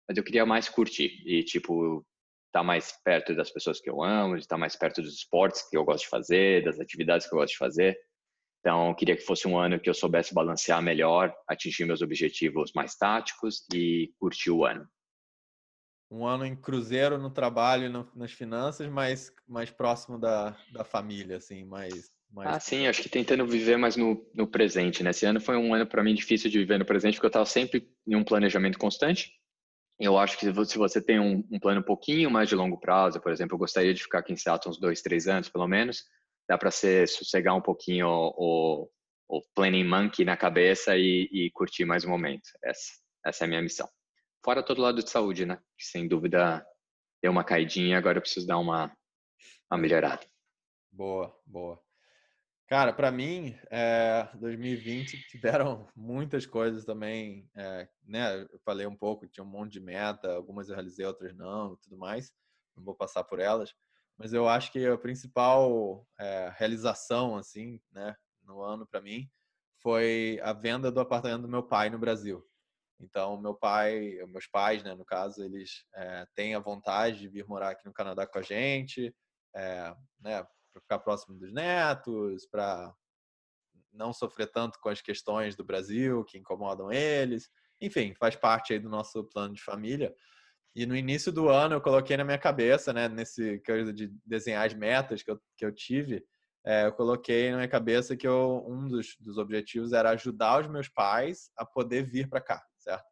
mas 0.07 0.17
eu 0.17 0.23
queria 0.23 0.45
mais 0.45 0.69
curtir 0.69 1.21
e, 1.25 1.43
tipo, 1.43 2.05
estar 2.47 2.59
tá 2.59 2.63
mais 2.63 2.91
perto 3.03 3.35
das 3.35 3.51
pessoas 3.51 3.79
que 3.79 3.89
eu 3.89 4.03
amo, 4.03 4.35
estar 4.35 4.55
tá 4.55 4.59
mais 4.59 4.75
perto 4.75 5.01
dos 5.01 5.13
esportes 5.13 5.67
que 5.69 5.77
eu 5.77 5.85
gosto 5.85 6.03
de 6.03 6.09
fazer, 6.09 6.63
das 6.63 6.79
atividades 6.79 7.27
que 7.27 7.33
eu 7.33 7.39
gosto 7.39 7.53
de 7.53 7.57
fazer. 7.57 7.97
Então, 8.59 8.89
eu 8.89 8.95
queria 8.95 9.15
que 9.15 9.21
fosse 9.21 9.47
um 9.47 9.57
ano 9.57 9.79
que 9.79 9.89
eu 9.89 9.93
soubesse 9.93 10.33
balancear 10.33 10.81
melhor, 10.81 11.33
atingir 11.47 11.85
meus 11.85 12.01
objetivos 12.01 12.71
mais 12.75 12.95
táticos 12.95 13.65
e 13.73 14.11
curtir 14.19 14.51
o 14.51 14.65
ano. 14.65 14.87
Um 16.09 16.25
ano 16.25 16.45
em 16.45 16.55
cruzeiro 16.55 17.17
no 17.17 17.29
trabalho, 17.29 17.89
no, 17.89 18.09
nas 18.15 18.31
finanças, 18.31 18.87
mas 18.87 19.33
mais 19.47 19.69
próximo 19.69 20.17
da, 20.17 20.57
da 20.71 20.83
família, 20.83 21.37
assim, 21.37 21.65
mais 21.65 22.11
mas... 22.29 22.47
Ah, 22.47 22.59
sim, 22.59 22.87
acho 22.87 23.01
que 23.01 23.09
tentando 23.09 23.45
viver 23.47 23.77
mais 23.77 23.95
no, 23.95 24.29
no 24.33 24.47
presente, 24.47 25.01
né? 25.01 25.11
Esse 25.11 25.25
ano 25.25 25.39
foi 25.39 25.55
um 25.55 25.73
ano 25.73 25.87
para 25.87 26.03
mim 26.03 26.13
difícil 26.13 26.49
de 26.49 26.59
viver 26.59 26.77
no 26.77 26.85
presente, 26.85 27.15
porque 27.15 27.25
eu 27.25 27.29
estava 27.29 27.45
sempre 27.45 27.89
em 28.05 28.15
um 28.15 28.23
planejamento 28.23 28.77
constante. 28.77 29.31
Eu 29.99 30.17
acho 30.17 30.37
que 30.37 30.45
se 30.45 30.77
você 30.77 31.01
tem 31.01 31.19
um, 31.19 31.43
um, 31.51 31.59
plano 31.59 31.79
um 31.79 31.83
pouquinho 31.83 32.29
mais 32.29 32.47
de 32.47 32.55
longo 32.55 32.79
prazo, 32.79 33.19
por 33.19 33.31
exemplo, 33.31 33.55
eu 33.55 33.59
gostaria 33.59 33.93
de 33.93 34.03
ficar 34.03 34.19
aqui 34.19 34.31
em 34.31 34.37
Seattle 34.37 34.71
uns 34.71 34.79
dois, 34.79 35.01
três 35.01 35.27
anos, 35.27 35.49
pelo 35.49 35.67
menos, 35.67 36.05
dá 36.47 36.57
para 36.57 36.69
sossegar 36.71 37.55
um 37.55 37.61
pouquinho 37.61 38.07
o, 38.07 38.89
o, 39.27 39.41
planning 39.55 39.83
monkey 39.83 40.23
na 40.23 40.37
cabeça 40.37 40.95
e, 40.95 41.27
e, 41.31 41.51
curtir 41.51 41.83
mais 41.83 42.03
o 42.03 42.09
momento. 42.09 42.47
Essa, 42.63 42.93
essa 43.25 43.43
é 43.43 43.45
a 43.45 43.47
minha 43.49 43.61
missão. 43.61 43.89
Fora 44.45 44.63
todo 44.63 44.81
lado 44.81 45.03
de 45.03 45.09
saúde, 45.09 45.45
né? 45.45 45.57
Que 45.77 45.85
sem 45.85 46.07
dúvida 46.07 46.63
deu 47.21 47.31
uma 47.31 47.43
caidinha, 47.43 47.97
agora 47.97 48.19
eu 48.19 48.21
preciso 48.21 48.45
dar 48.45 48.59
uma, 48.59 48.95
uma 49.69 49.79
melhorada. 49.79 50.25
Boa, 50.91 51.35
boa. 51.45 51.86
Cara, 52.67 52.91
para 52.91 53.09
mim, 53.11 53.57
é, 53.71 54.27
2020 54.35 55.17
tiveram 55.29 55.87
muitas 55.95 56.45
coisas 56.45 56.83
também, 56.83 57.49
é, 57.55 57.87
né? 58.03 58.41
Eu 58.41 58.59
falei 58.59 58.85
um 58.85 58.95
pouco, 58.95 59.25
tinha 59.25 59.43
um 59.43 59.47
monte 59.47 59.71
de 59.73 59.79
meta, 59.79 60.33
algumas 60.35 60.67
eu 60.67 60.75
realizei, 60.75 61.05
outras 61.05 61.33
não, 61.33 61.77
tudo 61.77 61.97
mais. 61.97 62.33
Não 62.75 62.83
vou 62.83 62.93
passar 62.93 63.23
por 63.23 63.39
elas, 63.39 63.73
mas 64.17 64.33
eu 64.33 64.49
acho 64.49 64.69
que 64.73 64.85
a 64.85 64.97
principal 64.97 66.05
é, 66.19 66.51
realização, 66.57 67.37
assim, 67.37 67.79
né, 67.89 68.13
no 68.43 68.61
ano 68.61 68.85
para 68.85 68.99
mim, 69.01 69.29
foi 69.81 70.37
a 70.43 70.51
venda 70.51 70.91
do 70.91 70.99
apartamento 70.99 71.43
do 71.43 71.47
meu 71.47 71.63
pai 71.63 71.89
no 71.89 71.97
Brasil. 71.97 72.45
Então, 72.99 73.39
meu 73.39 73.55
pai, 73.55 74.17
meus 74.27 74.47
pais, 74.47 74.83
né, 74.83 74.93
no 74.93 75.05
caso, 75.05 75.41
eles 75.43 75.85
têm 76.35 76.55
a 76.55 76.59
vontade 76.59 77.19
de 77.19 77.29
vir 77.29 77.45
morar 77.47 77.69
aqui 77.69 77.85
no 77.85 77.93
Canadá 77.93 78.27
com 78.27 78.39
a 78.39 78.41
gente, 78.41 79.15
né, 80.19 80.45
para 80.77 80.81
ficar 80.81 80.99
próximo 80.99 81.37
dos 81.37 81.51
netos, 81.51 82.45
para 82.47 82.93
não 83.91 84.13
sofrer 84.13 84.51
tanto 84.51 84.79
com 84.79 84.89
as 84.89 85.01
questões 85.01 85.55
do 85.55 85.63
Brasil 85.63 86.23
que 86.25 86.37
incomodam 86.37 86.91
eles. 86.91 87.49
Enfim, 87.81 88.13
faz 88.15 88.35
parte 88.35 88.73
aí 88.73 88.79
do 88.79 88.89
nosso 88.89 89.23
plano 89.25 89.53
de 89.53 89.61
família. 89.61 90.13
E 90.75 90.85
no 90.85 90.95
início 90.95 91.31
do 91.31 91.49
ano 91.49 91.75
eu 91.75 91.81
coloquei 91.81 92.15
na 92.17 92.23
minha 92.23 92.37
cabeça, 92.37 92.93
né, 92.93 93.07
nesse 93.07 93.59
coisa 93.65 93.91
de 93.91 94.13
desenhar 94.25 94.65
as 94.65 94.73
metas 94.73 95.23
que 95.23 95.31
eu, 95.31 95.41
que 95.57 95.65
eu 95.65 95.73
tive, 95.73 96.23
é, 96.65 96.85
eu 96.85 96.93
coloquei 96.93 97.49
na 97.49 97.57
minha 97.57 97.67
cabeça 97.67 98.15
que 98.15 98.27
eu, 98.27 98.63
um 98.67 98.87
dos, 98.87 99.15
dos 99.19 99.37
objetivos 99.37 99.93
era 99.93 100.11
ajudar 100.11 100.61
os 100.61 100.67
meus 100.67 100.89
pais 100.89 101.49
a 101.57 101.65
poder 101.65 102.03
vir 102.03 102.29
para 102.29 102.41
cá, 102.41 102.63
certo? 102.77 103.05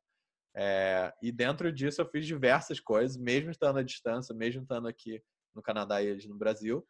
É, 0.57 1.13
e 1.21 1.31
dentro 1.31 1.71
disso 1.71 2.01
eu 2.01 2.05
fiz 2.05 2.25
diversas 2.25 2.79
coisas, 2.79 3.17
mesmo 3.17 3.49
estando 3.49 3.79
à 3.79 3.83
distância, 3.83 4.35
mesmo 4.35 4.61
estando 4.61 4.87
aqui 4.87 5.21
no 5.55 5.61
Canadá 5.61 6.01
e 6.01 6.07
eles 6.07 6.25
no 6.27 6.37
Brasil. 6.37 6.85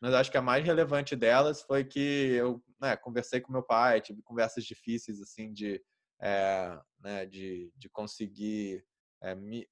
Mas 0.00 0.14
acho 0.14 0.30
que 0.30 0.38
a 0.38 0.42
mais 0.42 0.64
relevante 0.64 1.14
delas 1.14 1.62
foi 1.62 1.84
que 1.84 2.32
eu 2.32 2.62
né, 2.80 2.96
conversei 2.96 3.40
com 3.40 3.52
meu 3.52 3.62
pai, 3.62 4.00
tive 4.00 4.22
conversas 4.22 4.64
difíceis 4.64 5.20
assim 5.20 5.52
de, 5.52 5.82
é, 6.20 6.78
né, 7.00 7.26
de, 7.26 7.70
de 7.76 7.88
conseguir 7.90 8.84
é, 9.22 9.34
me, 9.34 9.68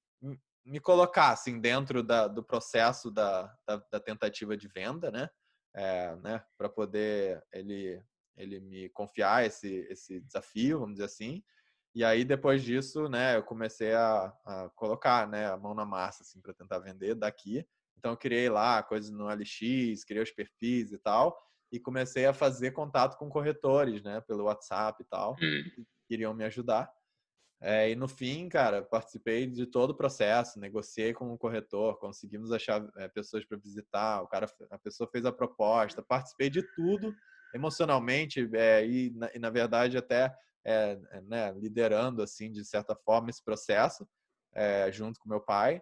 me 0.69 0.79
colocar 0.79 1.31
assim 1.31 1.59
dentro 1.59 2.03
da, 2.03 2.27
do 2.27 2.43
processo 2.43 3.09
da, 3.09 3.53
da, 3.67 3.77
da, 3.91 3.99
tentativa 3.99 4.55
de 4.55 4.67
venda, 4.67 5.09
né? 5.09 5.29
É, 5.75 6.15
né? 6.17 6.43
Para 6.57 6.69
poder 6.69 7.43
ele 7.51 8.01
ele 8.37 8.59
me 8.59 8.89
confiar 8.89 9.45
esse 9.45 9.87
esse 9.89 10.19
desafio, 10.21 10.79
vamos 10.79 10.95
dizer 10.95 11.05
assim. 11.05 11.43
E 11.93 12.03
aí 12.03 12.23
depois 12.23 12.63
disso, 12.63 13.09
né? 13.09 13.35
Eu 13.35 13.43
comecei 13.43 13.93
a, 13.93 14.33
a 14.45 14.69
colocar, 14.75 15.27
né? 15.27 15.47
A 15.47 15.57
mão 15.57 15.73
na 15.73 15.85
massa 15.85 16.23
assim 16.23 16.39
para 16.39 16.53
tentar 16.53 16.79
vender 16.79 17.15
daqui. 17.15 17.65
Então 17.99 18.11
eu 18.11 18.17
criei 18.17 18.49
lá 18.49 18.81
coisas 18.81 19.11
no 19.11 19.27
LX, 19.27 20.05
criei 20.05 20.23
os 20.23 20.31
perfis 20.31 20.93
e 20.93 20.97
tal, 20.97 21.37
e 21.71 21.79
comecei 21.79 22.25
a 22.25 22.33
fazer 22.33 22.71
contato 22.71 23.17
com 23.17 23.29
corretores, 23.29 24.01
né? 24.01 24.21
Pelo 24.21 24.45
WhatsApp 24.45 25.03
e 25.03 25.05
tal, 25.05 25.33
hum. 25.33 25.63
que 25.75 25.85
queriam 26.07 26.33
me 26.33 26.45
ajudar. 26.45 26.89
É, 27.61 27.91
e 27.91 27.95
no 27.95 28.07
fim, 28.07 28.47
cara, 28.47 28.81
participei 28.81 29.45
de 29.45 29.65
todo 29.65 29.89
o 29.89 29.95
processo, 29.95 30.59
negociei 30.59 31.13
com 31.13 31.33
o 31.33 31.37
corretor, 31.37 31.99
conseguimos 31.99 32.53
achar 32.53 32.89
é, 32.95 33.09
pessoas 33.09 33.43
para 33.45 33.57
visitar, 33.57 34.21
o 34.21 34.27
cara, 34.29 34.47
a 34.71 34.77
pessoa 34.77 35.09
fez 35.11 35.25
a 35.25 35.31
proposta, 35.31 36.01
participei 36.01 36.49
de 36.49 36.63
tudo 36.73 37.13
emocionalmente 37.53 38.49
é, 38.53 38.87
e, 38.87 39.11
na, 39.11 39.29
e, 39.35 39.39
na, 39.39 39.49
verdade, 39.49 39.97
até 39.97 40.33
é, 40.65 40.97
é, 41.11 41.21
né, 41.21 41.51
liderando, 41.51 42.21
assim, 42.21 42.49
de 42.49 42.63
certa 42.63 42.95
forma, 42.95 43.29
esse 43.29 43.43
processo, 43.43 44.07
é, 44.53 44.89
junto 44.89 45.19
com 45.19 45.27
meu 45.27 45.41
pai. 45.41 45.81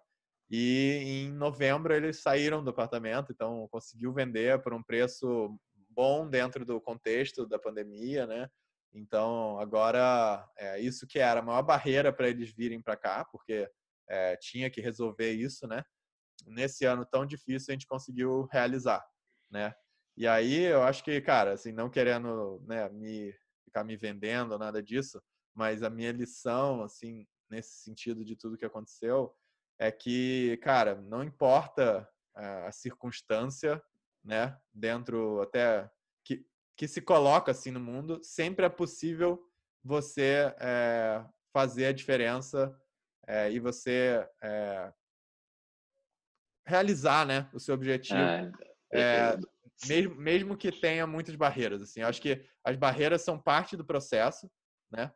E 0.50 1.26
em 1.26 1.32
novembro 1.32 1.94
eles 1.94 2.22
saíram 2.22 2.64
do 2.64 2.70
apartamento, 2.70 3.32
então 3.32 3.68
conseguiu 3.70 4.14
vender 4.14 4.62
por 4.62 4.74
um 4.74 4.82
preço 4.82 5.58
bom 5.90 6.30
dentro 6.30 6.64
do 6.64 6.80
contexto 6.80 7.46
da 7.46 7.60
pandemia, 7.60 8.26
né? 8.26 8.50
Então, 8.94 9.60
agora, 9.60 10.48
é, 10.58 10.80
isso 10.80 11.06
que 11.06 11.20
era 11.20 11.40
a 11.40 11.44
maior 11.44 11.62
barreira 11.62 12.14
para 12.14 12.30
eles 12.30 12.52
virem 12.52 12.82
para 12.82 12.96
cá, 12.96 13.26
porque 13.26 13.70
é, 14.10 14.38
tinha 14.38 14.70
que 14.70 14.82
resolver 14.82 15.32
isso, 15.32 15.68
né? 15.68 15.84
Nesse 16.46 16.86
ano 16.86 17.06
tão 17.06 17.26
difícil, 17.26 17.72
a 17.72 17.74
gente 17.74 17.88
conseguiu 17.88 18.44
realizar, 18.52 19.06
né? 19.52 19.74
E 20.16 20.26
aí, 20.28 20.64
eu 20.64 20.82
acho 20.84 21.04
que, 21.04 21.20
cara, 21.22 21.54
assim, 21.54 21.72
não 21.72 21.90
querendo 21.90 22.64
né, 22.66 22.90
me 22.90 23.34
ficar 23.66 23.84
me 23.84 23.96
vendendo, 23.98 24.58
nada 24.58 24.82
disso, 24.82 25.22
mas 25.54 25.84
a 25.84 25.90
minha 25.90 26.12
lição, 26.12 26.82
assim, 26.84 27.28
nesse 27.50 27.84
sentido 27.84 28.24
de 28.24 28.36
tudo 28.36 28.58
que 28.58 28.66
aconteceu, 28.66 29.34
é 29.80 29.92
que, 29.92 30.58
cara, 30.58 30.96
não 30.96 31.24
importa 31.24 32.08
a 32.34 32.72
circunstância, 32.72 33.82
né? 34.24 34.58
Dentro 34.74 35.42
até 35.42 35.90
que 36.78 36.88
se 36.88 37.02
coloca 37.02 37.52
assim 37.52 37.72
no 37.72 37.80
mundo, 37.80 38.20
sempre 38.24 38.64
é 38.64 38.70
possível 38.70 39.44
você 39.84 40.54
é, 40.60 41.26
fazer 41.52 41.88
a 41.88 41.92
diferença 41.92 42.80
é, 43.26 43.52
e 43.52 43.60
você 43.60 44.26
é, 44.42 44.94
realizar, 46.66 47.26
né, 47.26 47.50
o 47.52 47.60
seu 47.60 47.74
objetivo. 47.74 48.20
É, 48.94 49.36
mesmo, 49.88 50.16
mesmo 50.16 50.58
que 50.58 50.72
tenha 50.72 51.08
muitas 51.08 51.36
barreiras, 51.36 51.82
assim, 51.82 52.02
eu 52.02 52.08
acho 52.08 52.22
que 52.22 52.46
as 52.64 52.76
barreiras 52.76 53.24
são 53.24 53.40
parte 53.40 53.76
do 53.76 53.84
processo, 53.84 54.50
né? 54.92 55.12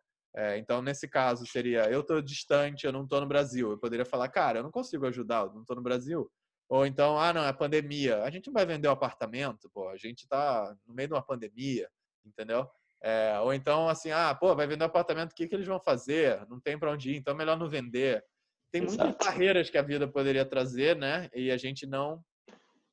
Então, 0.58 0.82
nesse 0.82 1.08
caso, 1.08 1.46
seria 1.46 1.90
eu 1.90 2.02
estou 2.02 2.22
distante, 2.22 2.86
eu 2.86 2.92
não 2.92 3.04
estou 3.04 3.20
no 3.20 3.28
Brasil. 3.28 3.72
Eu 3.72 3.78
poderia 3.78 4.06
falar, 4.06 4.30
cara, 4.30 4.60
eu 4.60 4.64
não 4.64 4.72
consigo 4.72 5.06
ajudar, 5.06 5.46
eu 5.46 5.54
não 5.54 5.62
estou 5.62 5.76
no 5.76 5.82
Brasil. 5.82 6.32
Ou 6.70 6.86
então, 6.86 7.20
ah, 7.20 7.34
não, 7.34 7.44
é 7.44 7.52
pandemia. 7.52 8.24
A 8.24 8.30
gente 8.30 8.48
não 8.48 8.54
vai 8.54 8.66
vender 8.66 8.88
o 8.88 8.92
um 8.92 8.94
apartamento, 8.94 9.70
pô. 9.74 9.90
A 9.90 9.98
gente 9.98 10.26
tá 10.26 10.74
no 10.88 10.94
meio 10.94 11.10
de 11.10 11.14
uma 11.14 11.22
pandemia, 11.22 11.90
entendeu? 12.26 12.66
É, 13.04 13.38
ou 13.42 13.54
então, 13.54 13.90
assim, 13.90 14.12
ah, 14.12 14.34
pô, 14.34 14.56
vai 14.56 14.66
vender 14.68 14.84
o 14.84 14.86
um 14.86 14.90
apartamento, 14.90 15.32
o 15.32 15.36
que, 15.36 15.48
que 15.48 15.56
eles 15.56 15.68
vão 15.68 15.82
fazer? 15.82 16.48
Não 16.48 16.62
tem 16.62 16.80
para 16.80 16.92
onde 16.92 17.12
ir, 17.12 17.18
então 17.18 17.34
é 17.34 17.38
melhor 17.38 17.58
não 17.58 17.68
vender. 17.68 18.24
Tem 18.72 18.84
Exato. 18.84 19.04
muitas 19.04 19.28
barreiras 19.28 19.70
que 19.70 19.78
a 19.78 19.82
vida 19.82 20.08
poderia 20.08 20.46
trazer, 20.46 20.96
né? 20.96 21.30
E 21.36 21.52
a 21.52 21.58
gente 21.58 21.86
não 21.86 22.24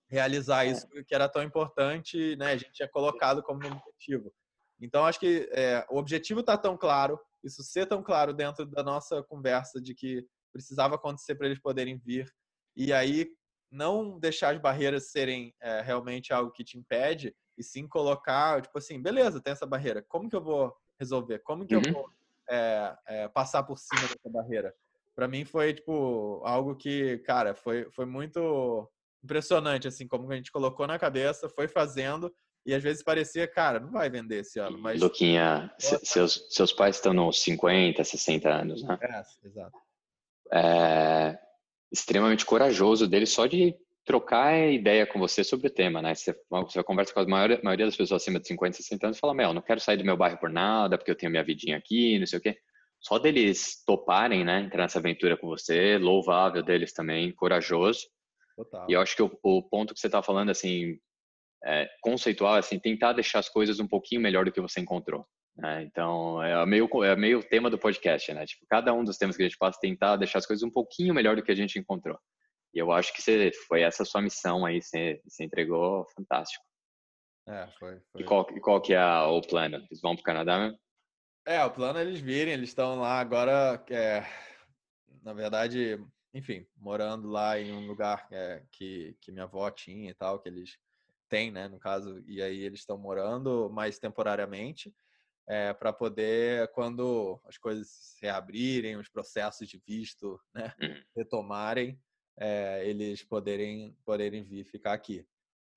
realizar 0.09 0.67
é. 0.67 0.71
isso 0.71 0.89
que 1.07 1.15
era 1.15 1.29
tão 1.29 1.43
importante, 1.43 2.35
né? 2.37 2.53
A 2.53 2.57
gente 2.57 2.73
tinha 2.73 2.89
colocado 2.89 3.45
como 3.45 3.61
objetivo. 3.65 4.35
Então, 4.81 5.05
acho 5.05 5.21
que 5.21 5.49
é, 5.53 5.87
o 5.89 5.99
objetivo 5.99 6.41
está 6.41 6.57
tão 6.57 6.77
claro, 6.77 7.21
isso 7.43 7.63
ser 7.63 7.87
tão 7.87 8.03
claro 8.03 8.33
dentro 8.33 8.67
da 8.67 8.83
nossa 8.83 9.23
conversa 9.23 9.81
de 9.81 9.95
que 9.95 10.27
precisava 10.53 10.97
acontecer 10.97 11.35
para 11.35 11.47
eles 11.47 11.61
poderem 11.61 11.99
vir. 11.99 12.31
E 12.77 12.93
aí, 12.93 13.29
não 13.71 14.19
deixar 14.19 14.55
as 14.55 14.61
barreiras 14.61 15.11
serem 15.11 15.55
é, 15.61 15.81
realmente 15.81 16.33
algo 16.33 16.51
que 16.51 16.65
te 16.65 16.79
impede, 16.79 17.35
e 17.57 17.63
sim 17.63 17.87
colocar, 17.89 18.63
tipo 18.63 18.79
assim, 18.79 19.03
beleza, 19.03 19.41
tem 19.41 19.53
essa 19.53 19.67
barreira, 19.67 20.05
como 20.09 20.29
que 20.29 20.37
eu 20.37 20.43
vou 20.43 20.75
resolver? 20.99 21.41
Como 21.41 21.67
que 21.67 21.75
uhum. 21.75 21.83
eu 21.85 21.93
vou 21.93 22.11
é, 22.49 22.97
é, 23.07 23.29
passar 23.29 23.63
por 23.65 23.79
cima 23.79 24.03
dessa 24.03 24.31
barreira? 24.31 24.75
Para 25.15 25.27
mim 25.27 25.45
foi, 25.45 25.75
tipo, 25.75 26.41
algo 26.45 26.77
que, 26.77 27.19
cara, 27.19 27.55
foi, 27.55 27.91
foi 27.91 28.07
muito 28.07 28.89
impressionante, 29.23 29.89
assim, 29.89 30.07
como 30.07 30.31
a 30.31 30.37
gente 30.37 30.53
colocou 30.53 30.87
na 30.87 30.99
cabeça, 30.99 31.49
foi 31.49 31.67
fazendo, 31.67 32.33
e 32.67 32.75
às 32.75 32.83
vezes 32.83 33.03
parecia, 33.03 33.47
cara, 33.47 33.81
não 33.81 33.91
vai 33.91 34.11
vender 34.11 34.41
esse 34.41 34.59
ano. 34.59 34.79
Mas... 34.79 35.01
Luquinha, 35.01 35.73
seus, 35.79 36.47
seus 36.51 36.73
pais 36.73 36.97
estão 36.97 37.13
nos 37.13 37.41
50, 37.43 38.03
60 38.05 38.49
anos, 38.49 38.83
né? 38.83 38.99
É, 39.01 39.47
exato. 39.47 39.79
É, 40.53 41.39
extremamente 41.93 42.45
corajoso 42.45 43.07
dele 43.07 43.27
só 43.27 43.47
de 43.47 43.75
trocar 44.05 44.57
ideia 44.71 45.07
com 45.07 45.19
você 45.19 45.45
sobre 45.45 45.67
o 45.67 45.71
tema, 45.71 46.01
né? 46.01 46.15
Você, 46.15 46.35
você 46.51 46.83
conversa 46.83 47.13
com 47.13 47.21
a 47.21 47.27
maioria, 47.27 47.61
maioria, 47.63 47.87
das 47.87 47.97
pessoas 47.97 48.23
acima 48.23 48.41
de 48.41 48.49
50, 48.49 48.79
60 48.79 49.07
anos 49.07 49.17
e 49.19 49.21
fala, 49.21 49.35
meu, 49.35 49.53
não 49.53 49.61
quero 49.61 49.81
sair 49.81 49.99
do 49.99 50.05
meu 50.05 50.17
bairro 50.17 50.39
por 50.39 50.49
nada, 50.49 50.97
porque 50.97 51.11
eu 51.11 51.17
tenho 51.17 51.31
minha 51.31 51.45
vidinha 51.45 51.77
aqui, 51.77 52.19
não 52.19 52.27
sei 52.27 52.39
o 52.39 52.43
quê. 52.43 52.59
Só 53.01 53.19
deles 53.19 53.83
toparem, 53.87 54.45
né, 54.45 54.61
entrar 54.61 54.85
nessa 54.85 54.99
aventura 54.99 55.37
com 55.37 55.47
você, 55.47 55.99
louvável 55.99 56.63
deles 56.63 56.93
também, 56.93 57.31
corajoso. 57.33 58.07
Total. 58.57 58.87
E 58.89 58.95
eu 58.95 59.01
acho 59.01 59.15
que 59.15 59.23
o, 59.23 59.31
o 59.43 59.63
ponto 59.63 59.95
que 59.95 60.01
você 60.01 60.09
está 60.09 60.23
falando, 60.23 60.51
assim, 60.51 60.99
é, 61.65 61.89
conceitual, 62.01 62.55
assim, 62.55 62.79
tentar 62.79 63.13
deixar 63.13 63.41
as 63.41 63.49
coisas 63.49 63.81
um 63.81 63.89
pouquinho 63.89 64.21
melhor 64.21 64.45
do 64.45 64.53
que 64.53 64.61
você 64.61 64.81
encontrou. 64.81 65.27
Né? 65.57 65.83
Então, 65.83 66.43
é 66.43 66.65
meio, 66.65 66.89
é 67.05 67.17
meio 67.17 67.43
tema 67.43 67.69
do 67.69 67.79
podcast, 67.79 68.33
né? 68.33 68.47
Tipo, 68.47 68.65
cada 68.69 68.93
um 68.93 69.03
dos 69.03 69.17
temas 69.17 69.37
que 69.37 69.43
a 69.43 69.47
gente 69.49 69.59
passa 69.59 69.79
tentar 69.81 70.17
deixar 70.17 70.39
as 70.39 70.47
coisas 70.47 70.63
um 70.63 70.71
pouquinho 70.71 71.13
melhor 71.13 71.35
do 71.35 71.43
que 71.43 71.51
a 71.51 71.57
gente 71.57 71.79
encontrou. 71.79 72.19
E 72.73 72.79
eu 72.79 72.93
acho 72.93 73.13
que 73.13 73.21
você, 73.21 73.51
foi 73.67 73.83
essa 73.83 74.05
sua 74.05 74.23
missão 74.23 74.65
aí, 74.65 74.81
você, 74.81 75.21
você 75.27 75.45
entregou 75.45 76.07
fantástico. 76.15 76.65
É, 77.49 77.67
foi. 77.79 77.99
foi. 78.13 78.21
E, 78.21 78.25
qual, 78.25 78.47
e 78.55 78.61
qual 78.61 78.81
que 78.81 78.95
é 78.95 79.21
o 79.23 79.41
plano? 79.41 79.77
Eles 79.77 80.01
vão 80.01 80.15
para 80.15 80.21
o 80.21 80.25
Canadá 80.25 80.59
mesmo? 80.59 80.79
É, 81.47 81.65
o 81.65 81.71
plano 81.71 81.99
é 81.99 82.03
eles 82.03 82.21
virem, 82.21 82.53
eles 82.53 82.69
estão 82.69 83.01
lá 83.01 83.19
agora, 83.19 83.83
é, 83.91 84.23
na 85.23 85.33
verdade, 85.33 85.99
enfim, 86.35 86.67
morando 86.77 87.27
lá 87.27 87.59
em 87.59 87.73
um 87.73 87.87
lugar 87.87 88.29
é, 88.31 88.63
que, 88.71 89.17
que 89.21 89.33
minha 89.33 89.45
avó 89.45 89.71
tinha 89.71 90.11
e 90.11 90.15
tal, 90.15 90.39
que 90.41 90.49
eles 90.49 90.77
têm, 91.29 91.51
né, 91.51 91.69
no 91.69 91.79
caso, 91.79 92.23
e 92.27 92.43
aí 92.43 92.63
eles 92.63 92.81
estão 92.81 92.99
morando 92.99 93.71
mais 93.71 93.99
temporariamente 93.99 94.95
é, 95.49 95.73
para 95.73 95.93
poder, 95.93 96.71
quando 96.73 97.41
as 97.47 97.57
coisas 97.57 97.89
se 97.89 98.23
reabrirem, 98.23 98.97
os 98.97 99.09
processos 99.09 99.69
de 99.69 99.79
visto 99.87 100.39
né, 100.55 100.75
uhum. 100.81 101.03
retomarem, 101.17 101.99
é, 102.39 102.87
eles 102.87 103.25
poderem, 103.25 103.97
poderem 104.05 104.45
vir 104.45 104.65
ficar 104.65 104.93
aqui. 104.93 105.27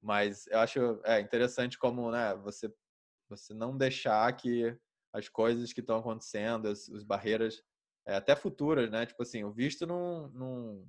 Mas 0.01 0.45
eu 0.47 0.59
acho 0.59 1.01
é, 1.05 1.21
interessante 1.21 1.77
como 1.77 2.11
né, 2.11 2.35
você, 2.35 2.73
você 3.29 3.53
não 3.53 3.77
deixar 3.77 4.31
que 4.35 4.77
as 5.13 5.29
coisas 5.29 5.71
que 5.71 5.79
estão 5.79 5.99
acontecendo, 5.99 6.67
as, 6.67 6.89
as 6.89 7.03
barreiras, 7.03 7.63
é, 8.05 8.15
até 8.15 8.35
futuras, 8.35 8.89
né? 8.89 9.05
Tipo 9.05 9.23
assim, 9.23 9.43
o 9.43 9.51
visto 9.51 9.85
não, 9.85 10.29
não, 10.29 10.87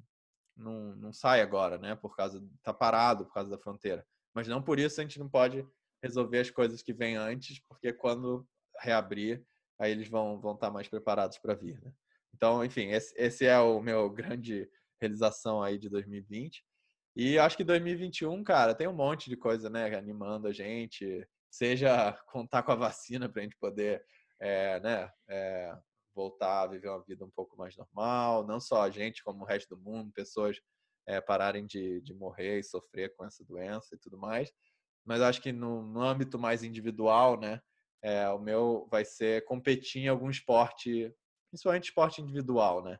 não, 0.57 0.97
não 0.97 1.13
sai 1.13 1.41
agora, 1.41 1.79
né? 1.79 1.95
Por 1.95 2.17
causa, 2.17 2.43
tá 2.63 2.73
parado 2.73 3.27
por 3.27 3.35
causa 3.35 3.51
da 3.51 3.59
fronteira. 3.59 4.07
Mas 4.35 4.49
não 4.49 4.63
por 4.63 4.79
isso 4.79 5.01
a 5.01 5.05
gente 5.05 5.19
não 5.19 5.29
pode 5.29 5.67
resolver 6.03 6.41
as 6.41 6.51
coisas 6.51 6.83
que 6.83 6.93
vêm 6.93 7.17
antes, 7.17 7.61
porque 7.69 7.93
quando 7.93 8.47
reabrir, 8.81 9.45
aí 9.79 9.93
eles 9.93 10.09
vão 10.09 10.41
vão 10.41 10.55
estar 10.55 10.69
tá 10.69 10.73
mais 10.73 10.89
preparados 10.89 11.39
para 11.39 11.55
vir, 11.55 11.81
né? 11.83 11.93
Então, 12.35 12.65
enfim, 12.65 12.89
esse, 12.89 13.15
esse 13.17 13.47
é 13.47 13.59
o 13.59 13.81
meu 13.81 14.11
grande 14.11 14.69
realização 15.01 15.63
aí 15.63 15.79
de 15.79 15.89
2020. 15.89 16.65
E 17.15 17.39
acho 17.39 17.57
que 17.57 17.65
2021, 17.65 18.43
cara, 18.43 18.75
tem 18.75 18.89
um 18.89 18.95
monte 18.95 19.29
de 19.29 19.37
coisa, 19.37 19.69
né, 19.69 19.95
animando 19.95 20.49
a 20.49 20.53
gente, 20.53 21.29
seja 21.51 22.13
contar 22.33 22.63
com 22.63 22.73
a 22.73 22.77
vacina 22.77 23.29
para 23.29 23.41
a 23.41 23.45
gente 23.45 23.57
poder, 23.59 24.03
é, 24.41 24.81
né, 24.81 25.11
é, 25.29 25.77
voltar 26.15 26.63
a 26.63 26.67
viver 26.67 26.89
uma 26.89 27.05
vida 27.05 27.25
um 27.25 27.31
pouco 27.31 27.57
mais 27.57 27.77
normal, 27.77 28.47
não 28.47 28.59
só 28.59 28.83
a 28.83 28.91
gente, 28.91 29.23
como 29.23 29.43
o 29.43 29.47
resto 29.47 29.77
do 29.77 29.83
mundo, 29.83 30.11
pessoas 30.13 30.59
é, 31.07 31.21
pararem 31.21 31.67
de, 31.67 32.01
de 32.01 32.15
morrer 32.15 32.59
e 32.59 32.65
sofrer 32.65 33.15
com 33.17 33.25
essa 33.25 33.45
doença 33.45 33.95
e 33.95 33.99
tudo 33.99 34.19
mais. 34.19 34.53
Mas 35.05 35.21
acho 35.21 35.41
que 35.41 35.53
no, 35.53 35.83
no 35.83 36.01
âmbito 36.03 36.39
mais 36.39 36.63
individual, 36.63 37.39
né, 37.39 37.61
é, 38.03 38.29
o 38.31 38.39
meu 38.39 38.87
vai 38.91 39.05
ser 39.05 39.45
competir 39.45 40.03
em 40.03 40.09
algum 40.09 40.31
esporte, 40.31 41.13
principalmente 41.51 41.85
esporte 41.85 42.21
individual, 42.21 42.83
né? 42.83 42.99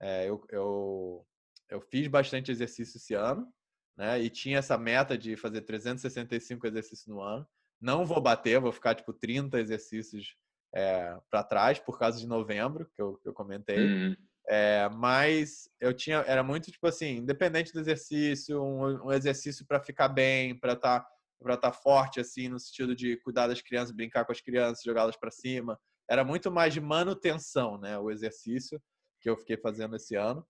É, 0.00 0.28
eu, 0.28 0.44
eu, 0.50 1.26
eu 1.70 1.80
fiz 1.80 2.06
bastante 2.08 2.50
exercício 2.50 2.96
esse 2.96 3.14
ano, 3.14 3.52
né? 3.96 4.20
E 4.20 4.30
tinha 4.30 4.58
essa 4.58 4.76
meta 4.76 5.16
de 5.16 5.36
fazer 5.36 5.62
365 5.62 6.66
exercícios 6.66 7.06
no 7.06 7.20
ano. 7.20 7.46
Não 7.80 8.04
vou 8.04 8.20
bater, 8.20 8.60
vou 8.60 8.72
ficar 8.72 8.94
tipo 8.94 9.12
30 9.12 9.58
exercícios 9.60 10.36
é, 10.74 11.16
para 11.30 11.44
trás 11.44 11.78
por 11.78 11.98
causa 11.98 12.18
de 12.18 12.26
novembro, 12.26 12.90
que 12.94 13.00
eu, 13.02 13.16
que 13.18 13.28
eu 13.28 13.32
comentei. 13.32 13.86
Uhum. 13.86 14.16
É, 14.48 14.88
mas 14.94 15.68
eu 15.80 15.94
tinha, 15.94 16.18
era 16.26 16.42
muito 16.42 16.70
tipo 16.70 16.86
assim, 16.86 17.16
independente 17.16 17.72
do 17.72 17.80
exercício, 17.80 18.62
um, 18.62 19.06
um 19.06 19.12
exercício 19.12 19.64
para 19.66 19.80
ficar 19.80 20.08
bem, 20.08 20.58
para 20.58 20.74
estar 20.74 21.00
tá, 21.00 21.06
para 21.40 21.54
estar 21.54 21.70
tá 21.70 21.76
forte 21.76 22.20
assim 22.20 22.48
no 22.48 22.58
sentido 22.58 22.94
de 22.94 23.16
cuidar 23.18 23.46
das 23.46 23.62
crianças, 23.62 23.94
brincar 23.94 24.24
com 24.24 24.32
as 24.32 24.40
crianças, 24.40 24.84
jogá-las 24.84 25.16
para 25.16 25.30
cima. 25.30 25.78
Era 26.08 26.24
muito 26.24 26.50
mais 26.50 26.74
de 26.74 26.80
manutenção, 26.80 27.78
né? 27.78 27.98
O 27.98 28.10
exercício 28.10 28.80
que 29.20 29.30
eu 29.30 29.36
fiquei 29.36 29.56
fazendo 29.56 29.96
esse 29.96 30.14
ano. 30.14 30.46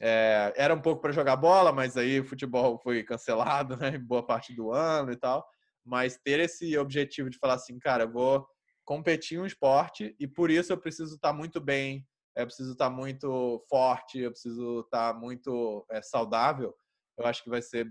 É, 0.00 0.52
era 0.56 0.74
um 0.74 0.80
pouco 0.80 1.00
para 1.02 1.12
jogar 1.12 1.36
bola, 1.36 1.72
mas 1.72 1.96
aí 1.96 2.20
o 2.20 2.24
futebol 2.24 2.78
foi 2.78 3.02
cancelado, 3.04 3.76
né? 3.76 3.98
Boa 3.98 4.24
parte 4.26 4.54
do 4.54 4.72
ano 4.72 5.12
e 5.12 5.16
tal. 5.16 5.46
Mas 5.84 6.18
ter 6.24 6.40
esse 6.40 6.76
objetivo 6.78 7.28
de 7.28 7.38
falar 7.38 7.54
assim, 7.54 7.78
cara, 7.78 8.04
eu 8.04 8.12
vou 8.12 8.46
competir 8.84 9.38
um 9.38 9.46
esporte 9.46 10.14
e 10.18 10.26
por 10.26 10.50
isso 10.50 10.72
eu 10.72 10.78
preciso 10.78 11.14
estar 11.14 11.30
tá 11.30 11.34
muito 11.34 11.60
bem, 11.60 12.06
eu 12.36 12.46
preciso 12.46 12.72
estar 12.72 12.90
tá 12.90 12.94
muito 12.94 13.64
forte, 13.68 14.18
eu 14.18 14.30
preciso 14.30 14.80
estar 14.80 15.12
tá 15.12 15.18
muito 15.18 15.86
é, 15.90 16.02
saudável. 16.02 16.74
Eu 17.16 17.26
acho 17.26 17.44
que 17.44 17.50
vai 17.50 17.62
ser 17.62 17.88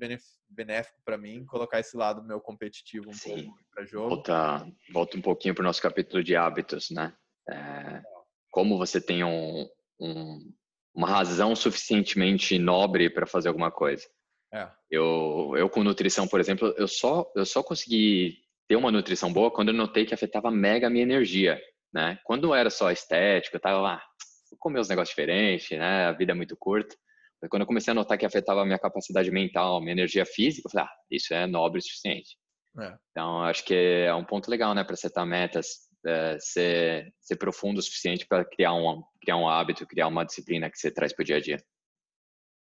benéfico 0.49 1.01
para 1.05 1.17
mim 1.17 1.45
colocar 1.45 1.79
esse 1.79 1.95
lado 1.95 2.23
meu 2.23 2.41
competitivo 2.41 3.09
um 3.09 3.13
Sim. 3.13 3.45
pouco 3.45 3.59
para 3.73 3.85
jogo. 3.85 4.09
Volta, 4.09 4.67
volta 4.91 5.17
um 5.17 5.21
pouquinho 5.21 5.55
para 5.55 5.61
o 5.61 5.65
nosso 5.65 5.81
capítulo 5.81 6.21
de 6.23 6.35
hábitos, 6.35 6.89
né? 6.89 7.15
É, 7.49 8.01
como 8.51 8.77
você 8.77 8.99
tem 8.99 9.23
um, 9.23 9.67
um, 9.99 10.53
uma 10.93 11.07
razão 11.07 11.55
suficientemente 11.55 12.59
nobre 12.59 13.09
para 13.09 13.25
fazer 13.25 13.47
alguma 13.47 13.71
coisa. 13.71 14.05
É. 14.53 14.69
Eu, 14.91 15.53
eu 15.57 15.69
com 15.69 15.83
nutrição, 15.83 16.27
por 16.27 16.39
exemplo, 16.39 16.73
eu 16.77 16.87
só, 16.87 17.31
eu 17.35 17.45
só 17.45 17.63
consegui 17.63 18.37
ter 18.67 18.75
uma 18.75 18.91
nutrição 18.91 19.31
boa 19.33 19.49
quando 19.49 19.69
eu 19.69 19.73
notei 19.73 20.05
que 20.05 20.13
afetava 20.13 20.51
mega 20.51 20.87
a 20.87 20.89
minha 20.89 21.03
energia, 21.03 21.59
né? 21.93 22.19
Quando 22.23 22.53
era 22.53 22.69
só 22.69 22.91
estética, 22.91 23.57
eu 23.57 23.61
tava 23.61 23.81
lá, 23.81 24.03
comer 24.59 24.79
uns 24.79 24.89
negócios 24.89 25.09
diferentes, 25.09 25.77
né? 25.77 26.05
A 26.05 26.11
vida 26.11 26.31
é 26.31 26.35
muito 26.35 26.55
curta. 26.57 26.95
Mas 27.41 27.49
quando 27.49 27.63
eu 27.63 27.67
comecei 27.67 27.91
a 27.91 27.95
notar 27.95 28.17
que 28.17 28.25
afetava 28.25 28.61
a 28.61 28.65
minha 28.65 28.79
capacidade 28.79 29.29
mental, 29.29 29.81
minha 29.81 29.91
energia 29.91 30.25
física, 30.25 30.67
eu 30.67 30.71
falei, 30.71 30.87
ah, 30.87 30.95
isso 31.11 31.33
é 31.33 31.45
nobre 31.45 31.79
o 31.79 31.81
suficiente. 31.81 32.37
É. 32.79 32.95
Então, 33.11 33.43
acho 33.43 33.65
que 33.65 33.73
é 33.75 34.13
um 34.15 34.23
ponto 34.23 34.49
legal, 34.49 34.73
né, 34.73 34.83
para 34.83 34.95
setar 34.95 35.25
metas, 35.25 35.67
é, 36.05 36.37
ser, 36.39 37.13
ser 37.19 37.35
profundo 37.35 37.79
o 37.79 37.81
suficiente 37.81 38.25
para 38.25 38.43
criar 38.45 38.73
um, 38.73 39.03
criar 39.21 39.37
um 39.37 39.47
hábito, 39.47 39.85
criar 39.85 40.07
uma 40.07 40.25
disciplina 40.25 40.69
que 40.69 40.77
você 40.77 40.89
traz 40.89 41.13
para 41.13 41.21
o 41.23 41.25
dia 41.25 41.37
a 41.37 41.41
dia. 41.41 41.57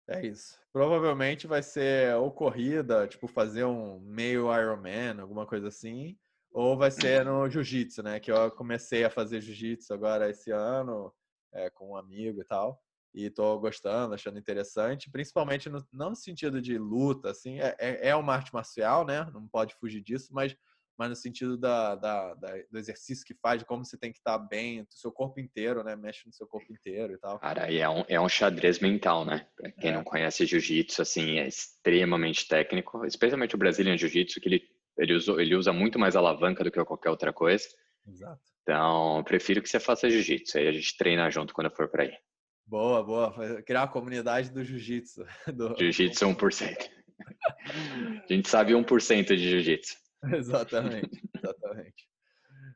É 0.09 0.27
isso. 0.27 0.59
Provavelmente 0.73 1.47
vai 1.47 1.63
ser 1.63 2.15
ou 2.17 2.33
corrida, 2.33 3.07
tipo 3.07 3.29
fazer 3.29 3.65
um 3.65 4.01
meio 4.01 4.53
Ironman, 4.53 5.21
alguma 5.21 5.47
coisa 5.47 5.69
assim, 5.69 6.17
ou 6.53 6.77
vai 6.77 6.91
ser 6.91 7.25
no 7.25 7.49
jiu-jitsu, 7.49 8.03
né? 8.03 8.19
Que 8.19 8.33
eu 8.33 8.51
comecei 8.51 9.05
a 9.05 9.11
fazer 9.11 9.41
jiu-jitsu 9.41 9.95
agora 9.95 10.29
esse 10.29 10.51
ano 10.51 11.13
é, 11.53 11.71
com 11.71 11.91
um 11.91 11.97
amigo 11.97 12.41
e 12.41 12.45
tal, 12.45 12.81
e 13.13 13.29
tô 13.29 13.59
gostando, 13.59 14.15
achando 14.15 14.39
interessante, 14.39 15.11
principalmente 15.11 15.69
no, 15.69 15.85
não 15.93 16.11
no 16.11 16.17
sentido 16.17 16.61
de 16.61 16.79
luta, 16.79 17.31
assim, 17.31 17.61
é, 17.61 17.75
é, 17.79 18.09
é 18.09 18.17
uma 18.17 18.35
arte 18.35 18.55
marcial, 18.55 19.05
né? 19.05 19.29
Não 19.33 19.49
pode 19.49 19.75
fugir 19.75 20.01
disso, 20.01 20.33
mas 20.33 20.57
mas 21.01 21.09
no 21.09 21.17
sentido 21.17 21.57
da, 21.57 21.95
da, 21.95 22.35
da, 22.35 22.49
do 22.71 22.79
exercício 22.79 23.25
que 23.25 23.33
faz, 23.33 23.59
de 23.59 23.65
como 23.65 23.83
você 23.83 23.97
tem 23.97 24.13
que 24.13 24.19
estar 24.19 24.37
bem, 24.37 24.83
do 24.83 24.93
seu 24.93 25.11
corpo 25.11 25.41
inteiro, 25.41 25.83
né? 25.83 25.97
Mexe 25.97 26.27
no 26.27 26.33
seu 26.35 26.47
corpo 26.47 26.71
inteiro 26.71 27.15
e 27.15 27.19
tal. 27.19 27.39
Cara, 27.39 27.71
e 27.71 27.79
é 27.79 27.89
um, 27.89 28.05
é 28.07 28.21
um 28.21 28.29
xadrez 28.29 28.81
mental, 28.81 29.25
né? 29.25 29.47
Pra 29.57 29.73
quem 29.73 29.93
é. 29.93 29.95
não 29.95 30.05
conhece 30.05 30.45
jiu-jitsu, 30.45 31.01
assim, 31.01 31.39
é 31.39 31.49
extremamente 31.49 32.47
técnico, 32.47 33.03
especialmente 33.07 33.55
o 33.55 33.59
Brazilian 33.59 33.97
Jiu-Jitsu, 33.97 34.43
que 34.43 34.49
ele, 34.51 34.63
ele, 34.99 35.15
usa, 35.15 35.33
ele 35.41 35.55
usa 35.55 35.73
muito 35.73 35.99
mais 35.99 36.17
alavanca 36.17 36.63
do 36.63 36.71
que 36.71 36.85
qualquer 36.85 37.09
outra 37.09 37.33
coisa. 37.33 37.65
Exato. 38.07 38.43
Então, 38.63 39.23
prefiro 39.25 39.63
que 39.63 39.69
você 39.69 39.81
faça 39.81 40.09
jiu-jitsu, 40.09 40.59
aí 40.59 40.69
a 40.69 40.73
gente 40.73 40.97
treina 40.97 41.31
junto 41.31 41.55
quando 41.55 41.71
for 41.71 41.89
para 41.89 42.05
aí. 42.05 42.13
Boa, 42.67 43.03
boa. 43.03 43.63
Criar 43.63 43.83
a 43.83 43.89
comunidade 43.89 44.51
do 44.51 44.65
jiu-jitsu. 44.65 45.25
Do... 45.55 45.75
Jiu-jitsu 45.77 46.27
1%. 46.27 46.91
a 48.29 48.33
gente 48.33 48.49
sabe 48.49 48.73
1% 48.73 49.27
de 49.27 49.51
jiu-jitsu. 49.51 49.97
exatamente, 50.33 51.21
exatamente. 51.35 52.09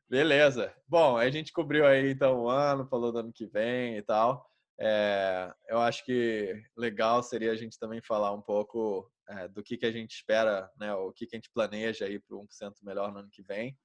Beleza. 0.09 0.75
Bom, 0.89 1.17
a 1.17 1.31
gente 1.31 1.53
cobriu 1.53 1.87
aí 1.87 2.11
então 2.11 2.43
o 2.43 2.49
ano, 2.49 2.87
falou 2.89 3.13
do 3.13 3.19
ano 3.19 3.33
que 3.33 3.47
vem 3.47 3.97
e 3.97 4.03
tal. 4.03 4.45
É, 4.81 5.53
eu 5.69 5.79
acho 5.79 6.05
que 6.05 6.61
legal 6.77 7.23
seria 7.23 7.53
a 7.53 7.57
gente 7.57 7.79
também 7.79 8.03
falar 8.03 8.33
um 8.33 8.43
pouco 8.43 9.09
é, 9.29 9.49
do 9.49 9.63
que, 9.63 9.77
que 9.77 9.87
a 9.87 9.93
gente 9.93 10.13
espera, 10.13 10.71
né? 10.79 10.93
O 10.95 11.13
que, 11.13 11.27
que 11.27 11.37
a 11.37 11.39
gente 11.39 11.51
planeja 11.53 12.05
aí 12.05 12.19
para 12.19 12.37
o 12.37 12.45
1% 12.45 12.73
melhor 12.83 13.13
no 13.13 13.21
ano 13.21 13.31
que 13.31 13.43
vem. 13.43 13.77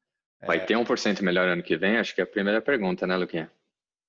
Vai 0.45 0.57
é... 0.57 0.65
ter 0.65 0.75
1% 0.75 1.21
melhor 1.21 1.47
ano 1.47 1.63
que 1.63 1.77
vem? 1.77 1.97
Acho 1.97 2.15
que 2.15 2.21
é 2.21 2.23
a 2.23 2.27
primeira 2.27 2.61
pergunta, 2.61 3.05
né, 3.05 3.15
Luquinha? 3.15 3.51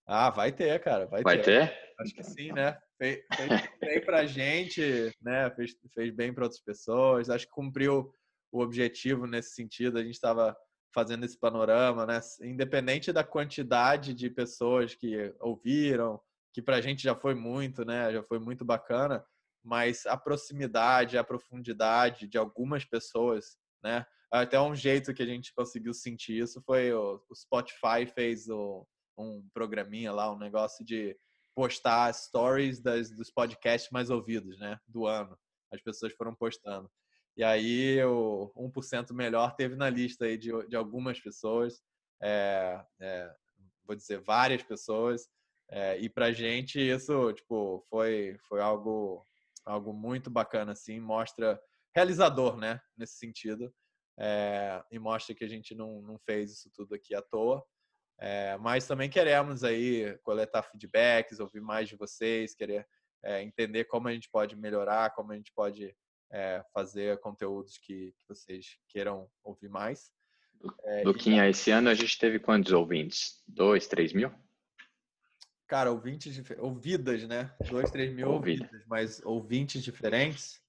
Ah, 0.06 0.30
vai 0.30 0.52
ter, 0.52 0.80
cara. 0.80 1.06
Vai, 1.06 1.22
vai 1.22 1.40
ter. 1.40 1.68
ter. 1.68 1.90
Acho 2.00 2.14
que 2.14 2.22
sim, 2.22 2.52
né? 2.52 2.78
Fez, 2.98 3.20
fez 3.36 3.68
bem 3.80 4.04
pra 4.04 4.24
gente, 4.26 5.12
né? 5.20 5.50
Fez, 5.50 5.72
fez 5.94 6.10
bem 6.14 6.32
para 6.32 6.44
outras 6.44 6.60
pessoas. 6.60 7.30
Acho 7.30 7.46
que 7.46 7.52
cumpriu 7.52 8.12
o 8.52 8.60
objetivo 8.60 9.26
nesse 9.26 9.54
sentido. 9.54 9.98
A 9.98 10.02
gente 10.02 10.14
estava 10.14 10.56
fazendo 10.92 11.24
esse 11.24 11.38
panorama, 11.38 12.06
né? 12.06 12.20
Independente 12.42 13.12
da 13.12 13.22
quantidade 13.22 14.14
de 14.14 14.28
pessoas 14.28 14.94
que 14.94 15.32
ouviram, 15.40 16.20
que 16.52 16.60
para 16.60 16.76
a 16.76 16.80
gente 16.80 17.02
já 17.02 17.14
foi 17.14 17.34
muito, 17.34 17.84
né? 17.84 18.12
Já 18.12 18.22
foi 18.22 18.38
muito 18.38 18.64
bacana, 18.64 19.24
mas 19.62 20.06
a 20.06 20.16
proximidade, 20.16 21.18
a 21.18 21.24
profundidade 21.24 22.26
de 22.26 22.38
algumas 22.38 22.84
pessoas, 22.84 23.56
né? 23.82 24.04
Até 24.30 24.60
um 24.60 24.74
jeito 24.74 25.12
que 25.12 25.22
a 25.22 25.26
gente 25.26 25.52
conseguiu 25.52 25.92
sentir 25.92 26.38
isso 26.38 26.62
foi 26.62 26.92
o, 26.92 27.20
o 27.28 27.34
Spotify 27.34 28.06
fez 28.06 28.48
o, 28.48 28.86
um 29.18 29.46
programinha 29.52 30.12
lá, 30.12 30.32
um 30.32 30.38
negócio 30.38 30.84
de 30.84 31.16
postar 31.54 32.12
stories 32.14 32.80
das, 32.80 33.10
dos 33.10 33.30
podcasts 33.30 33.90
mais 33.90 34.08
ouvidos, 34.08 34.58
né? 34.58 34.78
Do 34.86 35.06
ano. 35.06 35.36
As 35.72 35.80
pessoas 35.82 36.12
foram 36.14 36.34
postando. 36.34 36.90
E 37.36 37.44
aí 37.44 38.02
o 38.04 38.52
1% 38.56 39.12
melhor 39.12 39.54
teve 39.56 39.76
na 39.76 39.88
lista 39.88 40.24
aí 40.26 40.36
de, 40.36 40.50
de 40.68 40.76
algumas 40.76 41.20
pessoas, 41.20 41.80
é, 42.22 42.84
é, 43.00 43.34
vou 43.86 43.96
dizer 43.96 44.20
várias 44.20 44.62
pessoas, 44.62 45.28
é, 45.70 45.98
e 45.98 46.08
pra 46.08 46.32
gente 46.32 46.78
isso 46.80 47.32
tipo 47.32 47.86
foi 47.88 48.36
foi 48.48 48.60
algo 48.60 49.24
algo 49.64 49.92
muito 49.92 50.28
bacana 50.28 50.72
assim, 50.72 50.98
mostra 50.98 51.60
realizador, 51.94 52.56
né, 52.56 52.80
nesse 52.96 53.14
sentido, 53.18 53.72
é, 54.18 54.82
e 54.90 54.98
mostra 54.98 55.34
que 55.34 55.44
a 55.44 55.48
gente 55.48 55.74
não, 55.74 56.02
não 56.02 56.18
fez 56.18 56.52
isso 56.52 56.70
tudo 56.74 56.94
aqui 56.94 57.14
à 57.14 57.22
toa. 57.22 57.64
É, 58.18 58.56
mas 58.58 58.86
também 58.86 59.08
queremos 59.08 59.64
aí 59.64 60.18
coletar 60.22 60.62
feedbacks, 60.62 61.40
ouvir 61.40 61.60
mais 61.60 61.88
de 61.88 61.96
vocês, 61.96 62.54
querer 62.54 62.86
é, 63.24 63.42
entender 63.42 63.84
como 63.84 64.08
a 64.08 64.12
gente 64.12 64.28
pode 64.30 64.54
melhorar, 64.56 65.14
como 65.14 65.32
a 65.32 65.36
gente 65.36 65.52
pode 65.54 65.94
é, 66.30 66.62
fazer 66.72 67.18
conteúdos 67.20 67.78
que, 67.78 68.12
que, 68.18 68.28
vocês 68.28 68.76
queiram 68.88 69.28
ouvir 69.42 69.68
mais. 69.68 70.10
Luquinha, 71.04 71.46
e... 71.46 71.50
esse 71.50 71.70
ano 71.70 71.88
a 71.88 71.94
gente 71.94 72.18
teve 72.18 72.38
quantos 72.38 72.72
ouvintes? 72.72 73.42
Dois, 73.48 73.86
três 73.86 74.12
mil? 74.12 74.30
Cara, 75.66 75.90
ouvintes, 75.90 76.42
ouvidas, 76.58 77.26
né? 77.26 77.54
Dois, 77.70 77.90
três 77.90 78.12
mil 78.12 78.28
Ouvida. 78.28 78.64
ouvidas, 78.64 78.86
mas 78.86 79.24
ouvintes 79.24 79.82
diferentes, 79.82 80.59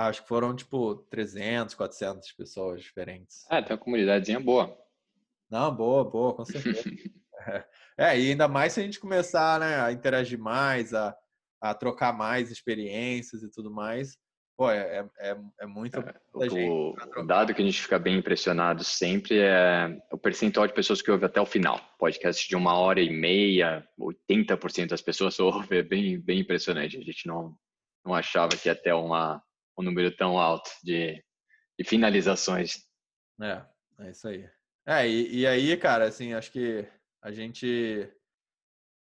acho 0.00 0.22
que 0.22 0.28
foram 0.28 0.54
tipo 0.54 0.96
300, 1.10 1.74
400 1.74 2.32
pessoas 2.32 2.82
diferentes. 2.82 3.44
Ah, 3.50 3.62
tem 3.62 3.72
uma 3.72 3.82
comunidadezinha 3.82 4.40
boa. 4.40 4.76
Não, 5.50 5.74
boa, 5.74 6.04
boa, 6.04 6.34
com 6.34 6.44
certeza. 6.44 6.82
é, 7.98 8.18
e 8.18 8.30
ainda 8.30 8.48
mais 8.48 8.72
se 8.72 8.80
a 8.80 8.82
gente 8.82 8.98
começar 8.98 9.60
né, 9.60 9.80
a 9.80 9.92
interagir 9.92 10.38
mais, 10.38 10.94
a, 10.94 11.14
a 11.60 11.74
trocar 11.74 12.12
mais 12.12 12.50
experiências 12.50 13.42
e 13.42 13.50
tudo 13.50 13.70
mais, 13.70 14.18
Pô, 14.56 14.70
é, 14.70 15.08
é, 15.18 15.30
é, 15.30 15.36
é 15.62 15.66
muito. 15.66 15.98
É, 15.98 16.14
o, 16.34 16.94
o, 17.16 17.26
dado 17.26 17.54
que 17.54 17.62
a 17.62 17.64
gente 17.64 17.80
fica 17.80 17.98
bem 17.98 18.18
impressionado 18.18 18.84
sempre 18.84 19.38
é 19.40 19.98
o 20.12 20.18
percentual 20.18 20.66
de 20.66 20.74
pessoas 20.74 21.00
que 21.00 21.10
ouvem 21.10 21.26
até 21.26 21.40
o 21.40 21.46
final. 21.46 21.80
Podcast 21.98 22.46
de 22.46 22.54
uma 22.54 22.74
hora 22.74 23.00
e 23.00 23.10
meia, 23.10 23.86
80% 23.98 24.88
das 24.88 25.00
pessoas 25.00 25.40
ouvem, 25.40 25.78
é 25.78 25.82
bem, 25.82 26.20
bem 26.20 26.40
impressionante. 26.40 26.98
A 26.98 27.02
gente 27.02 27.26
não, 27.26 27.56
não 28.04 28.14
achava 28.14 28.50
que 28.50 28.72
ter 28.74 28.92
uma, 28.92 29.42
um 29.78 29.82
número 29.82 30.14
tão 30.16 30.38
alto 30.38 30.70
de, 30.82 31.22
de 31.78 31.84
finalizações. 31.84 32.78
É, 33.40 33.64
é 34.00 34.10
isso 34.10 34.28
aí. 34.28 34.48
É, 34.86 35.08
e, 35.08 35.40
e 35.40 35.46
aí, 35.46 35.76
cara, 35.76 36.06
assim, 36.06 36.32
acho 36.32 36.50
que 36.50 36.86
a 37.22 37.30
gente 37.30 38.12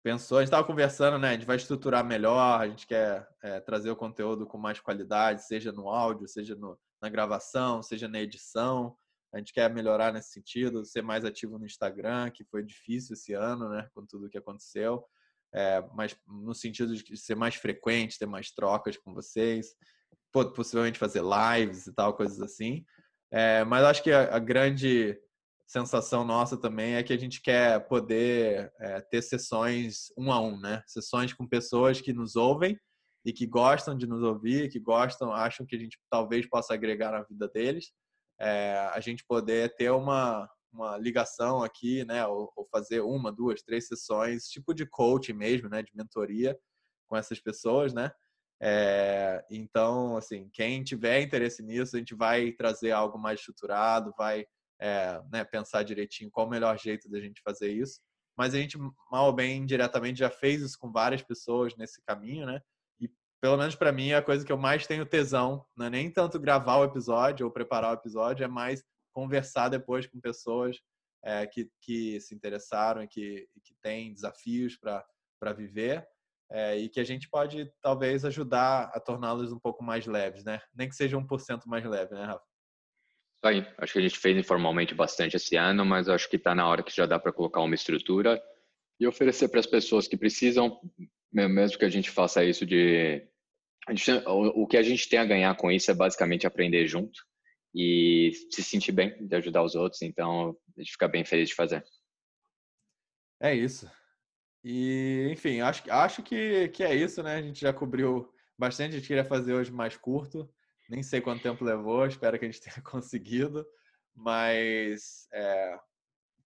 pensou, 0.03 0.37
a 0.37 0.41
gente 0.41 0.47
estava 0.47 0.65
conversando, 0.65 1.17
né? 1.17 1.29
A 1.29 1.33
gente 1.33 1.45
vai 1.45 1.55
estruturar 1.55 2.03
melhor, 2.03 2.59
a 2.61 2.67
gente 2.67 2.87
quer 2.87 3.27
é, 3.41 3.59
trazer 3.59 3.89
o 3.89 3.95
conteúdo 3.95 4.45
com 4.45 4.57
mais 4.57 4.79
qualidade, 4.79 5.45
seja 5.45 5.71
no 5.71 5.89
áudio, 5.89 6.27
seja 6.27 6.55
no, 6.55 6.79
na 7.01 7.09
gravação, 7.09 7.81
seja 7.81 8.07
na 8.07 8.19
edição. 8.19 8.95
A 9.33 9.37
gente 9.37 9.53
quer 9.53 9.73
melhorar 9.73 10.11
nesse 10.11 10.31
sentido, 10.31 10.85
ser 10.85 11.01
mais 11.01 11.23
ativo 11.23 11.57
no 11.57 11.65
Instagram, 11.65 12.29
que 12.31 12.43
foi 12.43 12.63
difícil 12.63 13.13
esse 13.13 13.33
ano, 13.33 13.69
né? 13.69 13.87
Com 13.93 14.05
tudo 14.05 14.29
que 14.29 14.37
aconteceu. 14.37 15.05
É, 15.53 15.81
mas 15.93 16.15
no 16.27 16.53
sentido 16.53 16.95
de 16.95 17.17
ser 17.17 17.35
mais 17.35 17.55
frequente, 17.55 18.17
ter 18.19 18.25
mais 18.25 18.51
trocas 18.51 18.97
com 18.97 19.13
vocês, 19.13 19.75
possivelmente 20.31 20.99
fazer 20.99 21.21
lives 21.21 21.87
e 21.87 21.93
tal, 21.93 22.13
coisas 22.13 22.41
assim. 22.41 22.85
É, 23.31 23.63
mas 23.63 23.83
acho 23.83 24.03
que 24.03 24.11
a, 24.11 24.35
a 24.35 24.39
grande 24.39 25.17
sensação 25.67 26.25
nossa 26.25 26.57
também 26.57 26.95
é 26.95 27.03
que 27.03 27.13
a 27.13 27.17
gente 27.17 27.41
quer 27.41 27.87
poder 27.87 28.73
é, 28.79 28.99
ter 28.99 29.21
sessões 29.21 30.11
um 30.17 30.31
a 30.31 30.41
um, 30.41 30.59
né? 30.59 30.83
Sessões 30.85 31.33
com 31.33 31.47
pessoas 31.47 32.01
que 32.01 32.11
nos 32.11 32.35
ouvem 32.35 32.77
e 33.23 33.31
que 33.31 33.45
gostam 33.45 33.95
de 33.95 34.05
nos 34.05 34.21
ouvir, 34.21 34.69
que 34.69 34.79
gostam, 34.79 35.31
acham 35.31 35.65
que 35.65 35.75
a 35.75 35.79
gente 35.79 35.97
talvez 36.09 36.47
possa 36.49 36.73
agregar 36.73 37.11
na 37.11 37.23
vida 37.23 37.47
deles. 37.47 37.91
É, 38.39 38.89
a 38.93 38.99
gente 38.99 39.23
poder 39.25 39.73
ter 39.75 39.91
uma, 39.91 40.49
uma 40.73 40.97
ligação 40.97 41.63
aqui, 41.63 42.03
né? 42.03 42.25
Ou, 42.27 42.51
ou, 42.55 42.67
fazer 42.69 42.99
uma, 42.99 43.31
duas, 43.31 43.61
três 43.61 43.87
sessões, 43.87 44.47
tipo 44.47 44.73
de 44.73 44.85
coaching 44.85 45.33
mesmo, 45.33 45.69
né? 45.69 45.81
De 45.81 45.91
mentoria 45.95 46.57
com 47.07 47.15
essas 47.15 47.39
pessoas, 47.39 47.93
né? 47.93 48.11
É, 48.63 49.43
então, 49.49 50.15
assim, 50.15 50.47
quem 50.53 50.83
tiver 50.83 51.21
interesse 51.21 51.63
nisso, 51.63 51.95
a 51.95 51.99
gente 51.99 52.13
vai 52.13 52.51
trazer 52.51 52.91
algo 52.91 53.17
mais 53.17 53.39
estruturado, 53.39 54.13
vai 54.15 54.45
é, 54.79 55.19
né, 55.31 55.43
pensar 55.43 55.83
direitinho 55.83 56.29
qual 56.29 56.45
o 56.45 56.49
melhor 56.49 56.77
jeito 56.77 57.09
da 57.09 57.19
gente 57.19 57.41
fazer 57.41 57.71
isso. 57.71 57.99
Mas 58.37 58.53
a 58.53 58.57
gente, 58.57 58.77
mal 58.77 59.25
ou 59.27 59.33
bem, 59.33 59.65
diretamente 59.65 60.19
já 60.19 60.29
fez 60.29 60.61
isso 60.61 60.77
com 60.79 60.91
várias 60.91 61.23
pessoas 61.23 61.75
nesse 61.75 62.01
caminho, 62.03 62.45
né? 62.45 62.61
E 62.99 63.09
pelo 63.41 63.57
menos 63.57 63.75
para 63.75 63.91
mim, 63.91 64.13
a 64.13 64.21
coisa 64.21 64.45
que 64.45 64.51
eu 64.51 64.57
mais 64.57 64.85
tenho 64.87 65.05
tesão 65.05 65.65
não 65.75 65.87
é 65.87 65.89
nem 65.89 66.11
tanto 66.11 66.39
gravar 66.39 66.77
o 66.77 66.83
episódio 66.83 67.45
ou 67.45 67.51
preparar 67.51 67.91
o 67.91 67.99
episódio, 67.99 68.43
é 68.43 68.47
mais 68.47 68.83
conversar 69.11 69.69
depois 69.69 70.07
com 70.07 70.21
pessoas 70.21 70.77
é, 71.23 71.45
que, 71.45 71.69
que 71.81 72.19
se 72.21 72.33
interessaram 72.33 73.03
e 73.03 73.07
que, 73.07 73.47
que 73.63 73.73
têm 73.81 74.13
desafios 74.13 74.77
para 74.77 75.53
viver. 75.53 76.07
É, 76.53 76.77
e 76.77 76.89
que 76.89 76.99
a 76.99 77.03
gente 77.03 77.29
pode 77.29 77.71
talvez 77.81 78.25
ajudar 78.25 78.91
a 78.93 78.99
torná-los 78.99 79.53
um 79.53 79.59
pouco 79.59 79.81
mais 79.81 80.05
leves, 80.05 80.43
né? 80.43 80.61
Nem 80.75 80.89
que 80.89 80.95
seja 80.95 81.17
1% 81.17 81.61
mais 81.65 81.85
leve, 81.85 82.13
né, 82.13 82.25
Rafa? 82.25 82.43
aí. 83.43 83.65
Acho 83.77 83.93
que 83.93 83.99
a 83.99 84.01
gente 84.01 84.19
fez 84.19 84.37
informalmente 84.37 84.93
bastante 84.93 85.35
esse 85.35 85.55
ano, 85.55 85.85
mas 85.85 86.07
acho 86.07 86.29
que 86.29 86.35
está 86.35 86.53
na 86.53 86.67
hora 86.67 86.83
que 86.83 86.95
já 86.95 87.05
dá 87.05 87.17
para 87.17 87.33
colocar 87.33 87.61
uma 87.61 87.75
estrutura 87.75 88.41
e 88.99 89.07
oferecer 89.07 89.47
para 89.49 89.59
as 89.59 89.65
pessoas 89.65 90.07
que 90.07 90.17
precisam, 90.17 90.79
mesmo 91.31 91.77
que 91.77 91.85
a 91.85 91.89
gente 91.89 92.09
faça 92.09 92.43
isso 92.43 92.65
de. 92.65 93.25
Gente, 93.89 94.11
o 94.27 94.67
que 94.67 94.77
a 94.77 94.83
gente 94.83 95.09
tem 95.09 95.17
a 95.17 95.25
ganhar 95.25 95.55
com 95.57 95.71
isso 95.71 95.89
é 95.89 95.93
basicamente 95.93 96.45
aprender 96.45 96.85
junto 96.85 97.19
e 97.73 98.31
se 98.51 98.61
sentir 98.63 98.91
bem 98.91 99.25
de 99.25 99.35
ajudar 99.35 99.63
os 99.63 99.73
outros. 99.73 100.03
Então, 100.03 100.55
a 100.77 100.81
gente 100.81 100.91
fica 100.91 101.07
bem 101.07 101.25
feliz 101.25 101.49
de 101.49 101.55
fazer. 101.55 101.83
É 103.41 103.55
isso. 103.55 103.89
E, 104.63 105.29
enfim, 105.31 105.59
acho, 105.61 105.89
acho 105.91 106.23
que, 106.23 106.69
que 106.69 106.83
é 106.83 106.93
isso, 106.93 107.23
né? 107.23 107.35
A 107.35 107.41
gente 107.41 107.59
já 107.61 107.73
cobriu 107.73 108.31
bastante. 108.57 108.95
A 108.95 108.97
gente 108.99 109.07
queria 109.07 109.25
fazer 109.25 109.53
hoje 109.53 109.71
mais 109.71 109.97
curto. 109.97 110.49
Nem 110.89 111.01
sei 111.01 111.21
quanto 111.21 111.41
tempo 111.41 111.63
levou, 111.63 112.05
espero 112.05 112.37
que 112.37 112.45
a 112.45 112.51
gente 112.51 112.61
tenha 112.61 112.81
conseguido. 112.83 113.65
Mas 114.13 115.27
é, 115.33 115.79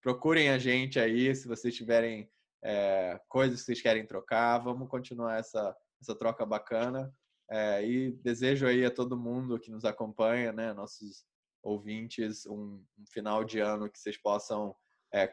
procurem 0.01 0.49
a 0.49 0.57
gente 0.57 0.99
aí 0.99 1.35
se 1.35 1.47
vocês 1.47 1.75
tiverem 1.75 2.29
é, 2.63 3.19
coisas 3.27 3.59
que 3.59 3.65
vocês 3.65 3.81
querem 3.81 4.05
trocar. 4.05 4.59
Vamos 4.59 4.87
continuar 4.87 5.39
essa, 5.39 5.75
essa 6.01 6.15
troca 6.15 6.45
bacana. 6.45 7.13
É, 7.51 7.85
e 7.85 8.11
desejo 8.23 8.65
aí 8.65 8.85
a 8.85 8.91
todo 8.91 9.17
mundo 9.17 9.59
que 9.59 9.69
nos 9.69 9.85
acompanha, 9.85 10.51
né, 10.51 10.73
nossos 10.73 11.23
ouvintes, 11.61 12.45
um, 12.47 12.83
um 12.97 13.05
final 13.07 13.43
de 13.43 13.59
ano 13.59 13.89
que 13.89 13.99
vocês 13.99 14.17
possam 14.17 14.75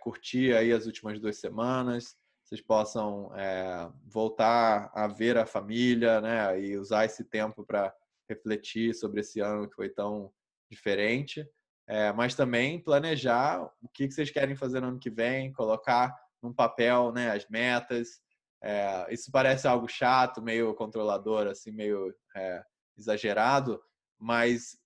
curtir 0.00 0.54
aí 0.54 0.72
as 0.72 0.86
últimas 0.86 1.18
duas 1.18 1.40
semanas, 1.40 2.14
vocês 2.52 2.60
possam 2.60 3.34
é, 3.34 3.90
voltar 4.04 4.90
a 4.94 5.06
ver 5.06 5.38
a 5.38 5.46
família, 5.46 6.20
né, 6.20 6.60
e 6.60 6.76
usar 6.76 7.06
esse 7.06 7.24
tempo 7.24 7.64
para 7.64 7.94
refletir 8.28 8.94
sobre 8.94 9.22
esse 9.22 9.40
ano 9.40 9.66
que 9.66 9.74
foi 9.74 9.88
tão 9.88 10.30
diferente, 10.70 11.48
é, 11.88 12.12
mas 12.12 12.34
também 12.34 12.78
planejar 12.78 13.62
o 13.80 13.88
que, 13.88 14.10
vocês 14.10 14.30
querem 14.30 14.54
fazer 14.54 14.80
no 14.80 14.88
ano 14.88 14.98
que 14.98 15.08
vem, 15.08 15.50
colocar 15.50 16.14
num 16.42 16.52
papel 16.52 17.10
né, 17.10 17.30
as 17.30 17.48
metas. 17.48 18.20
É, 18.62 19.06
isso 19.10 19.30
parece 19.32 19.66
algo 19.66 19.88
chato, 19.88 20.42
meio 20.42 20.74
controlador, 20.74 21.46
assim, 21.46 21.70
meio 21.70 22.14
é, 22.36 22.62
exagerado, 22.98 23.82
mas 24.18 24.78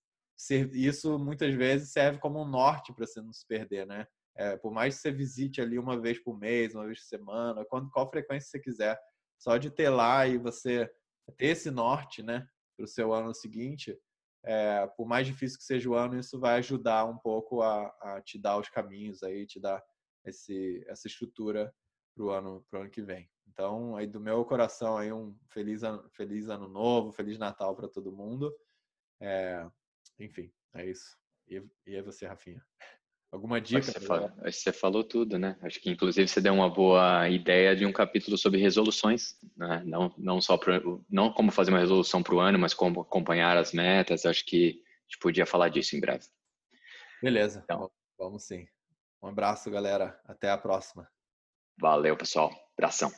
isso 0.73 1.19
muitas 1.19 1.53
vezes 1.53 1.91
serve 1.91 2.21
como 2.21 2.41
um 2.41 2.49
norte 2.49 2.93
para 2.93 3.05
você 3.07 3.21
não 3.21 3.33
se 3.33 3.45
perder, 3.45 3.87
né? 3.89 4.07
É, 4.37 4.57
por 4.57 4.72
mais 4.72 4.97
que 4.97 5.01
você 5.03 5.11
visite 5.11 5.61
ali 5.61 5.78
uma 5.78 5.99
vez 5.99 6.18
por 6.18 6.39
mês, 6.39 6.74
uma 6.74 6.84
vez 6.87 7.01
por 7.01 7.07
semana, 7.07 7.64
quando, 7.64 7.91
qual 7.91 8.09
frequência 8.11 8.51
você 8.51 8.61
quiser, 8.61 8.99
só 9.39 9.57
de 9.57 9.70
ter 9.70 9.89
lá 9.89 10.26
e 10.26 10.37
você 10.39 10.91
ter 11.37 11.47
esse 11.47 11.70
norte, 11.70 12.22
né? 12.22 12.47
para 12.76 12.84
o 12.84 12.89
seu 12.89 13.12
ano 13.12 13.34
seguinte, 13.34 13.99
é, 14.45 14.87
por 14.97 15.07
mais 15.07 15.26
difícil 15.26 15.59
que 15.59 15.64
seja 15.64 15.89
o 15.89 15.95
ano, 15.95 16.18
isso 16.18 16.39
vai 16.39 16.59
ajudar 16.59 17.07
um 17.07 17.18
pouco 17.18 17.62
a, 17.62 17.87
a 18.01 18.22
te 18.22 18.39
dar 18.39 18.59
os 18.59 18.68
caminhos 18.68 19.22
aí, 19.22 19.47
te 19.47 19.59
dar 19.59 19.82
esse, 20.24 20.84
essa 20.87 21.09
estrutura 21.09 21.74
para 22.14 22.24
o 22.24 22.30
ano, 22.30 22.64
ano 22.72 22.91
que 22.91 23.03
vem. 23.03 23.28
Então, 23.49 23.97
aí 23.97 24.07
do 24.07 24.20
meu 24.20 24.45
coração 24.45 24.99
aí 24.99 25.12
um 25.12 25.37
feliz 25.49 25.82
ano, 25.82 26.09
feliz 26.11 26.49
ano 26.49 26.68
novo, 26.68 27.11
feliz 27.11 27.39
Natal 27.39 27.74
para 27.74 27.89
todo 27.89 28.14
mundo. 28.14 28.55
É, 29.20 29.66
enfim, 30.18 30.53
é 30.74 30.87
isso. 30.87 31.16
E, 31.49 31.62
e 31.87 31.97
é 31.97 32.03
você, 32.03 32.26
Rafinha? 32.26 32.62
Alguma 33.31 33.61
dica? 33.61 33.83
Você, 33.83 34.01
fala, 34.01 34.35
você, 34.43 34.72
falou 34.72 35.05
tudo, 35.05 35.39
né? 35.39 35.57
Acho 35.61 35.81
que 35.81 35.91
inclusive 35.91 36.29
você 36.29 36.41
deu 36.41 36.55
uma 36.55 36.70
boa 36.70 37.29
ideia 37.29 37.74
de 37.74 37.85
um 37.85 37.93
capítulo 37.93 38.39
sobre 38.39 38.61
resoluções, 38.61 39.37
né? 39.57 39.83
Não, 39.85 40.14
não 40.16 40.41
só 40.41 40.57
pro, 40.57 41.05
não 41.11 41.33
como 41.33 41.51
fazer 41.51 41.70
uma 41.70 41.81
resolução 41.81 42.22
para 42.22 42.35
o 42.35 42.41
ano, 42.41 42.59
mas 42.59 42.72
como 42.72 43.01
acompanhar 43.01 43.57
as 43.57 43.72
metas. 43.72 44.24
Acho 44.24 44.45
que 44.45 44.81
a 44.81 45.03
gente 45.03 45.18
podia 45.20 45.45
falar 45.45 45.68
disso 45.68 45.97
em 45.97 46.01
breve. 46.01 46.24
Beleza. 47.22 47.61
Então, 47.64 47.91
vamos 48.18 48.45
sim. 48.45 48.66
Um 49.22 49.29
abraço, 49.29 49.70
galera. 49.70 50.18
Até 50.24 50.51
a 50.51 50.59
próxima. 50.59 51.09
Valeu, 51.79 52.16
pessoal. 52.16 52.51
Abração. 52.79 53.11